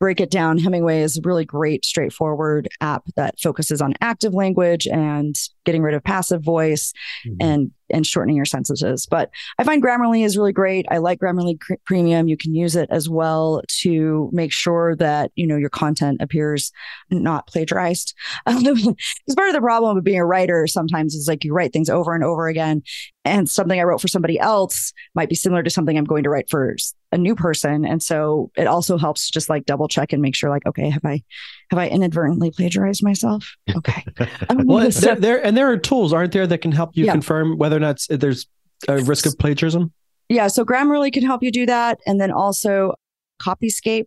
break 0.00 0.20
it 0.20 0.30
down. 0.30 0.58
Hemingway 0.58 1.02
is 1.02 1.18
a 1.18 1.20
really 1.24 1.44
great, 1.44 1.84
straightforward 1.84 2.68
app 2.80 3.04
that 3.16 3.38
focuses 3.40 3.80
on 3.80 3.94
active 4.00 4.34
language 4.34 4.86
and 4.86 5.34
getting 5.64 5.82
rid 5.82 5.94
of 5.94 6.04
passive 6.04 6.42
voice 6.42 6.92
mm-hmm. 7.26 7.36
and 7.40 7.70
and 7.90 8.06
shortening 8.06 8.36
your 8.36 8.44
sentences. 8.44 9.06
But 9.06 9.30
I 9.58 9.64
find 9.64 9.82
Grammarly 9.82 10.22
is 10.22 10.36
really 10.36 10.52
great. 10.52 10.84
I 10.90 10.98
like 10.98 11.20
Grammarly 11.20 11.58
cr- 11.58 11.74
Premium. 11.86 12.28
You 12.28 12.36
can 12.36 12.54
use 12.54 12.76
it 12.76 12.88
as 12.90 13.08
well 13.08 13.62
to 13.80 14.28
make 14.32 14.52
sure 14.52 14.94
that 14.96 15.32
you 15.36 15.46
know 15.46 15.56
your 15.56 15.70
content 15.70 16.20
appears 16.20 16.70
not 17.10 17.46
plagiarized. 17.46 18.14
Um, 18.46 18.62
because 18.62 19.34
part 19.36 19.48
of 19.48 19.54
the 19.54 19.60
problem 19.60 19.96
of 19.96 20.04
being 20.04 20.18
a 20.18 20.24
writer 20.24 20.66
sometimes 20.66 21.14
is 21.14 21.28
like 21.28 21.44
you 21.44 21.52
write 21.52 21.72
things 21.72 21.90
over 21.90 22.14
and 22.14 22.24
over 22.24 22.48
again, 22.48 22.82
and 23.24 23.48
something 23.48 23.78
I 23.78 23.82
wrote 23.82 24.00
for 24.00 24.08
somebody 24.08 24.38
else 24.38 24.92
might 25.14 25.28
be 25.28 25.34
similar 25.34 25.62
to 25.62 25.70
something 25.70 25.96
I'm 25.96 26.04
going 26.04 26.22
to 26.22 26.30
write 26.30 26.48
for 26.48 26.76
a 27.10 27.18
new 27.18 27.34
person. 27.34 27.84
And 27.84 28.02
so 28.02 28.50
it 28.56 28.66
also 28.66 28.98
helps 28.98 29.26
to 29.26 29.32
just 29.32 29.48
like 29.48 29.64
double 29.64 29.88
check 29.88 30.12
and 30.12 30.20
make 30.20 30.34
sure 30.34 30.50
like 30.50 30.66
okay 30.66 30.90
have 30.90 31.04
I 31.04 31.22
have 31.70 31.78
I 31.78 31.88
inadvertently 31.88 32.50
plagiarized 32.50 33.02
myself? 33.02 33.54
Okay. 33.74 34.04
Um, 34.50 34.66
Well, 34.66 34.90
there, 34.90 35.16
there 35.16 35.44
and 35.44 35.56
there 35.56 35.70
are 35.70 35.76
tools, 35.76 36.12
aren't 36.12 36.32
there, 36.32 36.46
that 36.46 36.58
can 36.58 36.72
help 36.72 36.96
you 36.96 37.06
Yeah. 37.06 37.12
confirm 37.12 37.56
whether 37.58 37.76
or 37.76 37.80
not 37.80 37.98
there's 38.08 38.46
a 38.88 38.98
risk 38.98 39.26
of 39.26 39.38
plagiarism? 39.38 39.92
Yeah, 40.28 40.48
so 40.48 40.64
Grammarly 40.64 41.12
can 41.12 41.24
help 41.24 41.42
you 41.42 41.50
do 41.50 41.64
that. 41.66 41.98
And 42.06 42.20
then 42.20 42.30
also 42.30 42.94
Copyscape 43.42 44.06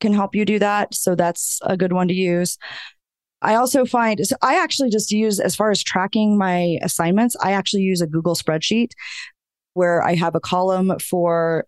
can 0.00 0.12
help 0.12 0.34
you 0.34 0.44
do 0.44 0.58
that. 0.58 0.94
So 0.94 1.14
that's 1.14 1.58
a 1.62 1.76
good 1.76 1.92
one 1.92 2.06
to 2.08 2.14
use. 2.14 2.58
I 3.42 3.54
also 3.56 3.84
find 3.84 4.24
so 4.26 4.36
I 4.42 4.60
actually 4.62 4.90
just 4.90 5.10
use 5.10 5.40
as 5.40 5.54
far 5.56 5.70
as 5.70 5.82
tracking 5.82 6.38
my 6.38 6.78
assignments, 6.82 7.36
I 7.42 7.52
actually 7.52 7.82
use 7.82 8.00
a 8.00 8.06
Google 8.06 8.34
spreadsheet 8.34 8.90
where 9.74 10.02
I 10.02 10.14
have 10.14 10.34
a 10.34 10.40
column 10.40 10.98
for 11.00 11.66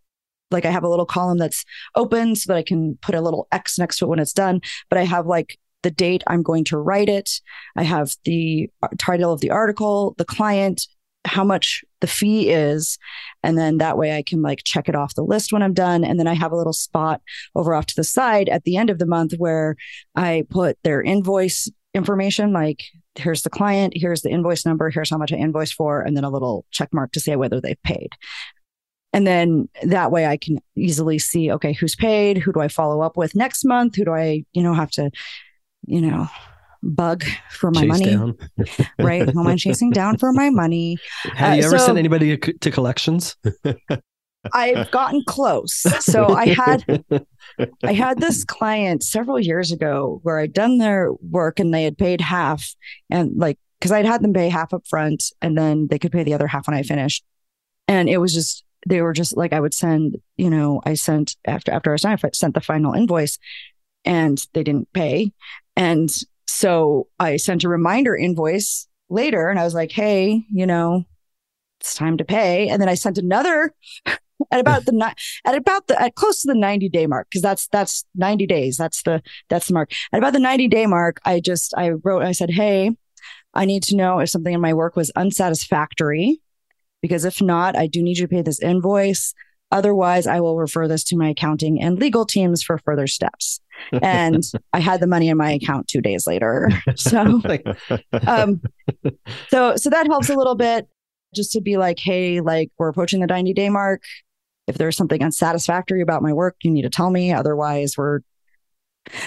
like 0.50 0.64
I 0.64 0.70
have 0.70 0.84
a 0.84 0.88
little 0.88 1.06
column 1.06 1.38
that's 1.38 1.64
open 1.94 2.36
so 2.36 2.52
that 2.52 2.58
I 2.58 2.62
can 2.62 2.98
put 3.02 3.14
a 3.14 3.20
little 3.20 3.48
X 3.52 3.78
next 3.78 3.98
to 3.98 4.06
it 4.06 4.08
when 4.08 4.18
it's 4.18 4.32
done. 4.32 4.60
But 4.88 4.98
I 4.98 5.04
have 5.04 5.26
like 5.26 5.58
the 5.82 5.90
date 5.90 6.24
I'm 6.26 6.42
going 6.42 6.64
to 6.64 6.78
write 6.78 7.08
it. 7.08 7.40
I 7.76 7.82
have 7.84 8.14
the 8.24 8.70
uh, 8.82 8.88
title 8.98 9.32
of 9.32 9.40
the 9.40 9.50
article, 9.50 10.14
the 10.18 10.24
client, 10.24 10.86
how 11.24 11.44
much 11.44 11.84
the 12.00 12.06
fee 12.06 12.50
is. 12.50 12.98
And 13.42 13.58
then 13.58 13.78
that 13.78 13.98
way 13.98 14.16
I 14.16 14.22
can 14.22 14.42
like 14.42 14.62
check 14.64 14.88
it 14.88 14.94
off 14.94 15.14
the 15.14 15.22
list 15.22 15.52
when 15.52 15.62
I'm 15.62 15.74
done. 15.74 16.04
And 16.04 16.18
then 16.18 16.26
I 16.26 16.34
have 16.34 16.52
a 16.52 16.56
little 16.56 16.72
spot 16.72 17.20
over 17.54 17.74
off 17.74 17.86
to 17.86 17.96
the 17.96 18.04
side 18.04 18.48
at 18.48 18.64
the 18.64 18.76
end 18.76 18.90
of 18.90 18.98
the 18.98 19.06
month 19.06 19.34
where 19.38 19.76
I 20.16 20.44
put 20.50 20.78
their 20.84 21.02
invoice 21.02 21.70
information, 21.94 22.52
like 22.52 22.84
here's 23.14 23.42
the 23.42 23.50
client, 23.50 23.92
here's 23.96 24.22
the 24.22 24.30
invoice 24.30 24.64
number, 24.64 24.90
here's 24.90 25.10
how 25.10 25.18
much 25.18 25.32
I 25.32 25.36
invoice 25.36 25.72
for, 25.72 26.00
and 26.00 26.16
then 26.16 26.24
a 26.24 26.30
little 26.30 26.64
check 26.70 26.90
mark 26.92 27.12
to 27.12 27.20
say 27.20 27.36
whether 27.36 27.60
they've 27.60 27.82
paid. 27.82 28.10
And 29.12 29.26
then 29.26 29.68
that 29.84 30.12
way 30.12 30.26
I 30.26 30.36
can 30.36 30.58
easily 30.76 31.18
see, 31.18 31.50
okay, 31.50 31.72
who's 31.72 31.96
paid? 31.96 32.38
Who 32.38 32.52
do 32.52 32.60
I 32.60 32.68
follow 32.68 33.00
up 33.00 33.16
with 33.16 33.34
next 33.34 33.64
month? 33.64 33.96
Who 33.96 34.04
do 34.04 34.12
I, 34.12 34.44
you 34.52 34.62
know, 34.62 34.74
have 34.74 34.90
to, 34.92 35.10
you 35.86 36.00
know, 36.02 36.28
bug 36.82 37.24
for 37.50 37.70
my 37.70 37.82
Chase 37.82 37.88
money. 37.88 38.34
right. 38.98 39.28
Who 39.28 39.40
am 39.40 39.46
I 39.46 39.56
chasing 39.56 39.90
down 39.90 40.18
for 40.18 40.32
my 40.32 40.50
money? 40.50 40.98
Have 41.34 41.52
uh, 41.52 41.54
you 41.56 41.64
ever 41.64 41.78
so, 41.78 41.86
sent 41.86 41.98
anybody 41.98 42.36
to 42.36 42.70
collections? 42.70 43.36
I've 44.52 44.90
gotten 44.90 45.22
close. 45.26 45.74
So 46.00 46.28
I 46.28 46.46
had 46.46 47.04
I 47.82 47.92
had 47.92 48.20
this 48.20 48.44
client 48.44 49.02
several 49.02 49.38
years 49.38 49.72
ago 49.72 50.20
where 50.22 50.38
I'd 50.38 50.52
done 50.52 50.78
their 50.78 51.12
work 51.28 51.58
and 51.58 51.74
they 51.74 51.82
had 51.82 51.98
paid 51.98 52.20
half 52.20 52.74
and 53.10 53.36
like 53.36 53.58
because 53.78 53.90
I'd 53.92 54.06
had 54.06 54.22
them 54.22 54.32
pay 54.32 54.48
half 54.48 54.72
up 54.72 54.86
front 54.88 55.24
and 55.42 55.58
then 55.58 55.88
they 55.90 55.98
could 55.98 56.12
pay 56.12 56.22
the 56.22 56.34
other 56.34 56.46
half 56.46 56.68
when 56.68 56.76
I 56.76 56.82
finished. 56.82 57.24
And 57.88 58.08
it 58.08 58.18
was 58.18 58.32
just 58.32 58.64
they 58.86 59.02
were 59.02 59.12
just 59.12 59.36
like 59.36 59.52
I 59.52 59.60
would 59.60 59.74
send, 59.74 60.18
you 60.36 60.50
know, 60.50 60.80
I 60.84 60.94
sent 60.94 61.36
after 61.44 61.72
after 61.72 61.92
I 61.92 61.96
signed 61.96 62.20
I 62.24 62.30
sent 62.32 62.54
the 62.54 62.60
final 62.60 62.94
invoice 62.94 63.38
and 64.04 64.44
they 64.54 64.62
didn't 64.62 64.92
pay. 64.92 65.32
And 65.76 66.10
so 66.46 67.08
I 67.18 67.36
sent 67.36 67.64
a 67.64 67.68
reminder 67.68 68.16
invoice 68.16 68.88
later 69.08 69.48
and 69.48 69.58
I 69.58 69.64
was 69.64 69.74
like, 69.74 69.92
hey, 69.92 70.44
you 70.50 70.66
know, 70.66 71.04
it's 71.80 71.94
time 71.94 72.16
to 72.18 72.24
pay. 72.24 72.68
And 72.68 72.80
then 72.80 72.88
I 72.88 72.94
sent 72.94 73.18
another 73.18 73.72
at 74.50 74.60
about 74.60 74.84
the 74.84 75.14
at 75.44 75.54
about 75.54 75.86
the 75.86 76.00
at 76.00 76.14
close 76.14 76.42
to 76.42 76.48
the 76.48 76.58
90 76.58 76.88
day 76.88 77.06
mark 77.06 77.28
because 77.28 77.42
that's 77.42 77.66
that's 77.68 78.04
90 78.14 78.46
days 78.46 78.76
that's 78.76 79.02
the 79.02 79.20
that's 79.48 79.66
the 79.66 79.74
mark 79.74 79.90
at 80.12 80.18
about 80.18 80.32
the 80.32 80.38
90 80.38 80.68
day 80.68 80.86
mark 80.86 81.20
i 81.24 81.40
just 81.40 81.74
i 81.76 81.90
wrote 81.90 82.22
i 82.22 82.30
said 82.30 82.48
hey 82.48 82.96
i 83.54 83.64
need 83.64 83.82
to 83.82 83.96
know 83.96 84.20
if 84.20 84.30
something 84.30 84.54
in 84.54 84.60
my 84.60 84.72
work 84.72 84.94
was 84.94 85.10
unsatisfactory 85.16 86.40
because 87.02 87.24
if 87.24 87.40
not 87.40 87.76
i 87.76 87.86
do 87.86 88.02
need 88.02 88.18
you 88.18 88.26
to 88.26 88.28
pay 88.28 88.42
this 88.42 88.60
invoice 88.60 89.34
otherwise 89.70 90.26
i 90.26 90.40
will 90.40 90.56
refer 90.56 90.88
this 90.88 91.04
to 91.04 91.16
my 91.16 91.30
accounting 91.30 91.80
and 91.80 91.98
legal 91.98 92.24
teams 92.24 92.62
for 92.62 92.78
further 92.78 93.06
steps 93.06 93.60
and 94.02 94.42
i 94.72 94.80
had 94.80 95.00
the 95.00 95.06
money 95.06 95.28
in 95.28 95.36
my 95.36 95.52
account 95.52 95.88
two 95.88 96.00
days 96.00 96.26
later 96.26 96.70
so 96.96 97.40
um 98.26 98.60
so 99.48 99.76
so 99.76 99.90
that 99.90 100.06
helps 100.06 100.28
a 100.28 100.34
little 100.34 100.54
bit 100.54 100.88
just 101.34 101.52
to 101.52 101.60
be 101.60 101.76
like 101.76 101.98
hey 101.98 102.40
like 102.40 102.70
we're 102.78 102.88
approaching 102.88 103.20
the 103.20 103.26
90 103.26 103.52
day 103.52 103.68
mark 103.68 104.02
if 104.68 104.76
there's 104.76 104.96
something 104.96 105.22
unsatisfactory 105.22 106.02
about 106.02 106.22
my 106.22 106.32
work, 106.32 106.56
you 106.62 106.70
need 106.70 106.82
to 106.82 106.90
tell 106.90 107.10
me. 107.10 107.32
Otherwise, 107.32 107.96
we're, 107.96 108.20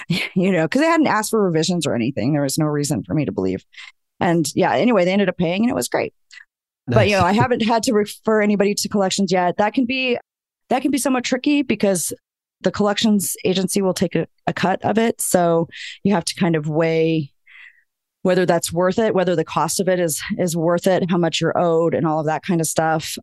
you 0.07 0.51
know, 0.51 0.65
because 0.65 0.81
they 0.81 0.87
hadn't 0.87 1.07
asked 1.07 1.31
for 1.31 1.43
revisions 1.43 1.87
or 1.87 1.95
anything. 1.95 2.31
There 2.31 2.43
was 2.43 2.59
no 2.59 2.67
reason 2.67 3.03
for 3.03 3.15
me 3.15 3.25
to 3.25 3.31
believe. 3.31 3.65
And 4.19 4.45
yeah, 4.55 4.73
anyway, 4.73 5.03
they 5.03 5.11
ended 5.11 5.29
up 5.29 5.37
paying 5.37 5.63
and 5.63 5.71
it 5.71 5.75
was 5.75 5.89
great. 5.89 6.13
Nice. 6.91 6.97
But 6.97 7.09
you 7.09 7.17
know, 7.17 7.23
I 7.23 7.33
haven't 7.33 7.61
had 7.61 7.83
to 7.83 7.93
refer 7.93 8.41
anybody 8.41 8.73
to 8.75 8.89
collections 8.89 9.31
yet. 9.31 9.57
That 9.57 9.73
can 9.73 9.85
be 9.85 10.17
that 10.69 10.81
can 10.81 10.91
be 10.91 10.97
somewhat 10.97 11.23
tricky 11.23 11.61
because 11.63 12.13
the 12.61 12.71
collections 12.71 13.35
agency 13.43 13.81
will 13.81 13.93
take 13.93 14.15
a, 14.15 14.27
a 14.45 14.53
cut 14.53 14.83
of 14.83 14.97
it. 14.97 15.19
So 15.19 15.67
you 16.03 16.13
have 16.13 16.25
to 16.25 16.35
kind 16.35 16.55
of 16.55 16.69
weigh 16.69 17.33
whether 18.21 18.45
that's 18.45 18.71
worth 18.71 18.99
it, 18.99 19.15
whether 19.15 19.35
the 19.35 19.43
cost 19.43 19.79
of 19.79 19.89
it 19.89 19.99
is 19.99 20.21
is 20.37 20.55
worth 20.55 20.85
it, 20.85 21.09
how 21.09 21.17
much 21.17 21.41
you're 21.41 21.57
owed, 21.57 21.95
and 21.95 22.05
all 22.05 22.19
of 22.19 22.27
that 22.27 22.43
kind 22.43 22.61
of 22.61 22.67
stuff 22.67 23.17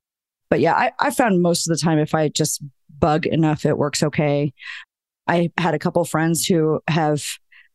but 0.50 0.60
yeah, 0.60 0.74
I, 0.74 0.92
I 0.98 1.10
found 1.10 1.42
most 1.42 1.68
of 1.68 1.76
the 1.76 1.82
time 1.82 1.98
if 1.98 2.14
I 2.14 2.28
just 2.28 2.62
bug 2.98 3.26
enough, 3.26 3.66
it 3.66 3.78
works 3.78 4.02
okay. 4.02 4.52
I 5.26 5.50
had 5.58 5.74
a 5.74 5.78
couple 5.78 6.04
friends 6.04 6.46
who 6.46 6.80
have 6.88 7.24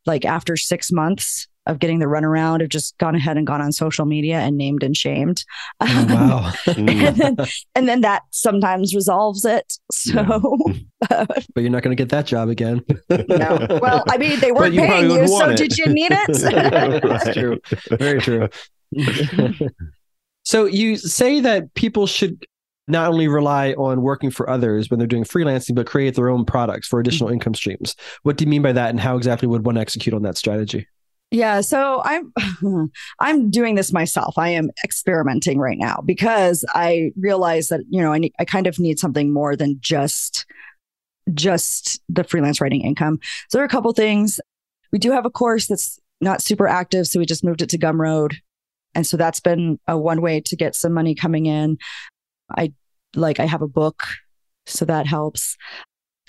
like 0.06 0.26
after 0.26 0.58
six 0.58 0.92
months 0.92 1.48
of 1.66 1.80
getting 1.80 2.00
the 2.00 2.06
runaround 2.06 2.60
have 2.60 2.70
just 2.70 2.98
gone 2.98 3.16
ahead 3.16 3.38
and 3.38 3.48
gone 3.48 3.62
on 3.62 3.72
social 3.72 4.06
media 4.06 4.40
and 4.40 4.58
named 4.58 4.84
and 4.84 4.98
shamed. 4.98 5.46
Oh, 5.80 6.06
wow. 6.10 6.54
and, 6.76 6.88
then, 7.18 7.38
and, 7.76 7.88
then, 7.88 8.02
that 8.02 8.24
sometimes 8.32 8.94
resolves 8.94 9.46
it. 9.46 9.74
So, 9.92 10.58
yeah. 11.10 11.26
but 11.30 11.46
you're 11.56 11.70
not 11.70 11.84
going 11.84 11.96
to 11.96 12.02
get 12.02 12.10
that 12.10 12.26
job 12.26 12.50
again. 12.50 12.84
no. 13.10 13.68
Well, 13.82 14.04
I 14.10 14.18
mean, 14.18 14.40
they 14.40 14.52
weren't 14.52 14.76
paying 14.76 15.12
you. 15.12 15.28
So 15.28 15.50
it. 15.50 15.58
did 15.58 15.78
you 15.78 15.88
need 15.88 16.12
it? 16.12 17.02
That's 17.02 17.34
true. 17.34 17.60
Very 17.98 18.20
true. 18.20 18.50
so 20.44 20.66
you 20.66 20.98
say 20.98 21.40
that 21.40 21.74
people 21.76 22.08
should 22.08 22.46
not 22.88 23.10
only 23.10 23.28
rely 23.28 23.72
on 23.74 24.02
working 24.02 24.30
for 24.30 24.50
others 24.50 24.90
when 24.90 25.00
they're 25.00 25.08
doing 25.08 25.24
freelancing, 25.24 25.76
but 25.76 25.88
create 25.88 26.16
their 26.16 26.30
own 26.30 26.44
products 26.46 26.88
for 26.88 27.00
additional 27.00 27.28
mm-hmm. 27.28 27.36
income 27.36 27.56
streams. 27.56 27.96
What 28.24 28.38
do 28.38 28.44
you 28.44 28.50
mean 28.50 28.62
by 28.62 28.74
that, 28.74 28.90
and 28.90 29.00
how 29.00 29.16
exactly 29.16 29.48
would 29.48 29.66
one 29.66 29.78
execute 29.78 30.14
on 30.14 30.24
that 30.24 30.38
strategy? 30.38 30.88
Yeah, 31.34 31.62
so 31.62 32.00
I'm 32.06 32.32
I'm 33.20 33.50
doing 33.50 33.74
this 33.74 33.92
myself. 33.92 34.38
I 34.38 34.50
am 34.50 34.70
experimenting 34.84 35.58
right 35.58 35.80
now 35.80 36.00
because 36.06 36.64
I 36.76 37.10
realize 37.18 37.70
that 37.70 37.82
you 37.90 38.04
know 38.04 38.14
I 38.14 38.20
need, 38.20 38.34
I 38.40 38.46
kind 38.46 38.68
of 38.68 38.78
need 38.78 39.00
something 39.00 39.34
more 39.34 39.56
than 39.56 39.78
just 39.80 40.46
just 41.34 42.02
the 42.08 42.24
freelance 42.24 42.62
writing 42.62 42.82
income. 42.82 43.20
So 43.50 43.58
there 43.58 43.64
are 43.64 43.66
a 43.66 43.70
couple 43.70 43.92
things. 43.94 44.40
We 44.92 45.00
do 45.00 45.12
have 45.12 45.26
a 45.26 45.32
course 45.32 45.66
that's 45.66 46.00
not 46.22 46.44
super 46.44 46.68
active, 46.68 47.08
so 47.08 47.18
we 47.18 47.26
just 47.26 47.44
moved 47.44 47.64
it 47.64 47.70
to 47.70 47.80
Gumroad. 47.80 48.36
And 48.94 49.08
so 49.08 49.18
that's 49.18 49.40
been 49.40 49.80
a 49.88 49.98
one 49.98 50.22
way 50.22 50.40
to 50.40 50.56
get 50.56 50.76
some 50.76 50.94
money 50.94 51.16
coming 51.16 51.48
in. 51.48 51.80
I 52.56 52.74
like 53.16 53.40
I 53.40 53.48
have 53.48 53.64
a 53.64 53.68
book, 53.68 54.04
so 54.68 54.86
that 54.86 55.08
helps. 55.08 55.58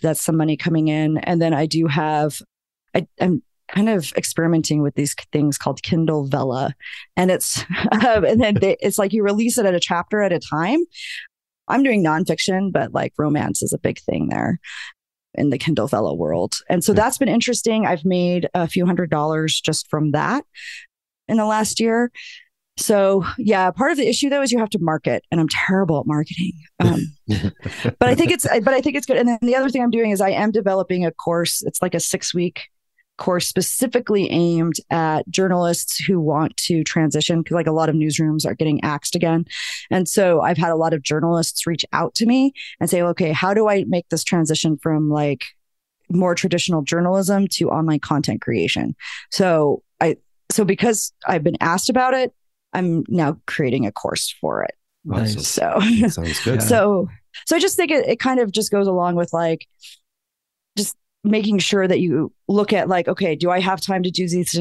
That's 0.01 0.23
some 0.23 0.39
money 0.39 0.57
coming 0.57 0.89
in, 0.89 1.19
and 1.19 1.43
then 1.43 1.53
I 1.53 1.67
do 1.67 1.89
have. 1.89 2.41
I, 2.95 3.07
I'm 3.21 3.43
kind 3.75 3.89
of 3.89 4.13
experimenting 4.17 4.83
with 4.83 4.95
these 4.95 5.15
things 5.33 5.59
called 5.59 5.83
Kindle 5.83 6.27
Vella, 6.27 6.75
and 7.17 7.31
it's 7.31 7.61
um, 7.93 8.25
and 8.25 8.41
then 8.41 8.55
they, 8.55 8.77
it's 8.81 8.99
like 8.99 9.13
you 9.13 9.23
release 9.23 9.59
it 9.59 9.67
at 9.67 9.75
a 9.75 9.81
chapter 9.81 10.23
at 10.23 10.33
a 10.33 10.39
time. 10.39 10.81
I'm 11.67 11.83
doing 11.83 12.05
nonfiction, 12.05 12.73
but 12.73 12.93
like 12.93 13.13
romance 13.19 13.63
is 13.63 13.73
a 13.73 13.79
big 13.79 13.99
thing 14.01 14.29
there 14.29 14.61
in 15.35 15.51
the 15.51 15.59
Kindle 15.59 15.89
Vella 15.89 16.15
world, 16.15 16.55
and 16.69 16.85
so 16.85 16.93
hmm. 16.93 16.97
that's 16.97 17.19
been 17.19 17.29
interesting. 17.29 17.87
I've 17.87 18.05
made 18.05 18.49
a 18.55 18.69
few 18.69 18.87
hundred 18.87 19.11
dollars 19.11 19.61
just 19.61 19.89
from 19.89 20.13
that 20.13 20.45
in 21.29 21.37
the 21.37 21.47
last 21.47 21.81
year. 21.81 22.13
So 22.77 23.25
yeah, 23.39 23.71
part 23.71 23.93
of 23.93 23.97
the 23.97 24.09
issue 24.09 24.29
though 24.29 24.43
is 24.43 24.51
you 24.51 24.59
have 24.59 24.71
to 24.71 24.79
market, 24.81 25.25
and 25.31 25.41
I'm 25.41 25.49
terrible 25.49 26.01
at 26.01 26.07
marketing. 26.07 26.53
Um, 26.81 27.01
but 27.99 28.09
I 28.09 28.15
think 28.15 28.33
it's, 28.33 28.47
but 28.49 28.75
I 28.75 28.81
think 28.81 28.97
it's 28.97 29.07
good. 29.07 29.17
And 29.17 29.29
then 29.29 29.39
the 29.43 29.55
other 29.55 29.71
thing 29.71 29.83
I'm 29.83 29.91
doing 29.91 30.11
is 30.11 30.21
I 30.21 30.31
am 30.31 30.51
developing 30.51 31.07
a 31.07 31.13
course. 31.13 31.63
It's 31.63 31.81
like 31.81 31.95
a 31.95 32.01
six 32.01 32.35
week 32.35 32.63
course 33.17 33.47
specifically 33.47 34.31
aimed 34.31 34.75
at 34.91 35.29
journalists 35.29 35.99
who 35.99 36.21
want 36.21 36.57
to 36.57 36.83
transition 36.83 37.43
because 37.43 37.55
like 37.55 37.67
a 37.67 37.73
lot 37.73 37.89
of 37.89 37.95
newsrooms 37.95 38.45
are 38.45 38.55
getting 38.55 38.83
axed 38.83 39.15
again. 39.15 39.45
And 39.91 40.09
so 40.09 40.41
I've 40.41 40.59
had 40.59 40.71
a 40.71 40.77
lot 40.77 40.93
of 40.93 41.03
journalists 41.03 41.67
reach 41.67 41.85
out 41.93 42.15
to 42.17 42.27
me 42.27 42.53
and 42.81 42.91
say, 42.91 43.03
okay, 43.03 43.33
how 43.33 43.55
do 43.55 43.69
I 43.69 43.85
make 43.87 44.09
this 44.09 44.25
transition 44.25 44.77
from 44.79 45.11
like 45.11 45.45
more 46.11 46.35
traditional 46.35 46.83
journalism 46.83 47.47
to 47.49 47.71
online 47.71 48.01
content 48.01 48.41
creation? 48.41 48.97
So 49.31 49.83
I, 50.01 50.17
so 50.51 50.65
because 50.65 51.13
I've 51.27 51.45
been 51.45 51.57
asked 51.61 51.89
about 51.89 52.15
it, 52.15 52.33
I'm 52.73 53.05
now 53.09 53.39
creating 53.47 53.87
a 53.87 53.93
course 53.93 54.35
for 54.41 54.65
it. 54.65 54.75
Nice. 55.05 55.47
So 55.47 55.79
sounds 56.09 56.41
good. 56.45 56.63
so 56.63 57.09
so 57.47 57.57
I 57.57 57.59
just 57.59 57.77
think 57.77 57.91
it, 57.91 58.07
it 58.09 58.19
kind 58.19 58.41
of 58.41 58.53
just 58.53 58.71
goes 58.71 58.87
along 58.87 59.17
with 59.17 59.33
like 59.33 59.67
just 60.77 60.97
making 61.25 61.59
sure 61.59 61.89
that 61.89 62.01
you 62.01 62.31
look 62.49 62.73
at 62.73 62.87
like 62.87 63.09
okay 63.09 63.35
do 63.35 63.51
i 63.51 63.59
have 63.59 63.81
time 63.81 64.03
to 64.03 64.11
do 64.11 64.29
these 64.29 64.61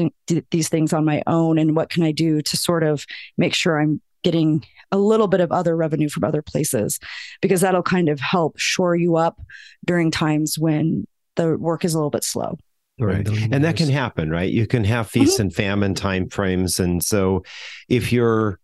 these 0.50 0.68
things 0.68 0.92
on 0.92 1.04
my 1.04 1.22
own? 1.26 1.58
And 1.58 1.76
what 1.76 1.90
can 1.90 2.02
i 2.02 2.10
do 2.10 2.40
to 2.42 2.56
sort 2.56 2.82
of 2.82 3.06
make 3.36 3.54
sure 3.54 3.80
i'm 3.80 4.00
getting 4.22 4.64
a 4.90 4.96
little 4.98 5.28
bit 5.28 5.40
of 5.40 5.52
other 5.52 5.76
revenue 5.76 6.08
from 6.08 6.24
other 6.24 6.42
places? 6.42 6.98
Because 7.42 7.60
that'll 7.60 7.82
kind 7.82 8.08
of 8.08 8.18
help 8.18 8.58
shore 8.58 8.96
you 8.96 9.16
up 9.16 9.38
during 9.84 10.10
times 10.10 10.58
when 10.58 11.06
the 11.36 11.58
work 11.58 11.84
is 11.84 11.94
a 11.94 11.98
little 11.98 12.10
bit 12.10 12.24
slow. 12.24 12.56
Right. 12.98 13.28
And 13.28 13.64
that 13.64 13.76
can 13.76 13.88
happen 13.88 14.30
right? 14.30 14.50
You 14.50 14.66
can 14.66 14.84
have 14.84 15.10
feast 15.10 15.34
mm-hmm. 15.34 15.42
and 15.42 15.54
famine 15.54 15.94
time 15.94 16.28
frames 16.28 16.80
and 16.80 17.02
so 17.02 17.44
if 17.88 18.12
you're 18.12 18.58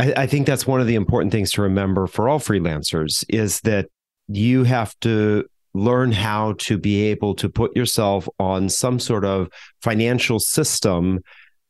I, 0.00 0.12
I, 0.16 0.26
think 0.26 0.46
that's 0.46 0.66
one 0.66 0.80
of 0.80 0.86
the 0.86 0.94
important 0.94 1.32
things 1.32 1.50
to 1.52 1.62
remember 1.62 2.06
for 2.06 2.28
all 2.28 2.38
freelancers 2.38 3.24
is 3.28 3.60
that 3.62 3.88
you 4.28 4.64
have 4.64 4.94
to 5.00 5.46
learn 5.74 6.12
how 6.12 6.54
to 6.58 6.78
be 6.78 7.06
able 7.06 7.34
to 7.36 7.48
put 7.48 7.76
yourself 7.76 8.28
on 8.38 8.68
some 8.68 8.98
sort 8.98 9.24
of 9.24 9.48
financial 9.82 10.38
system 10.38 11.20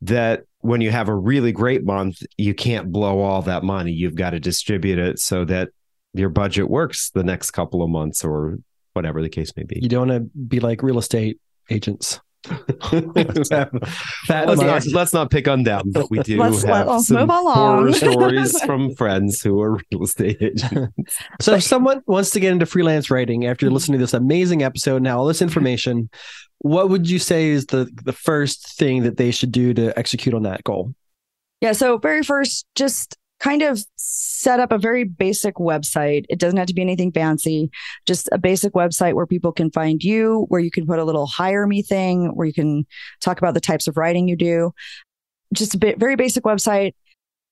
that 0.03 0.45
when 0.61 0.81
you 0.81 0.91
have 0.91 1.09
a 1.09 1.15
really 1.15 1.53
great 1.53 1.85
month, 1.85 2.23
you 2.37 2.55
can't 2.55 2.91
blow 2.91 3.21
all 3.21 3.43
that 3.43 3.63
money. 3.63 3.93
You've 3.93 4.15
got 4.15 4.31
to 4.31 4.41
distribute 4.41 4.99
it 4.99 5.19
so 5.19 5.45
that 5.47 5.71
your 6.15 6.29
budget 6.29 6.69
works 6.69 7.11
the 7.11 7.25
next 7.25 7.51
couple 7.51 7.83
of 7.83 7.91
months 7.91 8.25
or 8.25 8.59
whatever 8.93 9.23
the 9.23 9.29
case 9.29 9.53
may 9.57 9.63
be. 9.63 9.79
You 9.81 9.89
don't 9.89 10.09
want 10.09 10.23
to 10.23 10.39
be 10.39 10.61
like 10.61 10.83
real 10.83 10.99
estate 10.99 11.39
agents. 11.71 12.21
Let's, 12.93 13.51
not, 13.51 14.87
let's, 14.93 15.13
not, 15.13 15.31
pick 15.31 15.49
on 15.49 15.65
them, 15.65 15.83
but 15.87 16.11
we 16.11 16.21
do 16.21 16.39
let's, 16.39 16.63
have 16.63 16.87
let's 16.87 17.09
some 17.09 17.29
horror 17.29 17.93
stories 17.93 18.61
from 18.63 18.95
friends 18.95 19.43
who 19.43 19.61
are 19.61 19.81
real 19.91 20.05
estate 20.05 20.39
agents. 20.41 21.19
So, 21.41 21.55
if 21.55 21.63
someone 21.63 22.03
wants 22.07 22.31
to 22.31 22.41
get 22.41 22.53
into 22.53 22.67
freelance 22.67 23.11
writing 23.11 23.47
after 23.47 23.71
listening 23.71 23.99
to 23.99 24.03
this 24.03 24.15
amazing 24.15 24.63
episode, 24.63 25.03
now 25.03 25.19
all 25.19 25.27
this 25.27 25.43
information, 25.43 26.09
what 26.59 26.89
would 26.91 27.11
you 27.11 27.19
say 27.19 27.49
is 27.49 27.67
the 27.67 27.91
the 28.05 28.13
first 28.13 28.77
thing 28.77 29.03
that 29.03 29.17
they 29.17 29.31
should 29.31 29.53
do 29.53 29.75
to 29.75 29.99
execute 29.99 30.35
on 30.35 30.45
that 30.45 30.63
goal? 30.65 30.95
Yeah. 31.61 31.73
So, 31.73 31.99
very 31.99 32.23
first, 32.23 32.67
just 32.75 33.17
kind 33.41 33.63
of 33.63 33.85
set 33.97 34.61
up 34.61 34.73
a 34.73 34.79
very 34.79 35.05
basic 35.05 35.57
website. 35.57 36.25
It 36.29 36.39
doesn't 36.39 36.59
have 36.59 36.67
to 36.67 36.75
be 36.75 36.83
anything 36.83 37.13
fancy, 37.13 37.71
just 38.07 38.29
a 38.33 38.39
basic 38.39 38.73
website 38.73 39.15
where 39.15 39.27
people 39.27 39.53
can 39.53 39.71
find 39.71 40.03
you, 40.03 40.47
where 40.49 40.61
you 40.61 40.71
can 40.71 40.87
put 40.87 40.99
a 40.99 41.05
little 41.05 41.27
hire 41.27 41.67
me 41.67 41.83
thing, 41.83 42.35
where 42.35 42.47
you 42.47 42.53
can 42.53 42.87
talk 43.21 43.39
about 43.39 43.55
the 43.55 43.61
types 43.61 43.87
of 43.87 43.97
writing 43.97 44.29
you 44.29 44.37
do. 44.37 44.73
Just 45.55 45.75
a 45.75 45.79
bit, 45.79 45.99
very 45.99 46.17
basic 46.17 46.45
website. 46.45 46.95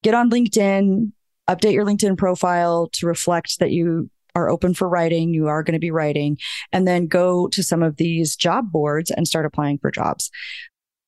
Get 0.03 0.14
on 0.14 0.30
LinkedIn, 0.30 1.12
update 1.49 1.72
your 1.72 1.84
LinkedIn 1.84 2.18
profile 2.18 2.89
to 2.95 3.07
reflect 3.07 3.59
that 3.61 3.70
you 3.70 4.11
are 4.34 4.51
open 4.51 4.74
for 4.74 4.89
writing, 4.89 5.32
you 5.32 5.47
are 5.47 5.62
going 5.62 5.72
to 5.72 5.78
be 5.78 5.91
writing, 5.91 6.37
and 6.72 6.87
then 6.87 7.07
go 7.07 7.49
to 7.49 7.62
some 7.62 7.82
of 7.82 7.97
these 7.97 8.37
job 8.37 8.70
boards 8.70 9.11
and 9.11 9.26
start 9.26 9.47
applying 9.47 9.78
for 9.78 9.91
jobs. 9.91 10.30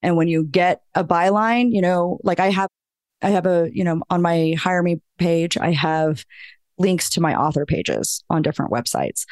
And 0.02 0.16
when 0.16 0.28
you 0.28 0.44
get 0.44 0.80
a 0.94 1.04
byline, 1.04 1.72
you 1.72 1.82
know, 1.82 2.20
like 2.22 2.40
I 2.40 2.50
have 2.50 2.68
I 3.22 3.30
have 3.30 3.46
a, 3.46 3.68
you 3.72 3.84
know, 3.84 4.02
on 4.10 4.22
my 4.22 4.54
hire 4.58 4.82
me 4.82 5.00
page, 5.18 5.56
I 5.56 5.72
have 5.72 6.24
links 6.78 7.10
to 7.10 7.20
my 7.20 7.34
author 7.34 7.66
pages 7.66 8.22
on 8.30 8.42
different 8.42 8.72
websites. 8.72 9.24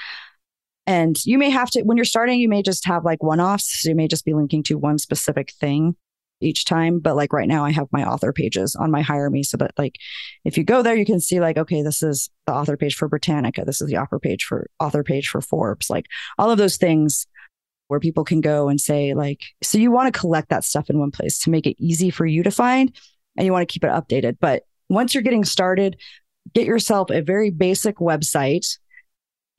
And 0.86 1.16
you 1.24 1.38
may 1.38 1.50
have 1.50 1.70
to, 1.70 1.82
when 1.82 1.96
you're 1.96 2.04
starting, 2.04 2.38
you 2.38 2.48
may 2.48 2.62
just 2.62 2.86
have 2.86 3.04
like 3.04 3.22
one 3.22 3.40
offs. 3.40 3.82
So 3.82 3.88
you 3.88 3.96
may 3.96 4.08
just 4.08 4.24
be 4.24 4.34
linking 4.34 4.62
to 4.64 4.78
one 4.78 4.98
specific 4.98 5.52
thing 5.52 5.96
each 6.40 6.64
time. 6.64 7.00
But 7.00 7.16
like 7.16 7.32
right 7.32 7.48
now, 7.48 7.64
I 7.64 7.72
have 7.72 7.88
my 7.90 8.04
author 8.04 8.32
pages 8.32 8.76
on 8.76 8.90
my 8.90 9.02
hire 9.02 9.30
me 9.30 9.42
so 9.42 9.56
that 9.56 9.72
like 9.78 9.96
if 10.44 10.56
you 10.56 10.64
go 10.64 10.82
there, 10.82 10.94
you 10.94 11.06
can 11.06 11.20
see 11.20 11.40
like, 11.40 11.56
okay, 11.56 11.82
this 11.82 12.02
is 12.02 12.30
the 12.46 12.54
author 12.54 12.76
page 12.76 12.94
for 12.94 13.08
Britannica. 13.08 13.64
This 13.64 13.80
is 13.80 13.88
the 13.88 13.96
author 13.96 14.18
page 14.18 14.44
for 14.44 14.68
author 14.78 15.02
page 15.02 15.28
for 15.28 15.40
Forbes. 15.40 15.90
Like 15.90 16.06
all 16.38 16.50
of 16.50 16.58
those 16.58 16.76
things 16.76 17.26
where 17.88 18.00
people 18.00 18.24
can 18.24 18.40
go 18.40 18.68
and 18.68 18.80
say 18.80 19.14
like, 19.14 19.42
so 19.62 19.78
you 19.78 19.90
want 19.90 20.12
to 20.12 20.18
collect 20.18 20.50
that 20.50 20.64
stuff 20.64 20.90
in 20.90 20.98
one 20.98 21.10
place 21.10 21.38
to 21.40 21.50
make 21.50 21.66
it 21.66 21.76
easy 21.78 22.10
for 22.10 22.26
you 22.26 22.42
to 22.42 22.50
find 22.50 22.92
and 23.36 23.46
you 23.46 23.52
want 23.52 23.68
to 23.68 23.72
keep 23.72 23.84
it 23.84 23.90
updated. 23.90 24.38
But 24.40 24.64
once 24.88 25.14
you're 25.14 25.22
getting 25.22 25.44
started, 25.44 25.96
get 26.54 26.66
yourself 26.66 27.10
a 27.10 27.20
very 27.20 27.50
basic 27.50 27.96
website, 27.96 28.66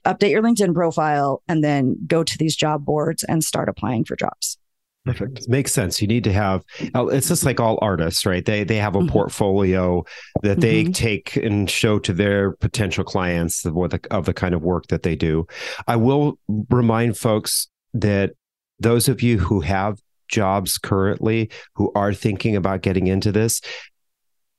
update 0.06 0.32
your 0.32 0.42
LinkedIn 0.42 0.74
profile, 0.74 1.42
and 1.48 1.64
then 1.64 1.98
go 2.08 2.24
to 2.24 2.38
these 2.38 2.56
job 2.56 2.86
boards 2.86 3.24
and 3.24 3.44
start 3.44 3.70
applying 3.70 4.06
for 4.06 4.16
jobs. 4.16 4.58
Perfect. 5.06 5.48
Makes 5.48 5.72
sense. 5.72 6.02
You 6.02 6.08
need 6.08 6.26
to 6.26 6.34
have 6.34 6.66
uh, 6.94 7.08
it's 7.08 7.30
just 7.30 7.46
like 7.46 7.62
all 7.62 7.80
artists, 7.82 8.26
right? 8.26 8.46
They 8.46 8.66
they 8.66 8.76
have 8.76 8.96
a 8.96 9.00
mm-hmm. 9.00 9.08
portfolio 9.08 10.04
that 10.44 10.60
they 10.60 10.84
mm-hmm. 10.84 10.92
take 10.92 11.38
and 11.38 11.70
show 11.70 11.98
to 12.00 12.12
their 12.12 12.52
potential 12.52 13.06
clients 13.06 13.64
of 13.64 13.74
the, 13.74 14.00
of 14.12 14.26
the 14.26 14.34
kind 14.34 14.54
of 14.54 14.64
work 14.64 14.88
that 14.88 15.04
they 15.04 15.16
do. 15.16 15.48
I 15.88 15.96
will 15.96 16.40
remind 16.70 17.18
folks 17.18 17.70
that 17.94 18.34
those 18.80 19.08
of 19.08 19.22
you 19.22 19.38
who 19.38 19.62
have 19.62 20.00
jobs 20.28 20.78
currently 20.78 21.50
who 21.76 21.92
are 21.96 22.14
thinking 22.14 22.56
about 22.56 22.82
getting 22.82 23.08
into 23.08 23.32
this, 23.32 23.62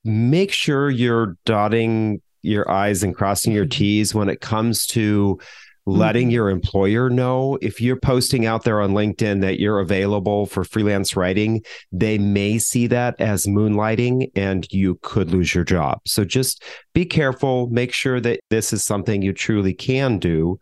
make 0.03 0.51
sure 0.51 0.89
you're 0.89 1.37
dotting 1.45 2.21
your 2.41 2.69
I's 2.69 3.03
and 3.03 3.15
crossing 3.15 3.53
your 3.53 3.65
mm-hmm. 3.65 3.79
T's 3.79 4.15
when 4.15 4.29
it 4.29 4.41
comes 4.41 4.85
to 4.87 5.39
letting 5.85 6.27
mm-hmm. 6.27 6.33
your 6.33 6.49
employer 6.49 7.09
know 7.09 7.57
if 7.61 7.81
you're 7.81 7.99
posting 7.99 8.45
out 8.45 8.63
there 8.63 8.79
on 8.81 8.91
LinkedIn 8.91 9.41
that 9.41 9.59
you're 9.59 9.79
available 9.79 10.45
for 10.45 10.63
freelance 10.63 11.15
writing, 11.15 11.63
they 11.91 12.17
may 12.17 12.57
see 12.57 12.87
that 12.87 13.19
as 13.19 13.45
moonlighting 13.45 14.31
and 14.35 14.67
you 14.71 14.99
could 15.01 15.31
lose 15.31 15.53
your 15.53 15.63
job. 15.63 15.99
So 16.05 16.23
just 16.23 16.63
be 16.93 17.05
careful, 17.05 17.67
make 17.69 17.93
sure 17.93 18.19
that 18.21 18.39
this 18.49 18.71
is 18.71 18.83
something 18.83 19.21
you 19.21 19.33
truly 19.33 19.73
can 19.73 20.19
do. 20.19 20.59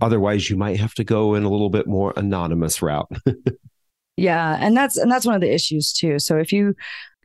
Otherwise, 0.00 0.50
you 0.50 0.56
might 0.56 0.78
have 0.80 0.94
to 0.94 1.04
go 1.04 1.34
in 1.34 1.44
a 1.44 1.50
little 1.50 1.70
bit 1.70 1.86
more 1.86 2.12
anonymous 2.16 2.82
route. 2.82 3.10
Yeah, 4.16 4.56
and 4.60 4.76
that's 4.76 4.96
and 4.96 5.10
that's 5.10 5.26
one 5.26 5.34
of 5.34 5.40
the 5.40 5.52
issues 5.52 5.92
too. 5.92 6.18
So 6.18 6.36
if 6.38 6.52
you 6.52 6.74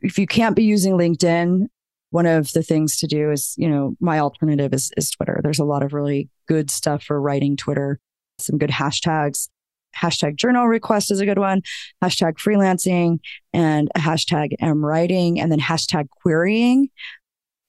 if 0.00 0.18
you 0.18 0.26
can't 0.26 0.56
be 0.56 0.64
using 0.64 0.94
LinkedIn, 0.94 1.66
one 2.10 2.26
of 2.26 2.52
the 2.52 2.62
things 2.62 2.98
to 2.98 3.06
do 3.06 3.30
is, 3.30 3.54
you 3.56 3.68
know, 3.68 3.96
my 4.00 4.18
alternative 4.18 4.74
is 4.74 4.90
is 4.96 5.10
Twitter. 5.10 5.40
There's 5.42 5.60
a 5.60 5.64
lot 5.64 5.82
of 5.82 5.92
really 5.92 6.28
good 6.48 6.70
stuff 6.70 7.04
for 7.04 7.20
writing 7.20 7.56
Twitter, 7.56 8.00
some 8.38 8.58
good 8.58 8.70
hashtags. 8.70 9.48
Hashtag 9.96 10.36
journo 10.36 10.68
request 10.68 11.10
is 11.10 11.20
a 11.20 11.26
good 11.26 11.38
one, 11.38 11.62
hashtag 12.02 12.34
freelancing 12.34 13.18
and 13.52 13.90
hashtag 13.96 14.52
M 14.60 14.84
writing, 14.84 15.40
and 15.40 15.50
then 15.50 15.58
hashtag 15.60 16.08
querying. 16.10 16.90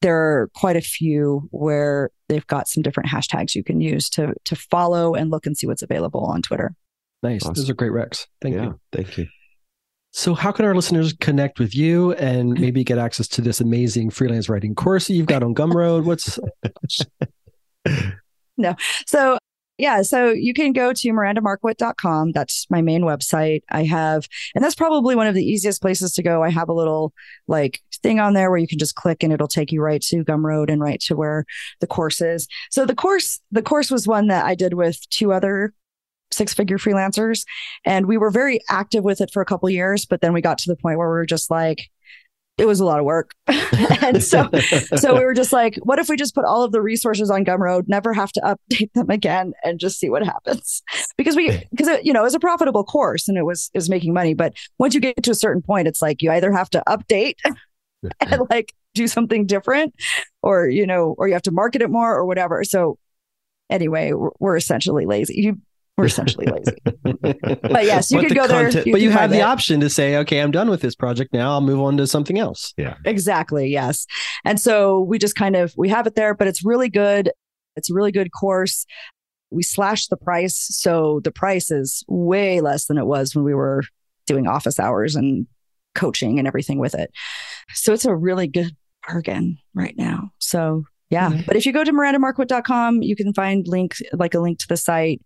There 0.01 0.15
are 0.15 0.49
quite 0.55 0.75
a 0.75 0.81
few 0.81 1.47
where 1.51 2.09
they've 2.27 2.45
got 2.47 2.67
some 2.67 2.83
different 2.83 3.09
hashtags 3.09 3.55
you 3.55 3.63
can 3.63 3.81
use 3.81 4.09
to 4.11 4.33
to 4.45 4.55
follow 4.55 5.13
and 5.15 5.29
look 5.29 5.45
and 5.45 5.57
see 5.57 5.67
what's 5.67 5.83
available 5.83 6.25
on 6.25 6.41
Twitter. 6.41 6.75
Nice. 7.23 7.43
Awesome. 7.43 7.53
Those 7.53 7.69
are 7.69 7.73
great 7.73 7.91
recs. 7.91 8.25
Thank 8.41 8.55
yeah, 8.55 8.63
you. 8.63 8.79
Thank 8.91 9.17
you. 9.17 9.27
So, 10.13 10.33
how 10.33 10.51
can 10.51 10.65
our 10.65 10.75
listeners 10.75 11.13
connect 11.13 11.59
with 11.59 11.75
you 11.75 12.13
and 12.13 12.53
maybe 12.59 12.83
get 12.83 12.97
access 12.97 13.27
to 13.29 13.41
this 13.41 13.61
amazing 13.61 14.09
freelance 14.09 14.49
writing 14.49 14.75
course 14.75 15.07
that 15.07 15.13
you've 15.13 15.27
got 15.27 15.43
on 15.43 15.55
Gumroad? 15.55 16.03
What's 16.03 16.39
no. 18.57 18.75
So, 19.07 19.37
yeah, 19.77 20.03
so 20.03 20.29
you 20.29 20.53
can 20.53 20.73
go 20.73 20.93
to 20.93 21.09
mirandamarquit.com. 21.09 22.33
That's 22.33 22.67
my 22.69 22.81
main 22.81 23.01
website. 23.01 23.61
I 23.71 23.83
have, 23.85 24.27
and 24.53 24.63
that's 24.63 24.75
probably 24.75 25.15
one 25.15 25.25
of 25.25 25.33
the 25.33 25.43
easiest 25.43 25.81
places 25.81 26.13
to 26.13 26.23
go. 26.23 26.43
I 26.43 26.49
have 26.49 26.69
a 26.69 26.73
little 26.73 27.13
like 27.47 27.79
thing 28.03 28.19
on 28.19 28.33
there 28.33 28.51
where 28.51 28.59
you 28.59 28.67
can 28.67 28.77
just 28.77 28.95
click 28.95 29.23
and 29.23 29.33
it'll 29.33 29.47
take 29.47 29.71
you 29.71 29.81
right 29.81 30.01
to 30.03 30.23
Gumroad 30.23 30.69
and 30.69 30.81
right 30.81 30.99
to 31.01 31.15
where 31.15 31.45
the 31.79 31.87
course 31.87 32.21
is. 32.21 32.47
So 32.69 32.85
the 32.85 32.93
course, 32.93 33.39
the 33.51 33.63
course 33.63 33.89
was 33.89 34.07
one 34.07 34.27
that 34.27 34.45
I 34.45 34.53
did 34.53 34.75
with 34.75 34.99
two 35.09 35.33
other 35.33 35.73
six 36.41 36.55
figure 36.55 36.79
freelancers. 36.79 37.45
And 37.85 38.07
we 38.07 38.17
were 38.17 38.31
very 38.31 38.61
active 38.67 39.03
with 39.03 39.21
it 39.21 39.29
for 39.31 39.43
a 39.43 39.45
couple 39.45 39.69
years, 39.69 40.07
but 40.07 40.21
then 40.21 40.33
we 40.33 40.41
got 40.41 40.57
to 40.59 40.69
the 40.69 40.75
point 40.75 40.97
where 40.97 41.07
we 41.07 41.13
were 41.13 41.25
just 41.27 41.51
like, 41.51 41.87
it 42.57 42.65
was 42.65 42.79
a 42.79 42.85
lot 42.85 42.97
of 42.97 43.05
work. 43.05 43.35
and 44.01 44.23
so, 44.23 44.49
so 44.95 45.13
we 45.13 45.23
were 45.23 45.35
just 45.35 45.53
like, 45.53 45.75
what 45.83 45.99
if 45.99 46.09
we 46.09 46.17
just 46.17 46.33
put 46.33 46.43
all 46.43 46.63
of 46.63 46.71
the 46.71 46.81
resources 46.81 47.29
on 47.29 47.45
Gumroad, 47.45 47.83
never 47.87 48.11
have 48.11 48.31
to 48.31 48.41
update 48.41 48.91
them 48.93 49.11
again 49.11 49.53
and 49.63 49.79
just 49.79 49.99
see 49.99 50.09
what 50.09 50.25
happens? 50.25 50.81
Because 51.15 51.35
we, 51.35 51.63
because 51.69 51.87
it, 51.87 52.05
you 52.05 52.11
know, 52.11 52.21
it 52.21 52.23
was 52.23 52.35
a 52.35 52.39
profitable 52.39 52.83
course 52.83 53.27
and 53.27 53.37
it 53.37 53.45
was, 53.45 53.69
it 53.75 53.77
was 53.77 53.89
making 53.89 54.11
money. 54.11 54.33
But 54.33 54.55
once 54.79 54.95
you 54.95 54.99
get 54.99 55.21
to 55.21 55.31
a 55.31 55.35
certain 55.35 55.61
point, 55.61 55.87
it's 55.87 56.01
like 56.01 56.23
you 56.23 56.31
either 56.31 56.51
have 56.51 56.71
to 56.71 56.81
update 56.87 57.35
and 58.19 58.41
like 58.49 58.73
do 58.95 59.07
something 59.07 59.45
different 59.45 59.93
or, 60.41 60.67
you 60.67 60.87
know, 60.87 61.13
or 61.19 61.27
you 61.27 61.33
have 61.33 61.43
to 61.43 61.51
market 61.51 61.83
it 61.83 61.91
more 61.91 62.15
or 62.15 62.25
whatever. 62.25 62.63
So 62.63 62.97
anyway, 63.69 64.11
we're 64.39 64.57
essentially 64.57 65.05
lazy. 65.05 65.35
You 65.37 65.57
we're 65.97 66.05
essentially 66.05 66.47
lazy. 66.47 66.77
but 67.61 67.85
yes, 67.85 68.11
you 68.11 68.19
but 68.19 68.27
could 68.27 68.35
go 68.35 68.47
content, 68.47 68.73
there. 68.73 68.83
You 68.85 68.91
but 68.93 69.01
you 69.01 69.11
have 69.11 69.29
the 69.29 69.39
it. 69.39 69.43
option 69.43 69.79
to 69.81 69.89
say, 69.89 70.17
okay, 70.17 70.39
I'm 70.39 70.51
done 70.51 70.69
with 70.69 70.81
this 70.81 70.95
project 70.95 71.33
now. 71.33 71.51
I'll 71.51 71.61
move 71.61 71.79
on 71.79 71.97
to 71.97 72.07
something 72.07 72.39
else. 72.39 72.73
Yeah. 72.77 72.95
Exactly. 73.05 73.69
Yes. 73.69 74.05
And 74.45 74.59
so 74.59 75.01
we 75.01 75.19
just 75.19 75.35
kind 75.35 75.55
of 75.55 75.73
we 75.77 75.89
have 75.89 76.07
it 76.07 76.15
there, 76.15 76.33
but 76.33 76.47
it's 76.47 76.65
really 76.65 76.89
good. 76.89 77.31
It's 77.75 77.89
a 77.89 77.93
really 77.93 78.11
good 78.11 78.31
course. 78.31 78.85
We 79.51 79.63
slashed 79.63 80.09
the 80.09 80.17
price. 80.17 80.67
So 80.71 81.19
the 81.23 81.31
price 81.31 81.71
is 81.71 82.03
way 82.07 82.61
less 82.61 82.85
than 82.85 82.97
it 82.97 83.05
was 83.05 83.35
when 83.35 83.43
we 83.43 83.53
were 83.53 83.83
doing 84.27 84.47
office 84.47 84.79
hours 84.79 85.15
and 85.15 85.45
coaching 85.93 86.39
and 86.39 86.47
everything 86.47 86.79
with 86.79 86.95
it. 86.95 87.11
So 87.73 87.93
it's 87.93 88.05
a 88.05 88.15
really 88.15 88.47
good 88.47 88.75
bargain 89.05 89.57
right 89.73 89.95
now. 89.97 90.31
So 90.39 90.85
yeah. 91.11 91.29
Mm-hmm. 91.29 91.41
But 91.45 91.57
if 91.57 91.65
you 91.65 91.73
go 91.73 91.83
to 91.83 91.91
mirandamarquit.com, 91.91 93.01
you 93.01 93.15
can 93.17 93.33
find 93.33 93.67
link 93.67 93.95
like 94.13 94.33
a 94.33 94.39
link 94.39 94.59
to 94.59 94.67
the 94.69 94.77
site 94.77 95.21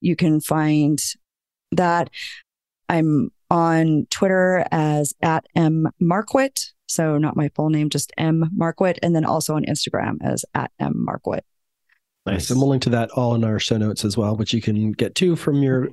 you 0.00 0.16
can 0.16 0.40
find 0.40 0.98
that. 1.72 2.10
I'm 2.88 3.30
on 3.50 4.06
Twitter 4.10 4.64
as 4.70 5.12
at 5.22 5.46
M 5.54 5.88
Marquit. 6.00 6.72
So 6.86 7.18
not 7.18 7.36
my 7.36 7.48
full 7.54 7.68
name, 7.68 7.90
just 7.90 8.12
M 8.16 8.48
Marquit. 8.56 8.98
And 9.02 9.14
then 9.14 9.24
also 9.24 9.56
on 9.56 9.64
Instagram 9.64 10.18
as 10.22 10.44
at 10.54 10.70
M 10.78 11.04
Marquit. 11.04 11.44
Nice. 12.26 12.50
And 12.50 12.60
we'll 12.60 12.68
link 12.68 12.82
to 12.82 12.90
that 12.90 13.10
all 13.10 13.34
in 13.34 13.44
our 13.44 13.58
show 13.58 13.76
notes 13.76 14.04
as 14.04 14.16
well, 14.16 14.36
which 14.36 14.52
you 14.52 14.60
can 14.60 14.92
get 14.92 15.14
to 15.16 15.36
from 15.36 15.62
your 15.62 15.88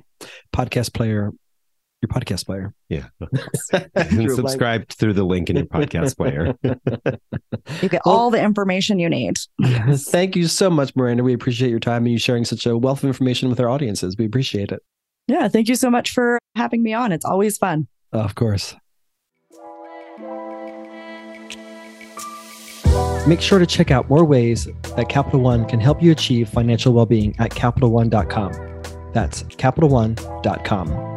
podcast 0.52 0.92
player 0.92 1.32
your 2.04 2.20
podcast 2.20 2.46
player. 2.46 2.74
Yeah. 2.88 3.06
and 3.94 4.30
subscribe 4.30 4.88
through 4.88 5.14
the 5.14 5.24
link 5.24 5.50
in 5.50 5.56
your 5.56 5.66
podcast 5.66 6.16
player. 6.16 6.54
You 7.80 7.88
get 7.88 8.02
all 8.04 8.30
the 8.30 8.42
information 8.42 8.98
you 8.98 9.08
need. 9.08 9.36
Thank 9.62 10.36
you 10.36 10.48
so 10.48 10.68
much, 10.68 10.94
Miranda. 10.94 11.22
We 11.22 11.32
appreciate 11.32 11.70
your 11.70 11.80
time 11.80 12.04
and 12.04 12.12
you 12.12 12.18
sharing 12.18 12.44
such 12.44 12.66
a 12.66 12.76
wealth 12.76 13.02
of 13.02 13.08
information 13.08 13.48
with 13.48 13.58
our 13.58 13.68
audiences. 13.68 14.16
We 14.18 14.26
appreciate 14.26 14.70
it. 14.70 14.82
Yeah. 15.28 15.48
Thank 15.48 15.68
you 15.68 15.74
so 15.74 15.90
much 15.90 16.10
for 16.10 16.38
having 16.56 16.82
me 16.82 16.92
on. 16.92 17.10
It's 17.10 17.24
always 17.24 17.56
fun. 17.56 17.88
Of 18.12 18.34
course. 18.34 18.76
Make 23.26 23.40
sure 23.40 23.58
to 23.58 23.66
check 23.66 23.90
out 23.90 24.10
more 24.10 24.24
ways 24.24 24.68
that 24.96 25.08
Capital 25.08 25.40
One 25.40 25.66
can 25.66 25.80
help 25.80 26.02
you 26.02 26.12
achieve 26.12 26.50
financial 26.50 26.92
well 26.92 27.06
being 27.06 27.34
at 27.38 27.50
CapitalOne.com. 27.50 28.52
That's 29.14 29.44
CapitalOne.com. 29.44 31.13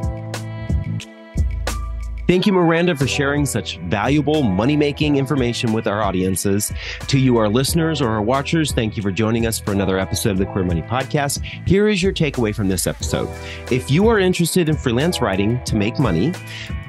Thank 2.28 2.46
you, 2.46 2.52
Miranda, 2.52 2.94
for 2.94 3.08
sharing 3.08 3.46
such 3.46 3.78
valuable 3.78 4.44
money 4.44 4.76
making 4.76 5.16
information 5.16 5.72
with 5.72 5.88
our 5.88 6.02
audiences. 6.02 6.74
To 7.08 7.18
you, 7.18 7.38
our 7.38 7.48
listeners 7.48 8.02
or 8.02 8.10
our 8.10 8.22
watchers, 8.22 8.74
thank 8.74 8.98
you 8.98 9.02
for 9.02 9.12
joining 9.12 9.46
us 9.48 9.60
for 9.60 9.72
another 9.72 9.98
episode 9.98 10.32
of 10.32 10.38
the 10.38 10.46
Queer 10.46 10.66
Money 10.66 10.82
Podcast. 10.82 11.42
Here 11.66 11.88
is 11.88 12.04
your 12.04 12.12
takeaway 12.12 12.54
from 12.54 12.68
this 12.68 12.86
episode. 12.86 13.30
If 13.72 13.90
you 13.90 14.10
are 14.10 14.20
interested 14.20 14.68
in 14.68 14.76
freelance 14.76 15.22
writing 15.22 15.64
to 15.64 15.78
make 15.78 16.00
money, 16.00 16.34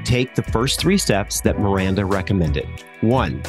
take 0.04 0.34
the 0.34 0.42
first 0.42 0.80
three 0.80 0.98
steps 0.98 1.40
that 1.42 1.60
Miranda 1.60 2.04
recommended. 2.04 2.66
One, 3.00 3.40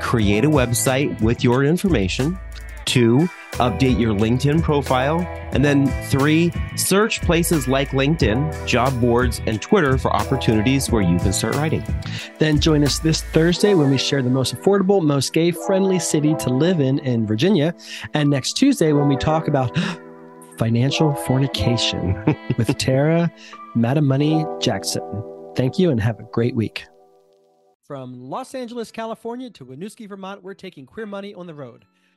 create 0.00 0.44
a 0.44 0.50
website 0.50 1.20
with 1.20 1.44
your 1.44 1.62
information. 1.62 2.36
Two, 2.86 3.28
update 3.54 4.00
your 4.00 4.14
LinkedIn 4.14 4.62
profile. 4.62 5.20
And 5.52 5.64
then 5.64 5.88
three, 6.04 6.52
search 6.76 7.20
places 7.20 7.66
like 7.66 7.90
LinkedIn, 7.90 8.66
job 8.66 8.98
boards, 9.00 9.42
and 9.46 9.60
Twitter 9.60 9.98
for 9.98 10.14
opportunities 10.14 10.90
where 10.90 11.02
you 11.02 11.18
can 11.18 11.32
start 11.32 11.56
writing. 11.56 11.84
Then 12.38 12.60
join 12.60 12.84
us 12.84 12.98
this 13.00 13.22
Thursday 13.22 13.74
when 13.74 13.90
we 13.90 13.98
share 13.98 14.22
the 14.22 14.30
most 14.30 14.54
affordable, 14.54 15.04
most 15.04 15.32
gay 15.32 15.50
friendly 15.50 15.98
city 15.98 16.34
to 16.36 16.50
live 16.50 16.80
in 16.80 17.00
in 17.00 17.26
Virginia. 17.26 17.74
And 18.14 18.30
next 18.30 18.54
Tuesday 18.54 18.92
when 18.92 19.08
we 19.08 19.16
talk 19.16 19.48
about 19.48 19.76
financial 20.58 21.14
fornication 21.14 22.14
with 22.56 22.76
Tara 22.78 23.32
Madam 23.74 24.06
Money 24.06 24.46
Jackson. 24.60 25.02
Thank 25.56 25.78
you 25.78 25.90
and 25.90 26.00
have 26.00 26.20
a 26.20 26.24
great 26.24 26.54
week. 26.54 26.84
From 27.82 28.30
Los 28.30 28.54
Angeles, 28.54 28.90
California 28.90 29.48
to 29.50 29.64
Winooski, 29.64 30.08
Vermont, 30.08 30.42
we're 30.42 30.54
taking 30.54 30.86
Queer 30.86 31.06
Money 31.06 31.34
on 31.34 31.46
the 31.46 31.54
road. 31.54 31.84